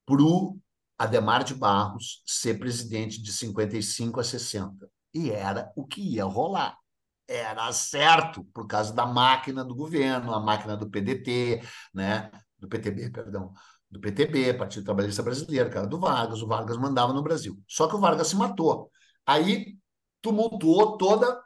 para 0.07 0.23
o 0.23 0.59
Ademar 0.99 1.45
de 1.45 1.55
Barros 1.55 2.23
ser 2.27 2.59
presidente 2.59 3.21
de 3.21 3.33
55 3.33 4.21
a 4.21 4.25
60. 4.25 4.89
E 5.13 5.31
era 5.31 5.71
o 5.77 5.87
que 5.87 6.01
ia 6.01 6.25
rolar. 6.25 6.77
Era 7.29 7.71
certo, 7.73 8.45
por 8.55 8.67
causa 8.67 8.93
da 8.95 9.07
máquina 9.07 9.65
do 9.65 9.75
governo, 9.75 10.35
a 10.35 10.41
máquina 10.41 10.77
do 10.77 10.89
PDT, 10.89 11.63
né? 11.95 12.31
do 12.63 12.69
PTB, 12.69 13.11
perdão, 13.11 13.53
do 13.91 14.01
PTB, 14.01 14.55
Partido 14.55 14.85
Trabalhista 14.85 15.23
Brasileiro, 15.23 15.71
cara, 15.71 15.87
do 15.87 15.99
Vargas. 15.99 16.41
O 16.41 16.47
Vargas 16.47 16.77
mandava 16.79 17.13
no 17.13 17.23
Brasil. 17.23 17.61
Só 17.69 17.89
que 17.89 17.97
o 17.97 18.01
Vargas 18.01 18.29
se 18.29 18.37
matou. 18.37 18.91
Aí 19.27 19.77
tumultuou 20.23 20.97
toda 20.97 21.43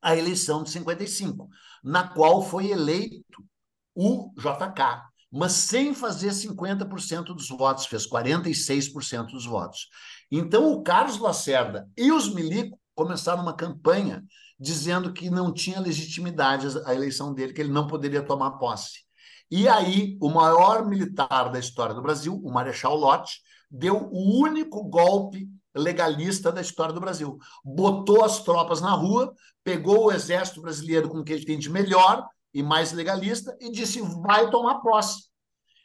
a 0.00 0.16
eleição 0.16 0.62
de 0.62 0.70
55, 0.70 1.48
na 1.82 2.08
qual 2.08 2.42
foi 2.42 2.70
eleito 2.70 3.44
o 3.94 4.32
JK, 4.36 5.02
mas 5.30 5.52
sem 5.52 5.92
fazer 5.92 6.30
50% 6.30 7.34
dos 7.34 7.48
votos, 7.48 7.86
fez 7.86 8.08
46% 8.08 9.26
dos 9.26 9.44
votos. 9.44 9.88
Então 10.30 10.72
o 10.72 10.82
Carlos 10.82 11.18
Lacerda 11.18 11.88
e 11.96 12.10
os 12.10 12.32
Milico 12.32 12.78
começaram 12.94 13.42
uma 13.42 13.54
campanha 13.54 14.24
dizendo 14.58 15.12
que 15.12 15.30
não 15.30 15.52
tinha 15.52 15.80
legitimidade 15.80 16.66
a 16.84 16.94
eleição 16.94 17.32
dele, 17.32 17.52
que 17.52 17.60
ele 17.60 17.72
não 17.72 17.86
poderia 17.86 18.22
tomar 18.22 18.52
posse. 18.52 19.06
E 19.50 19.68
aí, 19.68 20.18
o 20.20 20.28
maior 20.28 20.86
militar 20.86 21.50
da 21.50 21.58
história 21.58 21.94
do 21.94 22.02
Brasil, 22.02 22.34
o 22.42 22.52
Marechal 22.52 22.94
Lott, 22.94 23.40
deu 23.70 24.08
o 24.10 24.42
único 24.42 24.84
golpe 24.84 25.48
legalista 25.78 26.52
da 26.52 26.60
história 26.60 26.92
do 26.92 27.00
Brasil. 27.00 27.38
Botou 27.64 28.24
as 28.24 28.42
tropas 28.42 28.80
na 28.80 28.92
rua, 28.92 29.32
pegou 29.64 30.06
o 30.06 30.12
exército 30.12 30.60
brasileiro 30.60 31.08
com 31.08 31.18
o 31.18 31.24
que 31.24 31.32
ele 31.32 31.44
tem 31.44 31.58
de 31.58 31.70
melhor 31.70 32.26
e 32.52 32.62
mais 32.62 32.92
legalista 32.92 33.56
e 33.60 33.70
disse: 33.70 34.00
vai 34.22 34.50
tomar 34.50 34.80
posse. 34.80 35.28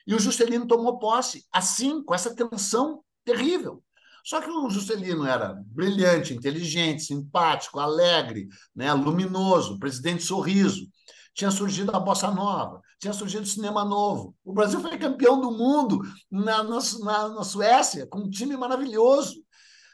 E 0.06 0.14
o 0.14 0.20
Juscelino 0.20 0.68
tomou 0.68 1.00
posse, 1.00 1.46
assim, 1.52 2.04
com 2.04 2.14
essa 2.14 2.36
tensão 2.36 3.02
terrível. 3.24 3.82
Só 4.24 4.42
que 4.42 4.50
o 4.50 4.70
Juscelino 4.70 5.26
era 5.26 5.54
brilhante, 5.68 6.34
inteligente, 6.34 7.04
simpático, 7.04 7.80
alegre, 7.80 8.48
né, 8.76 8.94
luminoso, 8.94 9.78
presidente 9.80 10.24
sorriso. 10.24 10.88
Tinha 11.34 11.52
surgido 11.52 11.92
a 11.96 12.00
bossa 12.00 12.32
nova, 12.32 12.80
tinha 13.00 13.12
surgido 13.12 13.44
o 13.44 13.48
cinema 13.48 13.84
novo. 13.84 14.36
O 14.46 14.54
Brasil 14.54 14.80
foi 14.80 14.98
campeão 14.98 15.42
do 15.42 15.52
mundo 15.52 16.02
na, 16.32 16.64
na, 16.64 17.30
na 17.30 17.44
Suécia, 17.44 18.08
com 18.08 18.20
um 18.20 18.30
time 18.30 18.56
maravilhoso. 18.56 19.43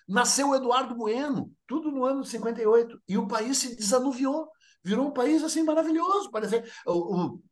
Nasceu 0.09 0.49
o 0.49 0.55
Eduardo 0.55 0.95
Bueno, 0.95 1.53
tudo 1.67 1.91
no 1.91 2.03
ano 2.03 2.23
de 2.23 2.29
58, 2.29 2.99
e 3.07 3.15
o 3.15 3.27
país 3.27 3.59
se 3.59 3.75
desanuviou, 3.75 4.49
virou 4.83 5.07
um 5.07 5.13
país 5.13 5.43
assim 5.43 5.61
maravilhoso. 5.63 6.31
Parece... 6.31 6.63
O, 6.87 7.35
o, 7.35 7.43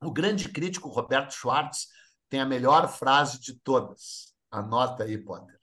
o 0.00 0.10
grande 0.10 0.48
crítico 0.48 0.88
Roberto 0.88 1.34
Schwartz 1.34 1.88
tem 2.30 2.40
a 2.40 2.46
melhor 2.46 2.88
frase 2.88 3.38
de 3.38 3.60
todas. 3.60 4.32
Anota 4.50 5.04
aí, 5.04 5.18
Potter. 5.18 5.54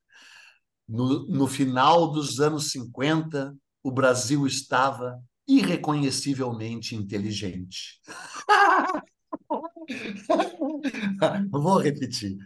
No, 0.88 1.28
no 1.28 1.48
final 1.48 2.12
dos 2.12 2.40
anos 2.40 2.70
50, 2.70 3.58
o 3.82 3.92
Brasil 3.92 4.46
estava 4.46 5.20
irreconhecivelmente 5.48 6.96
inteligente. 6.96 8.00
Vou 11.50 11.80
repetir. 11.80 12.38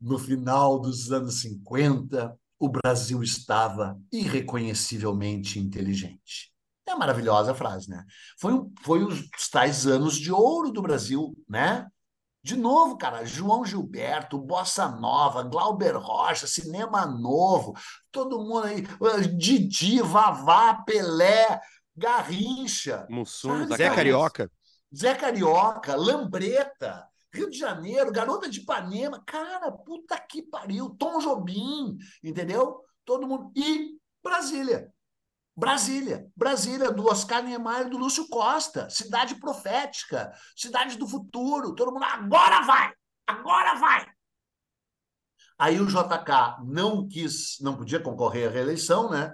No 0.00 0.20
final 0.20 0.80
dos 0.80 1.10
anos 1.10 1.40
50, 1.40 2.38
o 2.58 2.68
Brasil 2.68 3.22
estava 3.22 3.98
irreconhecivelmente 4.12 5.58
inteligente. 5.58 6.52
É 6.86 6.94
maravilhosa 6.94 7.52
a 7.52 7.54
frase, 7.54 7.88
né? 7.88 8.04
Foi, 8.38 8.52
foi 8.82 9.02
os 9.02 9.48
tais 9.50 9.86
anos 9.86 10.16
de 10.16 10.30
ouro 10.30 10.70
do 10.70 10.82
Brasil, 10.82 11.34
né? 11.48 11.86
De 12.42 12.56
novo, 12.56 12.98
cara, 12.98 13.24
João 13.24 13.64
Gilberto, 13.64 14.38
Bossa 14.38 14.86
Nova, 14.86 15.42
Glauber 15.42 15.96
Rocha, 15.96 16.46
Cinema 16.46 17.06
Novo, 17.06 17.72
todo 18.12 18.38
mundo 18.38 18.66
aí, 18.66 18.86
Didi, 19.34 20.02
Vavá, 20.02 20.74
Pelé, 20.84 21.58
Garrincha. 21.96 23.06
Mussum, 23.08 23.66
Zé 23.74 23.88
Carioca. 23.88 24.50
Zé 24.94 25.14
Carioca, 25.14 25.96
Lambreta, 25.96 27.08
Rio 27.34 27.50
de 27.50 27.58
Janeiro, 27.58 28.12
Garota 28.12 28.48
de 28.48 28.60
Ipanema. 28.60 29.22
Cara, 29.26 29.72
puta 29.72 30.18
que 30.18 30.40
pariu. 30.40 30.90
Tom 30.90 31.18
Jobim, 31.18 31.98
entendeu? 32.22 32.80
Todo 33.04 33.26
mundo. 33.26 33.50
E 33.56 33.98
Brasília. 34.22 34.92
Brasília, 35.56 36.26
Brasília, 36.36 36.90
do 36.90 37.06
Oscar 37.06 37.42
Niemeyer 37.42 37.86
e 37.86 37.90
do 37.90 37.96
Lúcio 37.96 38.28
Costa, 38.28 38.90
cidade 38.90 39.36
profética, 39.36 40.32
cidade 40.56 40.98
do 40.98 41.06
futuro, 41.06 41.76
todo 41.76 41.92
mundo, 41.92 42.02
agora 42.02 42.62
vai, 42.62 42.92
agora 43.24 43.74
vai. 43.74 44.04
Aí 45.56 45.80
o 45.80 45.86
JK 45.86 46.64
não 46.64 47.06
quis, 47.06 47.60
não 47.60 47.76
podia 47.76 48.00
concorrer 48.00 48.48
à 48.48 48.50
reeleição, 48.50 49.08
né? 49.08 49.32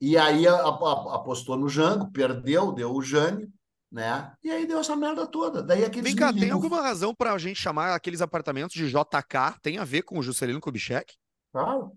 E 0.00 0.18
aí 0.18 0.48
apostou 0.48 1.56
no 1.56 1.68
Jango, 1.68 2.10
perdeu, 2.10 2.72
deu 2.72 2.92
o 2.92 3.00
Jane, 3.00 3.48
né? 3.90 4.32
E 4.42 4.50
aí 4.50 4.66
deu 4.66 4.78
essa 4.78 4.94
merda 4.94 5.26
toda. 5.26 5.62
Daí 5.62 5.84
aqueles 5.84 6.08
Vem 6.08 6.16
cá, 6.16 6.26
meninos... 6.26 6.42
tem 6.42 6.52
alguma 6.52 6.80
razão 6.80 7.14
para 7.14 7.32
a 7.32 7.38
gente 7.38 7.60
chamar 7.60 7.94
aqueles 7.94 8.20
apartamentos 8.20 8.74
de 8.74 8.88
JK? 8.88 9.58
Tem 9.62 9.78
a 9.78 9.84
ver 9.84 10.02
com 10.02 10.18
o 10.18 10.22
Juscelino 10.22 10.60
Kubitschek? 10.60 11.14
Claro. 11.52 11.92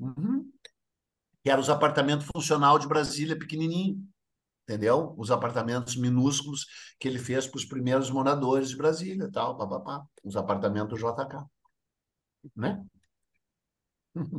Uhum 0.00 0.50
que 1.42 1.50
eram 1.50 1.62
os 1.62 1.70
apartamentos 1.70 2.26
funcional 2.26 2.78
de 2.78 2.86
Brasília 2.86 3.38
pequenininho, 3.38 4.06
entendeu? 4.64 5.14
Os 5.16 5.30
apartamentos 5.30 5.96
minúsculos 5.96 6.66
que 6.98 7.08
ele 7.08 7.18
fez 7.18 7.46
para 7.46 7.56
os 7.56 7.64
primeiros 7.64 8.10
moradores 8.10 8.70
de 8.70 8.76
Brasília, 8.76 9.30
tal, 9.32 9.56
papapá, 9.56 10.04
os 10.22 10.36
apartamentos 10.36 11.00
JK, 11.00 11.46
né? 12.54 12.84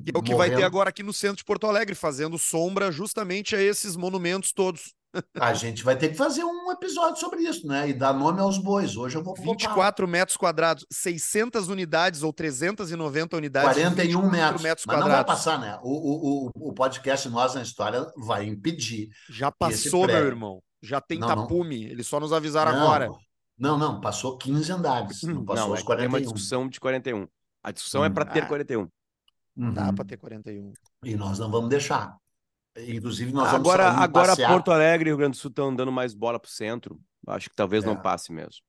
Que 0.04 0.12
é 0.14 0.18
o 0.18 0.22
que 0.22 0.32
Morrendo. 0.32 0.38
vai 0.38 0.50
ter 0.50 0.64
agora 0.64 0.90
aqui 0.90 1.02
no 1.02 1.14
centro 1.14 1.38
de 1.38 1.46
Porto 1.46 1.66
Alegre, 1.66 1.96
fazendo 1.96 2.38
sombra 2.38 2.92
justamente 2.92 3.56
a 3.56 3.62
esses 3.62 3.96
monumentos 3.96 4.52
todos. 4.52 4.94
A 5.40 5.54
gente 5.54 5.84
vai 5.84 5.98
ter 5.98 6.10
que 6.10 6.16
fazer 6.16 6.44
um 6.44 6.72
episódio 6.72 7.20
sobre 7.20 7.42
isso, 7.42 7.66
né? 7.68 7.90
E 7.90 7.94
dar 7.94 8.14
nome 8.14 8.40
aos 8.40 8.58
bois. 8.58 8.96
Hoje 8.96 9.18
eu 9.18 9.24
vou 9.24 9.36
24 9.36 10.08
metros 10.08 10.38
quadrados, 10.38 10.86
600 10.92 11.68
unidades 11.68 12.22
ou 12.22 12.32
390 12.32 13.38
unidades. 13.38 13.74
41 13.74 14.30
metros. 14.30 14.62
metros 14.62 14.86
Mas 14.86 15.00
não 15.00 15.08
vai 15.08 15.26
passar, 15.26 15.60
né? 15.60 15.80
O, 15.82 16.48
o, 16.48 16.70
o 16.70 16.74
podcast 16.74 17.28
Nós 17.30 17.56
na 17.56 17.62
História 17.62 18.06
vai 18.18 18.46
impedir. 18.46 19.10
Já 19.30 19.52
passou, 19.52 20.06
meu 20.06 20.26
irmão. 20.26 20.62
Já 20.82 21.02
tem 21.02 21.20
não, 21.20 21.28
tapume. 21.28 21.86
Não. 21.86 21.92
Eles 21.92 22.08
só 22.08 22.20
nos 22.20 22.32
avisaram 22.32 22.72
não, 22.72 22.82
agora. 22.84 23.10
Não, 23.58 23.78
não. 23.78 24.00
Passou 24.00 24.38
15 24.38 24.72
andares. 24.72 25.24
Não 25.24 25.44
passou 25.44 25.68
não, 25.68 25.74
os 25.74 25.84
41. 25.84 26.06
É 26.06 26.08
uma 26.08 26.22
discussão 26.22 26.70
de 26.70 26.80
41. 26.80 27.28
A 27.64 27.72
discussão 27.72 28.04
é 28.04 28.08
hum. 28.08 28.12
é 28.12 28.14
para 28.14 28.26
ter 28.26 28.48
41. 28.48 28.88
Uhum. 29.58 29.74
Dá 29.74 29.92
para 29.92 30.06
ter 30.06 30.18
41. 30.18 30.72
E 31.04 31.16
nós 31.16 31.40
não 31.40 31.52
vamos 31.52 31.70
deixar. 31.70 32.16
Inclusive, 32.88 33.32
nós 33.32 33.52
vamos 33.52 33.68
agora, 33.68 33.90
agora 33.90 34.36
Porto 34.36 34.72
Alegre 34.72 35.10
e 35.10 35.12
Rio 35.12 35.18
Grande 35.18 35.38
do 35.38 35.42
Sul 35.42 35.50
estão 35.50 35.76
dando 35.76 35.92
mais 35.92 36.14
bola 36.14 36.40
para 36.40 36.48
o 36.48 36.52
centro. 36.52 37.00
Acho 37.28 37.50
que 37.50 37.56
talvez 37.56 37.84
é. 37.84 37.88
não 37.88 37.96
passe 37.96 38.32
mesmo. 38.32 38.62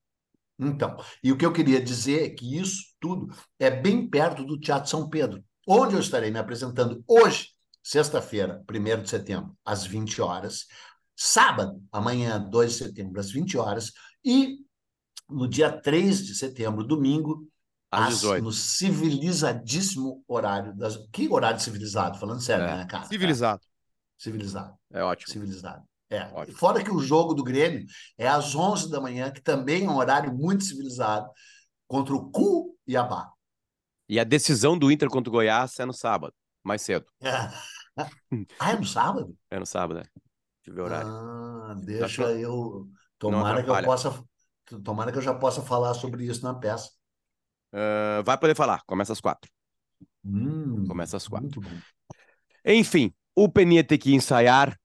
Então, 0.58 0.96
e 1.24 1.32
o 1.32 1.36
que 1.36 1.46
eu 1.46 1.52
queria 1.52 1.82
dizer 1.82 2.24
é 2.24 2.30
que 2.30 2.58
isso 2.58 2.84
tudo 3.00 3.34
é 3.58 3.70
bem 3.70 4.06
perto 4.08 4.44
do 4.44 4.60
Teatro 4.60 4.90
São 4.90 5.08
Pedro, 5.08 5.42
onde 5.66 5.94
eu 5.94 6.00
estarei 6.00 6.30
me 6.30 6.38
apresentando 6.38 7.02
hoje, 7.06 7.48
sexta-feira, 7.82 8.62
1 8.70 9.02
de 9.02 9.08
setembro, 9.08 9.56
às 9.64 9.86
20 9.86 10.20
horas, 10.20 10.66
sábado, 11.16 11.82
amanhã, 11.90 12.38
2 12.38 12.72
de 12.72 12.78
setembro, 12.78 13.18
às 13.18 13.30
20 13.30 13.56
horas, 13.56 13.90
e 14.22 14.58
no 15.30 15.48
dia 15.48 15.72
3 15.72 16.26
de 16.26 16.34
setembro, 16.34 16.84
domingo, 16.84 17.48
às 17.90 18.16
18. 18.16 18.44
no 18.44 18.52
civilizadíssimo 18.52 20.22
horário 20.28 20.76
das. 20.76 20.96
Que 21.10 21.28
horário 21.28 21.58
civilizado? 21.58 22.18
Falando 22.18 22.40
sério, 22.40 22.66
é. 22.66 22.76
né, 22.76 22.86
cara? 22.86 23.06
Civilizado 23.06 23.69
civilizado. 24.20 24.76
É 24.92 25.02
ótimo. 25.02 25.32
Civilizado. 25.32 25.82
É. 26.10 26.24
Ótimo. 26.34 26.58
Fora 26.58 26.84
que 26.84 26.90
o 26.90 27.00
jogo 27.00 27.32
do 27.32 27.42
Grêmio 27.42 27.86
é 28.18 28.28
às 28.28 28.54
11 28.54 28.90
da 28.90 29.00
manhã, 29.00 29.30
que 29.30 29.40
também 29.40 29.86
é 29.86 29.88
um 29.88 29.96
horário 29.96 30.32
muito 30.32 30.64
civilizado, 30.64 31.30
contra 31.86 32.14
o 32.14 32.30
Cuiabá. 32.30 33.32
E 34.08 34.18
a 34.18 34.24
decisão 34.24 34.76
do 34.76 34.90
Inter 34.90 35.08
contra 35.08 35.30
o 35.30 35.32
Goiás 35.32 35.78
é 35.78 35.86
no 35.86 35.92
sábado, 35.92 36.34
mais 36.62 36.82
cedo. 36.82 37.06
É. 37.20 37.30
Ah, 38.58 38.70
é 38.70 38.76
no 38.76 38.86
sábado? 38.86 39.36
É 39.50 39.58
no 39.58 39.66
sábado, 39.66 39.98
é. 39.98 40.02
Deixa 40.02 40.68
eu 40.68 40.74
ver 40.74 40.80
o 40.80 40.84
horário. 40.84 41.08
Ah, 41.08 41.74
deixa 41.76 42.22
eu. 42.32 42.88
Tomara 43.18 43.62
que 43.62 43.68
eu 43.68 43.82
possa. 43.82 44.24
Tomara 44.82 45.12
que 45.12 45.18
eu 45.18 45.22
já 45.22 45.34
possa 45.34 45.60
falar 45.60 45.92
sobre 45.92 46.24
isso 46.24 46.42
na 46.42 46.54
peça. 46.54 46.88
Uh, 47.74 48.22
vai 48.24 48.38
poder 48.38 48.54
falar, 48.54 48.82
começa 48.86 49.12
às 49.12 49.20
quatro. 49.20 49.50
Hum, 50.24 50.86
começa 50.86 51.16
às 51.18 51.28
quatro. 51.28 51.60
Enfim, 52.64 53.12
o 53.44 53.48
Peninha 53.48 53.82
tem 53.82 53.98
que 53.98 54.14
ensaiar, 54.14 54.78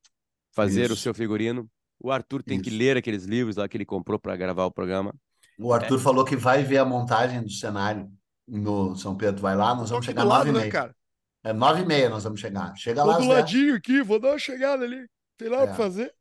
fazer 0.54 0.86
Isso. 0.86 0.94
o 0.94 0.98
seu 0.98 1.14
figurino. 1.14 1.70
O 2.00 2.10
Arthur 2.10 2.42
tem 2.42 2.56
Isso. 2.56 2.64
que 2.64 2.70
ler 2.70 2.96
aqueles 2.96 3.26
livros 3.26 3.58
lá 3.58 3.68
que 3.68 3.76
ele 3.76 3.86
comprou 3.86 4.18
para 4.18 4.36
gravar 4.38 4.66
o 4.66 4.72
programa. 4.72 5.14
O 5.60 5.74
Arthur 5.74 6.00
é. 6.00 6.02
falou 6.02 6.24
que 6.24 6.38
vai 6.38 6.64
ver 6.64 6.78
a 6.78 6.86
montagem 6.86 7.42
do 7.42 7.50
cenário 7.50 8.10
no 8.48 8.96
São 8.96 9.18
Pedro. 9.18 9.42
Vai 9.42 9.56
lá, 9.58 9.76
nós 9.76 9.90
vamos 9.90 10.06
chegar 10.06 10.22
às 10.24 10.28
nove 10.28 10.50
e 10.50 10.54
né, 10.54 10.60
meia. 10.60 10.72
Cara? 10.72 10.96
É 11.44 11.52
nove 11.52 11.82
e 11.82 11.86
meia 11.86 12.10
nós 12.10 12.24
vamos 12.24 12.40
chegar. 12.40 12.74
Chega 12.78 13.02
Tô 13.02 13.08
lá. 13.08 13.18
do 13.18 13.26
ladinho 13.26 13.76
aqui, 13.76 14.02
vou 14.02 14.20
dar 14.20 14.30
uma 14.30 14.40
chegada 14.40 14.86
ali. 14.86 15.06
Tem 15.38 15.50
lá 15.50 15.60
o 15.60 15.64
é. 15.64 15.68
que 15.68 15.76
fazer. 15.76 16.14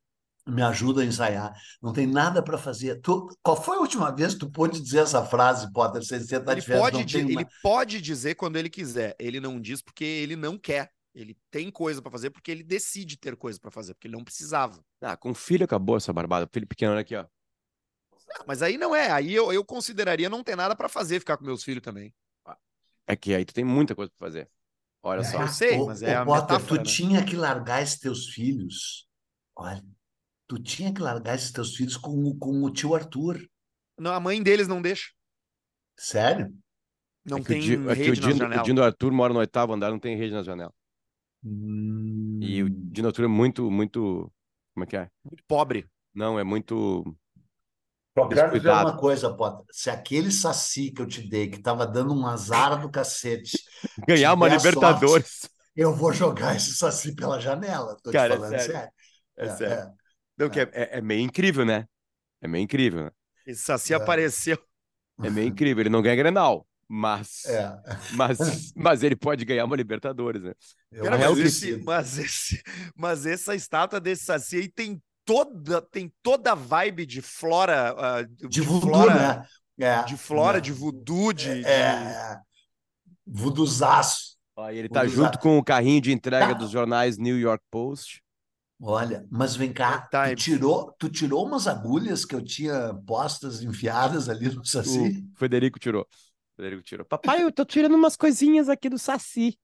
Me 0.47 0.62
ajuda 0.62 1.03
a 1.03 1.05
ensaiar. 1.05 1.55
Não 1.80 1.93
tem 1.93 2.07
nada 2.07 2.43
para 2.43 2.59
fazer. 2.59 3.01
Tu, 3.01 3.28
qual 3.43 3.61
foi 3.61 3.76
a 3.76 3.80
última 3.80 4.11
vez 4.11 4.35
que 4.35 4.41
tu 4.41 4.51
pôde 4.51 4.80
dizer 4.80 4.99
essa 4.99 5.24
frase, 5.24 5.72
Potter? 5.72 6.03
Você, 6.03 6.18
você 6.18 6.41
tá 6.41 6.53
ele, 6.53 6.62
pode, 6.62 7.16
ele 7.16 7.47
pode 7.62 8.01
dizer 8.01 8.35
quando 8.35 8.57
ele 8.57 8.68
quiser. 8.68 9.14
Ele 9.18 9.41
não 9.41 9.61
diz 9.61 9.80
porque 9.80 10.05
ele 10.05 10.37
não 10.37 10.59
quer. 10.59 10.91
Ele 11.15 11.37
tem 11.51 11.71
coisa 11.71 12.03
para 12.03 12.11
fazer 12.11 12.31
porque 12.31 12.51
ele 12.51 12.65
decide 12.65 13.17
ter 13.17 13.37
coisa 13.37 13.59
para 13.61 13.71
fazer, 13.71 13.95
porque 13.95 14.09
ele 14.09 14.17
não 14.17 14.25
precisava. 14.25 14.85
Ah, 15.01 15.17
com 15.17 15.31
o 15.31 15.35
filho 15.35 15.65
acabou 15.65 15.97
essa 15.97 16.12
barbada. 16.12 16.49
Filho 16.53 16.67
pequeno, 16.67 16.99
aqui, 16.99 17.15
ó. 17.15 17.25
mas 18.47 18.62
aí 18.62 18.77
não 18.77 18.97
é. 18.97 19.11
Aí 19.11 19.33
eu, 19.33 19.53
eu 19.53 19.65
consideraria 19.65 20.29
não 20.29 20.43
ter 20.43 20.57
nada 20.57 20.75
para 20.75 20.89
fazer 20.89 21.21
ficar 21.21 21.37
com 21.37 21.45
meus 21.45 21.62
filhos 21.62 21.83
também. 21.83 22.12
É 23.07 23.15
que 23.15 23.35
aí 23.35 23.45
tu 23.45 23.55
tem 23.55 23.65
muita 23.65 23.95
coisa 23.95 24.11
para 24.11 24.27
fazer. 24.27 24.51
Olha 25.03 25.21
é, 25.21 25.25
só. 25.25 25.43
Eu 25.43 25.49
sei, 25.49 25.85
mas 25.85 26.03
é 26.03 26.17
a 26.17 26.25
Potter, 26.25 26.43
metáfora, 26.43 26.67
tu 26.67 26.77
né? 26.77 26.83
tinha 26.83 27.25
que 27.25 27.37
largar 27.37 27.83
esses 27.83 27.99
teus 27.99 28.29
filhos. 28.31 29.07
Olha, 29.55 29.85
tu 30.49 30.59
tinha 30.59 30.93
que 30.93 31.01
largar 31.01 31.35
esses 31.35 31.53
teus 31.53 31.77
filhos 31.77 31.97
com, 31.97 32.37
com 32.39 32.62
o 32.65 32.73
tio 32.73 32.95
Arthur. 32.95 33.39
Não, 33.99 34.12
a 34.12 34.19
mãe 34.19 34.43
deles 34.43 34.67
não 34.67 34.81
deixa. 34.81 35.12
Sério? 35.97 36.53
Não 37.25 37.39
é 37.39 37.43
tem 37.43 37.61
o, 37.77 37.91
é 37.91 37.95
rede 37.95 38.11
o 38.11 38.17
Dino, 38.17 38.47
O 38.47 38.62
Dino 38.62 38.83
Arthur 38.83 39.12
mora 39.12 39.33
no 39.33 39.39
oitavo 39.39 39.73
andar, 39.73 39.91
não 39.91 39.99
tem 39.99 40.17
rede 40.17 40.33
na 40.33 40.43
janela. 40.43 40.73
Hum... 41.45 42.38
E 42.42 42.62
o 42.62 42.70
Dino 42.70 43.09
Arthur 43.09 43.24
é 43.24 43.28
muito, 43.28 43.70
muito. 43.70 44.32
Como 44.72 44.84
é 44.84 44.86
que 44.86 44.97
é? 44.97 45.11
Muito 45.24 45.45
pobre. 45.47 45.86
Não, 46.14 46.38
é 46.38 46.45
muito. 46.45 47.05
Só 48.16 48.28
quero 48.28 48.53
dizer 48.57 48.70
uma 48.70 48.97
coisa, 48.97 49.34
Potter. 49.34 49.64
Se 49.72 49.90
aquele 49.90 50.30
saci 50.30 50.92
que 50.92 51.03
eu 51.03 51.07
te 51.07 51.20
dei, 51.28 51.49
que 51.51 51.61
tava 51.61 51.84
dando 51.84 52.14
um 52.14 52.26
azar 52.26 52.80
do 52.80 52.88
cacete, 52.88 53.59
ganhar 54.07 54.32
uma 54.34 54.49
Libertadores, 54.49 55.40
sorte, 55.40 55.55
eu 55.74 55.92
vou 55.92 56.12
jogar 56.12 56.55
esse 56.55 56.74
saci 56.74 57.14
pela 57.14 57.40
janela. 57.40 57.97
Tô 58.03 58.12
Cara, 58.12 58.30
te 58.30 58.36
é 58.36 58.36
falando 58.36 58.55
é 58.55 58.59
sério. 58.59 58.74
sério. 58.74 58.92
É, 59.36 59.47
é 59.47 59.51
sério. 59.51 59.74
É, 59.74 59.92
Não, 60.38 60.49
que 60.49 60.61
é, 60.61 60.70
é, 60.72 60.99
é, 60.99 61.01
meio 61.01 61.20
incrível, 61.20 61.64
né? 61.64 61.86
É 62.40 62.47
meio 62.47 62.62
incrível, 62.62 63.05
né? 63.05 63.11
Esse 63.47 63.62
saci 63.62 63.92
apareceu. 63.92 64.59
É 65.22 65.30
meio 65.30 65.47
incrível. 65.47 65.80
Ele 65.80 65.90
não 65.90 66.03
ganha 66.03 66.16
Grenal. 66.16 66.66
Mas, 66.89 67.45
é. 67.47 67.76
mas, 68.12 68.39
mas 68.76 69.03
ele 69.03 69.16
pode 69.16 69.45
ganhar 69.45 69.64
uma 69.64 69.76
Libertadores, 69.76 70.43
né? 70.43 70.53
Cara, 71.03 71.18
mas, 71.18 71.39
esse, 71.39 71.76
mas, 71.85 72.18
esse, 72.18 72.62
mas 72.97 73.26
essa 73.26 73.55
estátua 73.55 74.01
desse 74.01 74.24
Saci 74.24 74.57
aí 74.57 74.68
tem 74.68 75.03
toda, 75.24 75.80
tem 75.80 76.12
toda 76.22 76.53
a 76.53 76.55
vibe 76.55 77.07
de 77.07 77.22
flora. 77.22 77.95
Uh, 77.95 78.26
de, 78.26 78.49
de 78.49 78.61
voodoo, 78.61 78.91
flora, 78.91 79.14
né? 79.14 79.47
É, 79.78 80.03
de 80.05 80.16
flora, 80.16 80.59
é. 80.59 80.61
de 80.61 80.72
voodoo, 80.72 81.32
de. 81.32 81.64
É. 81.64 82.37
De... 82.37 82.43
Voodoozaço. 83.26 84.35
Ó, 84.57 84.70
ele 84.70 84.89
tá 84.89 85.07
junto 85.07 85.39
com 85.39 85.59
o 85.59 85.64
carrinho 85.64 86.01
de 86.01 86.12
entrega 86.12 86.49
tá. 86.49 86.53
dos 86.55 86.70
jornais 86.70 87.18
New 87.18 87.39
York 87.39 87.64
Post. 87.70 88.22
Olha, 88.80 89.26
mas 89.30 89.57
vem 89.57 89.72
cá, 89.72 90.09
tu 90.11 90.37
tirou, 90.37 90.95
tu 90.99 91.09
tirou 91.09 91.47
umas 91.47 91.66
agulhas 91.66 92.24
que 92.24 92.35
eu 92.35 92.45
tinha 92.45 92.93
postas 93.07 93.62
enfiadas 93.62 94.28
ali 94.28 94.49
no 94.55 94.64
Saci? 94.64 95.24
O 95.35 95.39
Federico 95.39 95.78
tirou. 95.78 96.07
Federico 96.57 96.83
tirou. 96.83 97.05
Papai, 97.05 97.43
eu 97.43 97.53
tô 97.53 97.65
tirando 97.65 97.95
umas 97.95 98.17
coisinhas 98.17 98.69
aqui 98.69 98.89
do 98.89 98.99
Saci. 98.99 99.59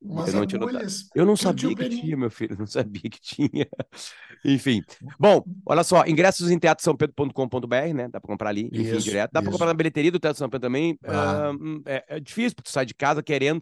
Umas 0.00 0.32
eu 0.32 0.40
não, 0.40 0.68
eu 1.16 1.26
não 1.26 1.36
sabia 1.36 1.74
que 1.74 1.88
tinha, 1.88 2.16
meu 2.16 2.30
filho, 2.30 2.52
eu 2.54 2.58
não 2.58 2.66
sabia 2.66 3.02
que 3.02 3.20
tinha. 3.20 3.66
Enfim. 4.44 4.80
Bom, 5.18 5.42
olha 5.66 5.82
só, 5.82 6.06
ingressos 6.06 6.50
em 6.50 6.58
teatrosãopedro.com.br, 6.58 7.94
né? 7.94 8.08
Dá 8.08 8.20
pra 8.20 8.28
comprar 8.28 8.50
ali, 8.50 8.68
enfim, 8.72 8.96
Isso, 8.96 9.00
direto. 9.00 9.32
Dá 9.32 9.42
pra 9.42 9.50
comprar 9.50 9.66
na 9.66 9.74
bilheteria 9.74 10.12
do 10.12 10.20
Teatro 10.20 10.38
São 10.38 10.48
Pedro 10.48 10.68
também. 10.68 10.96
Ah. 11.04 11.48
Ah, 11.48 11.50
hum, 11.50 11.82
é, 11.84 12.04
é 12.06 12.20
difícil, 12.20 12.54
porque 12.54 12.70
tu 12.70 12.72
sai 12.72 12.86
de 12.86 12.94
casa 12.94 13.24
querendo. 13.24 13.60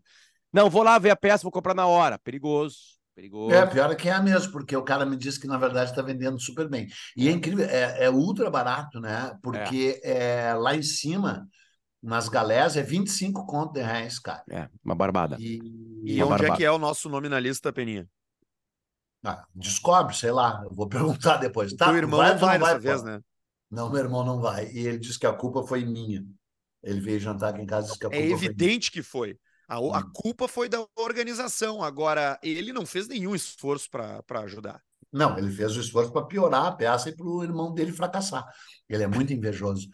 Não, 0.53 0.69
vou 0.69 0.83
lá 0.83 0.99
ver 0.99 1.11
a 1.11 1.17
peça, 1.17 1.43
vou 1.43 1.51
comprar 1.53 1.75
na 1.75 1.87
hora. 1.87 2.19
Perigoso, 2.19 2.77
perigoso. 3.15 3.55
É, 3.55 3.65
pior 3.65 3.91
é 3.91 3.95
que 3.95 4.09
é 4.09 4.21
mesmo, 4.21 4.53
porque 4.53 4.77
o 4.77 4.83
cara 4.83 5.07
me 5.07 5.17
disse 5.17 5.41
que, 5.41 5.47
na 5.47 5.57
verdade, 5.57 5.91
está 5.91 6.03
vendendo 6.03 6.39
super 6.39 6.69
bem. 6.69 6.87
E 7.17 7.29
é 7.29 7.33
incrível, 7.33 7.65
é, 7.65 8.05
é 8.05 8.11
ultra 8.11 8.51
barato, 8.51 9.01
né? 9.01 9.33
Porque 9.43 9.99
é, 10.05 10.53
lá 10.53 10.77
em 10.77 10.83
cima, 10.83 11.49
nas 12.07 12.29
galés, 12.29 12.77
é 12.77 12.83
25 12.83 13.47
conto 13.47 13.75
de 13.75 13.83
reais, 13.83 14.19
cara. 14.19 14.45
É, 14.51 14.69
uma 14.85 14.95
barbada. 14.95 15.43
E, 15.47 15.59
E 16.07 16.23
Uma 16.23 16.25
onde 16.25 16.45
é 16.45 16.51
barbada. 16.51 16.53
que 16.53 16.65
é 16.65 16.71
o 16.71 16.79
nosso 16.79 17.09
nome 17.09 17.29
na 17.29 17.41
lista, 17.41 17.73
Peninha? 17.73 18.09
Ah, 19.25 19.47
descobre, 19.55 20.15
sei 20.15 20.31
lá, 20.31 20.63
eu 20.65 20.75
vou 20.75 20.89
perguntar 20.89 21.37
depois. 21.39 21.73
O 21.73 21.77
Tá, 21.77 22.01
tu 22.01 22.13
irmão 22.13 22.23
vai 22.23 22.35
não 22.35 22.39
vai 22.39 22.59
não 22.59 22.59
dessa 22.59 22.79
pô? 22.79 22.79
vez, 22.79 23.03
né? 23.03 23.21
Não, 23.71 23.91
meu 23.91 24.01
irmão 24.01 24.25
não 24.25 24.41
vai. 24.41 24.71
E 24.73 24.87
ele 24.87 24.99
disse 24.99 25.19
que 25.19 25.27
a 25.27 25.33
culpa 25.35 25.65
foi 25.67 25.85
minha. 25.85 26.27
Ele 26.83 27.01
veio 27.01 27.21
jantar 27.21 27.51
aqui 27.55 27.63
em 27.63 27.67
casa 27.67 27.87
e 27.87 27.89
disse 27.91 28.01
que 28.01 28.07
a 28.07 28.11
É 28.11 28.21
culpa 28.21 28.39
foi 28.39 28.55
minha. 28.55 28.73
evidente 28.73 28.91
que 28.91 29.03
foi. 29.03 29.39
A, 29.69 29.77
a 29.99 30.03
Hum. 30.03 30.13
culpa 30.13 30.47
foi 30.49 30.69
da 30.69 30.87
organização. 30.97 31.83
Agora, 31.83 32.39
ele 32.43 32.73
não 32.73 32.87
fez 32.87 33.09
nenhum 33.09 33.35
esforço 33.35 33.91
para 33.91 34.23
ajudar. 34.43 34.83
Não, 35.13 35.39
ele 35.39 35.51
fez 35.51 35.77
o 35.77 35.81
esforço 35.81 36.13
para 36.13 36.27
piorar 36.27 36.67
a 36.67 36.73
peça 36.73 37.09
e 37.09 37.17
para 37.17 37.27
o 37.27 37.43
irmão 37.43 37.73
dele 37.73 37.93
fracassar. 37.93 38.45
Ele 38.89 39.03
é 39.03 39.07
muito 39.07 39.33
invejoso. 39.33 39.89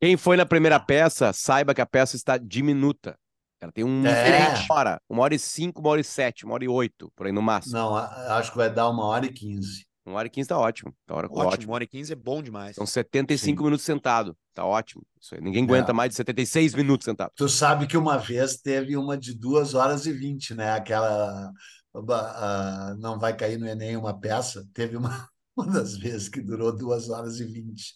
Quem 0.00 0.16
foi 0.16 0.36
na 0.36 0.44
primeira 0.46 0.78
peça, 0.80 1.32
saiba 1.32 1.74
que 1.74 1.80
a 1.80 1.86
peça 1.86 2.16
está 2.16 2.36
diminuta. 2.36 3.16
Ela 3.60 3.72
tem 3.72 3.84
um 3.84 4.04
É. 4.06 4.10
diferente 4.14 4.66
hora. 4.70 5.00
Uma 5.08 5.22
hora 5.22 5.34
e 5.34 5.38
cinco, 5.38 5.80
uma 5.80 5.90
hora 5.90 6.00
e 6.00 6.04
sete, 6.04 6.44
uma 6.44 6.54
hora 6.54 6.64
e 6.64 6.68
oito, 6.68 7.10
por 7.16 7.26
aí 7.26 7.32
no 7.32 7.40
máximo. 7.40 7.74
Não, 7.74 7.96
acho 7.96 8.50
que 8.50 8.56
vai 8.58 8.68
dar 8.72 8.90
uma 8.90 9.04
hora 9.06 9.24
e 9.26 9.32
quinze. 9.32 9.86
Uma 10.06 10.18
hora 10.18 10.26
e 10.26 10.30
quinze 10.30 10.48
tá 10.50 10.58
ótimo. 10.58 10.94
Tá 11.06 11.14
hora, 11.14 11.28
Ótimo, 11.28 11.46
ótimo. 11.48 11.70
uma 11.70 11.74
hora 11.76 11.84
e 11.84 11.86
15 11.86 12.12
é 12.12 12.16
bom 12.16 12.42
demais. 12.42 12.76
São 12.76 12.84
75 12.84 13.60
Sim. 13.60 13.64
minutos 13.64 13.86
sentado. 13.86 14.36
Tá 14.52 14.62
ótimo. 14.66 15.02
Isso 15.18 15.34
aí. 15.34 15.40
Ninguém 15.40 15.64
aguenta 15.64 15.92
É. 15.92 15.94
mais 15.94 16.10
de 16.10 16.16
76 16.16 16.74
minutos 16.74 17.06
sentado. 17.06 17.32
Tu 17.34 17.48
sabe 17.48 17.86
que 17.86 17.96
uma 17.96 18.18
vez 18.18 18.56
teve 18.58 18.98
uma 18.98 19.16
de 19.16 19.32
duas 19.34 19.72
horas 19.72 20.04
e 20.04 20.12
vinte, 20.12 20.52
né? 20.52 20.72
Aquela 20.72 21.50
ah, 21.94 22.94
não 22.98 23.18
vai 23.18 23.36
cair 23.36 23.58
no 23.58 23.66
Enem 23.66 23.96
uma 23.96 24.18
peça. 24.18 24.66
Teve 24.72 24.96
uma, 24.96 25.28
uma 25.56 25.66
das 25.66 25.96
vezes 25.96 26.28
que 26.28 26.40
durou 26.40 26.76
duas 26.76 27.08
horas 27.08 27.40
e 27.40 27.44
vinte. 27.44 27.94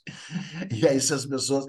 E 0.71 0.87
aí, 0.87 1.01
se 1.01 1.15
as 1.15 1.27
pessoas. 1.27 1.67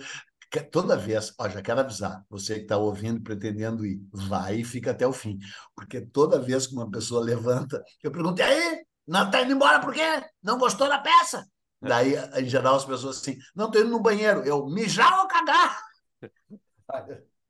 Toda 0.72 0.98
vez, 0.98 1.32
ó, 1.38 1.48
já 1.48 1.62
quero 1.62 1.82
avisar, 1.82 2.26
você 2.28 2.56
que 2.56 2.62
está 2.62 2.76
ouvindo, 2.76 3.22
pretendendo 3.22 3.86
ir, 3.86 4.02
vai 4.12 4.62
e 4.62 4.64
fica 4.64 4.90
até 4.90 5.06
o 5.06 5.14
fim. 5.14 5.38
Porque 5.76 6.02
toda 6.02 6.42
vez 6.42 6.66
que 6.66 6.74
uma 6.74 6.90
pessoa 6.90 7.24
levanta, 7.24 7.84
eu 8.02 8.12
pergunto, 8.12 8.42
e 8.42 8.44
aí? 8.44 8.84
Não 9.08 9.26
está 9.26 9.44
indo 9.44 9.54
embora 9.54 9.80
por 9.80 9.94
quê? 9.94 10.24
Não 10.42 10.58
gostou 10.58 10.90
da 10.90 10.98
peça? 10.98 11.46
Daí, 11.82 12.16
em 12.36 12.46
geral, 12.46 12.76
as 12.76 12.86
pessoas 12.86 13.18
assim, 13.18 13.38
não, 13.56 13.68
estou 13.68 13.82
indo 13.82 13.92
no 13.92 14.02
banheiro. 14.02 14.44
Eu, 14.44 14.66
mijar 14.68 15.20
ou 15.20 15.28
cagar? 15.28 15.80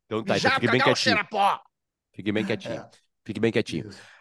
Então 0.05 0.23
tá, 0.23 0.37
então 0.37 0.37
Já 0.37 0.51
fique 0.55 0.71
bem 0.71 0.81
quietinho. 0.81 1.17
Fique 2.13 2.31
bem 2.31 2.45
quietinho. 2.45 2.81
É. 2.81 2.89
Fique 3.25 3.39
bem 3.39 3.51
quietinho. 3.51 3.89
Isso. 3.89 4.18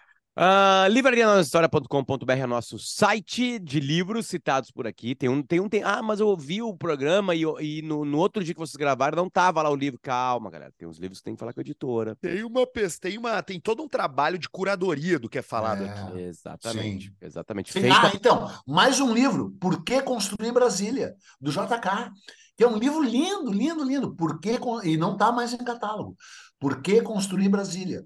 Livrarianosahistoria.com.br 0.88 2.30
é 2.30 2.46
nosso 2.46 2.78
site 2.78 3.58
de 3.58 3.80
livros 3.80 4.28
citados 4.28 4.70
por 4.70 4.86
aqui. 4.86 5.16
Tem 5.16 5.28
um, 5.28 5.42
tem 5.42 5.58
um, 5.58 5.68
tem. 5.68 5.82
Ah, 5.82 6.00
mas 6.00 6.20
eu 6.20 6.28
ouvi 6.28 6.62
o 6.62 6.76
programa 6.76 7.34
e, 7.34 7.42
e 7.60 7.82
no, 7.82 8.04
no 8.04 8.18
outro 8.18 8.44
dia 8.44 8.54
que 8.54 8.60
vocês 8.60 8.76
gravaram 8.76 9.16
não 9.16 9.28
tava 9.28 9.60
lá 9.62 9.68
o 9.68 9.74
livro. 9.74 9.98
Calma, 10.00 10.48
galera. 10.48 10.72
Tem 10.78 10.86
uns 10.86 10.98
livros 10.98 11.18
que 11.18 11.24
tem 11.24 11.34
que 11.34 11.40
falar 11.40 11.52
com 11.52 11.58
a 11.58 11.62
editora. 11.62 12.14
Tem 12.14 12.44
uma 12.44 12.64
tem 13.00 13.18
uma 13.18 13.42
tem 13.42 13.58
todo 13.58 13.82
um 13.82 13.88
trabalho 13.88 14.38
de 14.38 14.48
curadoria 14.48 15.18
do 15.18 15.28
que 15.28 15.38
é 15.38 15.42
falado 15.42 15.82
É. 15.82 15.88
aqui. 15.88 16.20
Exatamente. 16.20 17.12
Exatamente. 17.20 17.72
Sim, 17.72 17.90
ah, 17.90 18.12
então, 18.14 18.48
mais 18.64 19.00
um 19.00 19.12
livro, 19.12 19.50
Por 19.60 19.82
que 19.82 20.00
Construir 20.02 20.52
Brasília, 20.52 21.16
do 21.40 21.50
JK, 21.50 22.12
que 22.56 22.62
é 22.62 22.68
um 22.68 22.78
livro 22.78 23.02
lindo, 23.02 23.52
lindo, 23.52 23.82
lindo. 23.82 24.14
Por 24.14 24.38
que, 24.38 24.56
e 24.84 24.96
não 24.96 25.14
está 25.14 25.32
mais 25.32 25.52
em 25.52 25.58
catálogo. 25.58 26.16
Por 26.60 26.80
que 26.80 27.02
Construir 27.02 27.48
Brasília? 27.48 28.04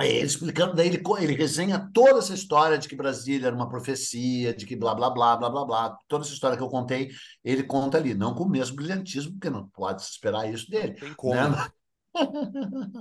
É 0.00 0.08
Ele 0.08 0.26
explicando, 0.26 0.74
daí 0.74 0.88
ele, 0.88 1.02
ele 1.20 1.34
resenha 1.34 1.90
toda 1.92 2.18
essa 2.18 2.34
história 2.34 2.78
de 2.78 2.88
que 2.88 2.96
Brasília 2.96 3.48
era 3.48 3.56
uma 3.56 3.68
profecia, 3.68 4.54
de 4.54 4.64
que 4.64 4.76
blá, 4.76 4.94
blá, 4.94 5.10
blá, 5.10 5.36
blá, 5.36 5.50
blá, 5.50 5.64
blá. 5.64 5.98
Toda 6.06 6.24
essa 6.24 6.32
história 6.32 6.56
que 6.56 6.62
eu 6.62 6.68
contei, 6.68 7.10
ele 7.44 7.62
conta 7.62 7.98
ali, 7.98 8.14
não 8.14 8.34
com 8.34 8.44
o 8.44 8.48
mesmo 8.48 8.76
brilhantismo, 8.76 9.32
porque 9.32 9.50
não 9.50 9.68
pode 9.68 10.04
se 10.04 10.10
esperar 10.12 10.52
isso 10.52 10.70
dele. 10.70 10.94
Tem 10.94 11.14
como. 11.14 11.34
né? 11.34 11.68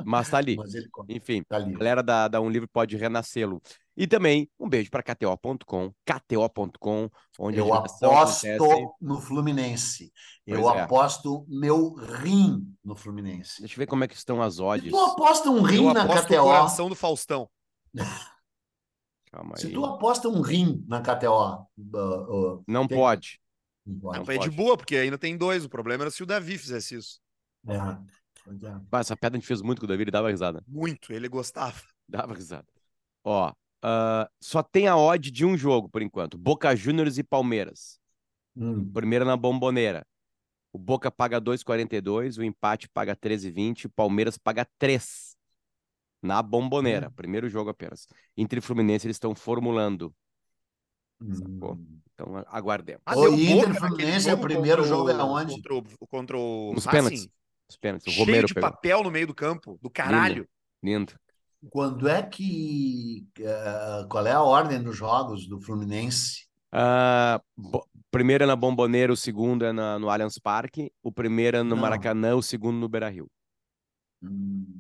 Mas 0.06 0.30
tá 0.30 0.38
ali. 0.38 0.56
Mas 0.56 0.74
ele 0.76 0.88
conta, 0.90 1.12
Enfim, 1.14 1.44
tá 1.48 1.58
ali. 1.58 1.74
a 1.74 1.78
galera 1.78 2.04
da, 2.04 2.28
da 2.28 2.42
Um 2.42 2.50
Livro 2.50 2.68
pode 2.72 2.96
renascê-lo. 2.98 3.62
E 3.96 4.06
também 4.06 4.50
um 4.60 4.70
beijo 4.70 4.90
para 4.92 5.02
KTO.com, 5.02 5.92
KTO.com, 6.06 7.10
onde 7.40 7.58
Eu 7.58 7.74
aposto 7.74 8.06
acontece. 8.06 8.58
no 9.02 9.20
Fluminense. 9.20 10.12
Eu 10.46 10.62
Pois 10.62 10.76
é. 10.76 10.82
aposto 10.82 11.46
meu 11.50 11.94
rim 11.96 12.74
no 12.84 12.96
Fluminense. 12.96 13.60
Deixa 13.60 13.74
eu 13.76 13.80
ver 13.80 13.88
como 13.88 14.04
é 14.04 14.08
que 14.08 14.16
estão 14.16 14.42
as 14.42 14.56
Se 14.56 14.62
odds. 14.62 14.92
tu 14.92 14.98
aposta 15.00 15.50
um 15.50 15.62
rim 15.62 15.86
Eu 15.88 15.94
na 15.94 16.04
aposto 16.04 16.26
o 16.26 16.28
KTO, 16.28 16.44
coração 16.44 16.90
do 16.90 16.96
Faustão. 16.96 17.50
Calma 19.32 19.58
se 19.58 19.68
aí. 19.68 19.74
tu 19.74 19.84
aposta 19.86 20.30
um 20.30 20.42
rim 20.42 20.84
na 20.88 21.02
KTO, 21.02 21.68
uh, 21.78 22.56
uh, 22.58 22.64
Não 22.68 22.88
tem- 22.88 22.98
pode. 22.98 23.40
não 23.86 24.00
pode. 24.00 24.18
Não, 24.20 24.26
é 24.34 24.38
de 24.38 24.46
pode. 24.46 24.56
boa, 24.56 24.78
porque 24.78 24.96
ainda 24.96 25.18
tem 25.18 25.36
dois. 25.38 25.66
O 25.66 25.70
problema 25.70 26.04
era 26.04 26.12
se 26.12 26.24
o 26.24 26.26
Davi 26.26 26.58
fizesse 26.58 26.96
isso. 26.96 27.20
É, 27.68 27.76
é. 28.64 28.68
Ah, 28.92 29.00
Essa 29.00 29.16
pedra 29.18 29.38
a 29.38 29.40
gente 29.40 29.48
fez 29.48 29.62
muito 29.62 29.80
com 29.80 29.86
o 29.86 29.88
Davi, 29.88 30.04
ele 30.04 30.12
dava 30.12 30.30
risada. 30.30 30.64
Muito, 30.68 31.12
ele 31.14 31.28
gostava. 31.28 31.82
Dava 32.08 32.34
risada. 32.34 32.66
Ó, 33.24 33.52
ah, 33.82 34.30
só 34.42 34.64
tem 34.64 34.88
a 34.88 34.98
odd 34.98 35.30
de 35.32 35.46
um 35.46 35.58
jogo 35.58 35.90
por 35.90 36.02
enquanto. 36.02 36.38
Boca 36.38 36.76
Juniors 36.76 37.18
e 37.18 37.24
Palmeiras. 37.24 38.00
Hum, 38.56 38.90
Primeira 38.92 39.26
na 39.26 39.36
bomboneira. 39.38 40.06
O 40.74 40.78
Boca 40.80 41.10
paga 41.10 41.40
2,42, 41.40 42.38
o 42.38 42.44
empate 42.44 42.88
paga 42.90 43.16
13,20, 43.16 43.86
o 43.86 43.90
Palmeiras 43.90 44.38
paga 44.38 44.68
3 44.78 45.36
na 46.22 46.42
bomboneira. 46.42 47.08
Hum. 47.08 47.14
Primeiro 47.16 47.50
jogo 47.50 47.70
apenas. 47.70 48.08
Inter 48.36 48.60
e 48.60 48.62
Fluminense 48.62 49.08
eles 49.08 49.16
estão 49.16 49.34
formulando. 49.36 50.14
Sacou? 51.34 51.74
hum. 51.74 52.00
Então 52.14 52.44
aguardemos. 52.48 53.02
O 53.08 53.22
deu 53.22 53.34
Inter 53.34 53.76
Fluminense 53.76 54.30
é 54.30 54.34
o 54.34 54.40
primeiro 54.40 54.84
jogo 54.84 55.10
é 55.10 55.16
o- 55.16 55.22
aonde? 55.22 55.56
Contra 55.56 55.76
o, 55.76 56.08
contra 56.08 56.38
o 56.38 56.74
Nos 56.74 56.86
Racing. 56.86 56.98
pênaltis. 56.98 57.30
Os 57.70 57.78
pênaltis. 57.78 58.08
O 58.08 58.12
Cheio 58.12 58.26
Romero 58.26 58.48
de 58.48 58.54
pegou. 58.54 58.70
papel 58.72 59.04
no 59.04 59.12
meio 59.12 59.28
do 59.28 59.36
campo, 59.36 59.78
do 59.82 59.90
caralho. 59.90 60.48
Lindo. 60.84 61.14
Quando 61.70 62.08
é 62.08 62.22
que. 62.24 63.28
uh, 63.40 64.08
qual 64.08 64.26
é 64.26 64.32
a 64.32 64.42
ordem 64.42 64.82
dos 64.82 64.96
jogos 64.96 65.48
do 65.48 65.60
Fluminense? 65.60 66.48
Bo- 67.58 67.86
primeiro 68.12 68.44
é 68.44 68.48
na 68.48 68.56
Bomboneira, 68.56 69.12
o 69.12 69.18
segundo 69.18 69.66
é 69.66 69.72
na- 69.74 69.98
no 69.98 70.10
Allianz 70.10 70.38
Parque, 70.38 70.92
o 71.02 71.12
primeiro 71.12 71.58
é 71.58 71.64
no 71.64 71.72
Não. 71.72 71.78
Maracanã, 71.78 72.36
o 72.36 72.42
segundo 72.44 72.78
no 72.78 72.88
Beira-Rio. 72.88 73.28
Hum, 74.22 74.80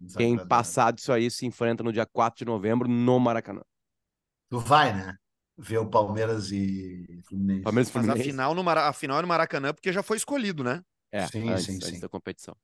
não 0.00 0.08
sabe 0.08 0.24
Quem 0.24 0.46
passar 0.46 0.92
disso 0.92 1.12
aí 1.12 1.30
se 1.30 1.46
enfrenta 1.46 1.82
no 1.82 1.92
dia 1.92 2.06
4 2.06 2.38
de 2.38 2.44
novembro 2.44 2.88
no 2.88 3.18
Maracanã. 3.20 3.62
Tu 4.50 4.58
vai, 4.58 4.92
né? 4.92 5.14
Ver 5.58 5.78
o 5.78 5.88
Palmeiras 5.88 6.50
e 6.52 7.20
Fluminense. 7.24 7.62
Palmeiras 7.62 7.88
e 7.88 7.92
Mas 7.94 8.04
a 8.04 8.06
Fluminense. 8.08 8.30
final, 8.30 8.54
no 8.54 8.62
Mara... 8.62 8.88
a 8.88 8.92
final 8.92 9.18
é 9.18 9.22
no 9.22 9.28
Maracanã, 9.28 9.72
porque 9.72 9.92
já 9.92 10.02
foi 10.02 10.16
escolhido, 10.16 10.62
né? 10.62 10.82
É, 11.16 11.26
Sim, 11.26 11.50
antes, 11.50 11.64
sim, 11.64 11.76
antes 11.76 11.88
sim. 11.88 12.00
da 12.00 12.08
competição. 12.08 12.56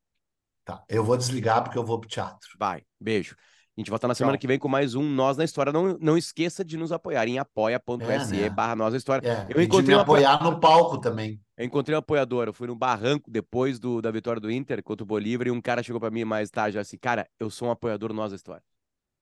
Tá, 0.64 0.84
eu 0.88 1.03
vou 1.03 1.16
desligar 1.16 1.62
porque 1.62 1.78
eu 1.78 1.84
vou 1.84 1.98
pro 1.98 2.09
teatro. 2.09 2.50
Vai, 2.59 2.82
beijo. 3.00 3.34
A 3.76 3.80
gente 3.80 3.88
volta 3.88 4.07
na 4.07 4.14
semana 4.14 4.36
Tchau. 4.36 4.40
que 4.42 4.46
vem 4.46 4.59
com 4.59 4.68
mais 4.68 4.94
um 4.94 5.03
Nós 5.03 5.38
na 5.38 5.44
História. 5.44 5.72
Não, 5.72 5.96
não 5.98 6.18
esqueça 6.18 6.62
de 6.62 6.76
nos 6.76 6.92
apoiar 6.92 7.26
em 7.26 7.38
apoia.se 7.38 8.36
É, 8.36 8.42
né? 8.42 8.50
barra 8.50 8.76
Nós 8.76 8.92
na 8.92 8.98
História. 8.98 9.26
É, 9.26 9.46
Eu 9.48 9.57
e 9.57 9.61
de 9.61 9.64
encontrei 9.64 9.96
me 9.96 10.03
apoiar 10.03 10.42
no 10.42 10.61
palco 10.61 10.98
também. 11.00 11.40
Eu 11.57 11.64
encontrei 11.64 11.96
um 11.96 11.98
apoiador, 11.98 12.48
eu 12.48 12.53
fui 12.53 12.66
no 12.66 12.76
barranco 12.76 13.30
depois 13.30 13.78
do, 13.78 14.03
da 14.03 14.11
vitória 14.11 14.38
do 14.40 14.50
Inter 14.50 14.82
contra 14.82 15.03
o 15.03 15.07
Bolívar 15.07 15.46
e 15.46 15.50
um 15.50 15.61
cara 15.61 15.82
chegou 15.82 15.98
pra 15.98 16.11
mim 16.11 16.24
mais 16.24 16.50
tarde 16.50 16.78
assim, 16.78 16.98
cara, 16.98 17.26
eu 17.40 17.48
sou 17.48 17.68
um 17.68 17.70
apoiador 17.70 18.11
do 18.11 18.14
Nós 18.14 18.30
na 18.30 18.36
História. 18.36 18.62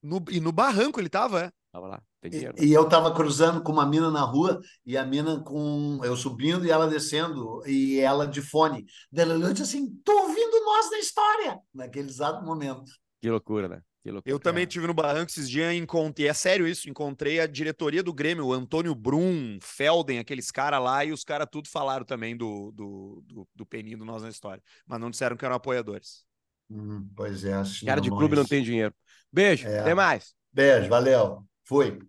No... 0.03 0.21
E 0.29 0.41
no 0.41 0.51
barranco 0.51 0.99
ele 0.99 1.09
tava, 1.09 1.45
é. 1.45 1.51
Tava 1.71 1.87
lá, 1.87 2.03
tem 2.21 2.29
E, 2.29 2.35
dinheiro. 2.35 2.57
e 2.59 2.73
eu 2.73 2.87
tava 2.87 3.13
cruzando 3.13 3.61
com 3.63 3.71
uma 3.71 3.85
mina 3.85 4.09
na 4.11 4.21
rua 4.21 4.59
e 4.85 4.97
a 4.97 5.05
mina 5.05 5.41
com 5.43 5.99
eu 6.03 6.15
subindo 6.15 6.65
e 6.65 6.71
ela 6.71 6.87
descendo 6.87 7.61
e 7.67 7.99
ela 7.99 8.27
de 8.27 8.41
fone. 8.41 8.85
Daí 9.11 9.25
ela 9.25 9.35
olhou 9.35 9.49
e 9.49 9.53
disse 9.53 9.63
assim: 9.77 9.95
tô 10.03 10.11
ouvindo 10.23 10.65
nós 10.65 10.91
na 10.91 10.99
história, 10.99 11.59
naquele 11.73 12.09
exato 12.09 12.43
momento. 12.45 12.91
Que 13.21 13.29
loucura, 13.29 13.67
né? 13.67 13.81
Que 14.03 14.09
loucura. 14.11 14.33
Eu 14.33 14.39
também 14.39 14.65
tive 14.65 14.87
no 14.87 14.93
barranco 14.93 15.29
esses 15.29 15.47
dias 15.49 15.73
e 15.73 15.77
encontrei, 15.77 16.27
é 16.27 16.33
sério 16.33 16.67
isso, 16.67 16.89
encontrei 16.89 17.39
a 17.39 17.45
diretoria 17.45 18.01
do 18.01 18.13
Grêmio, 18.13 18.45
o 18.47 18.53
Antônio 18.53 18.95
Brum, 18.95 19.59
Felden, 19.61 20.17
aqueles 20.19 20.49
caras 20.49 20.81
lá, 20.81 21.05
e 21.05 21.11
os 21.11 21.23
caras 21.23 21.47
tudo 21.51 21.69
falaram 21.69 22.03
também 22.03 22.35
do, 22.35 22.71
do, 22.71 23.23
do, 23.27 23.47
do 23.55 23.65
Peninho 23.65 23.99
do 23.99 24.05
Nós 24.05 24.23
na 24.23 24.29
História. 24.29 24.63
Mas 24.87 24.99
não 24.99 25.11
disseram 25.11 25.37
que 25.37 25.45
eram 25.45 25.55
apoiadores. 25.55 26.25
Hum, 26.69 27.07
pois 27.15 27.43
é, 27.43 27.53
assim, 27.53 27.85
Cara 27.85 28.01
de 28.01 28.09
clube 28.09 28.35
não 28.35 28.45
tem 28.45 28.63
dinheiro. 28.63 28.93
Beijo, 29.31 29.67
É. 29.67 29.79
até 29.81 29.93
mais. 29.93 30.33
Beijo, 30.51 30.89
valeu. 30.89 31.47
Fui. 31.63 31.99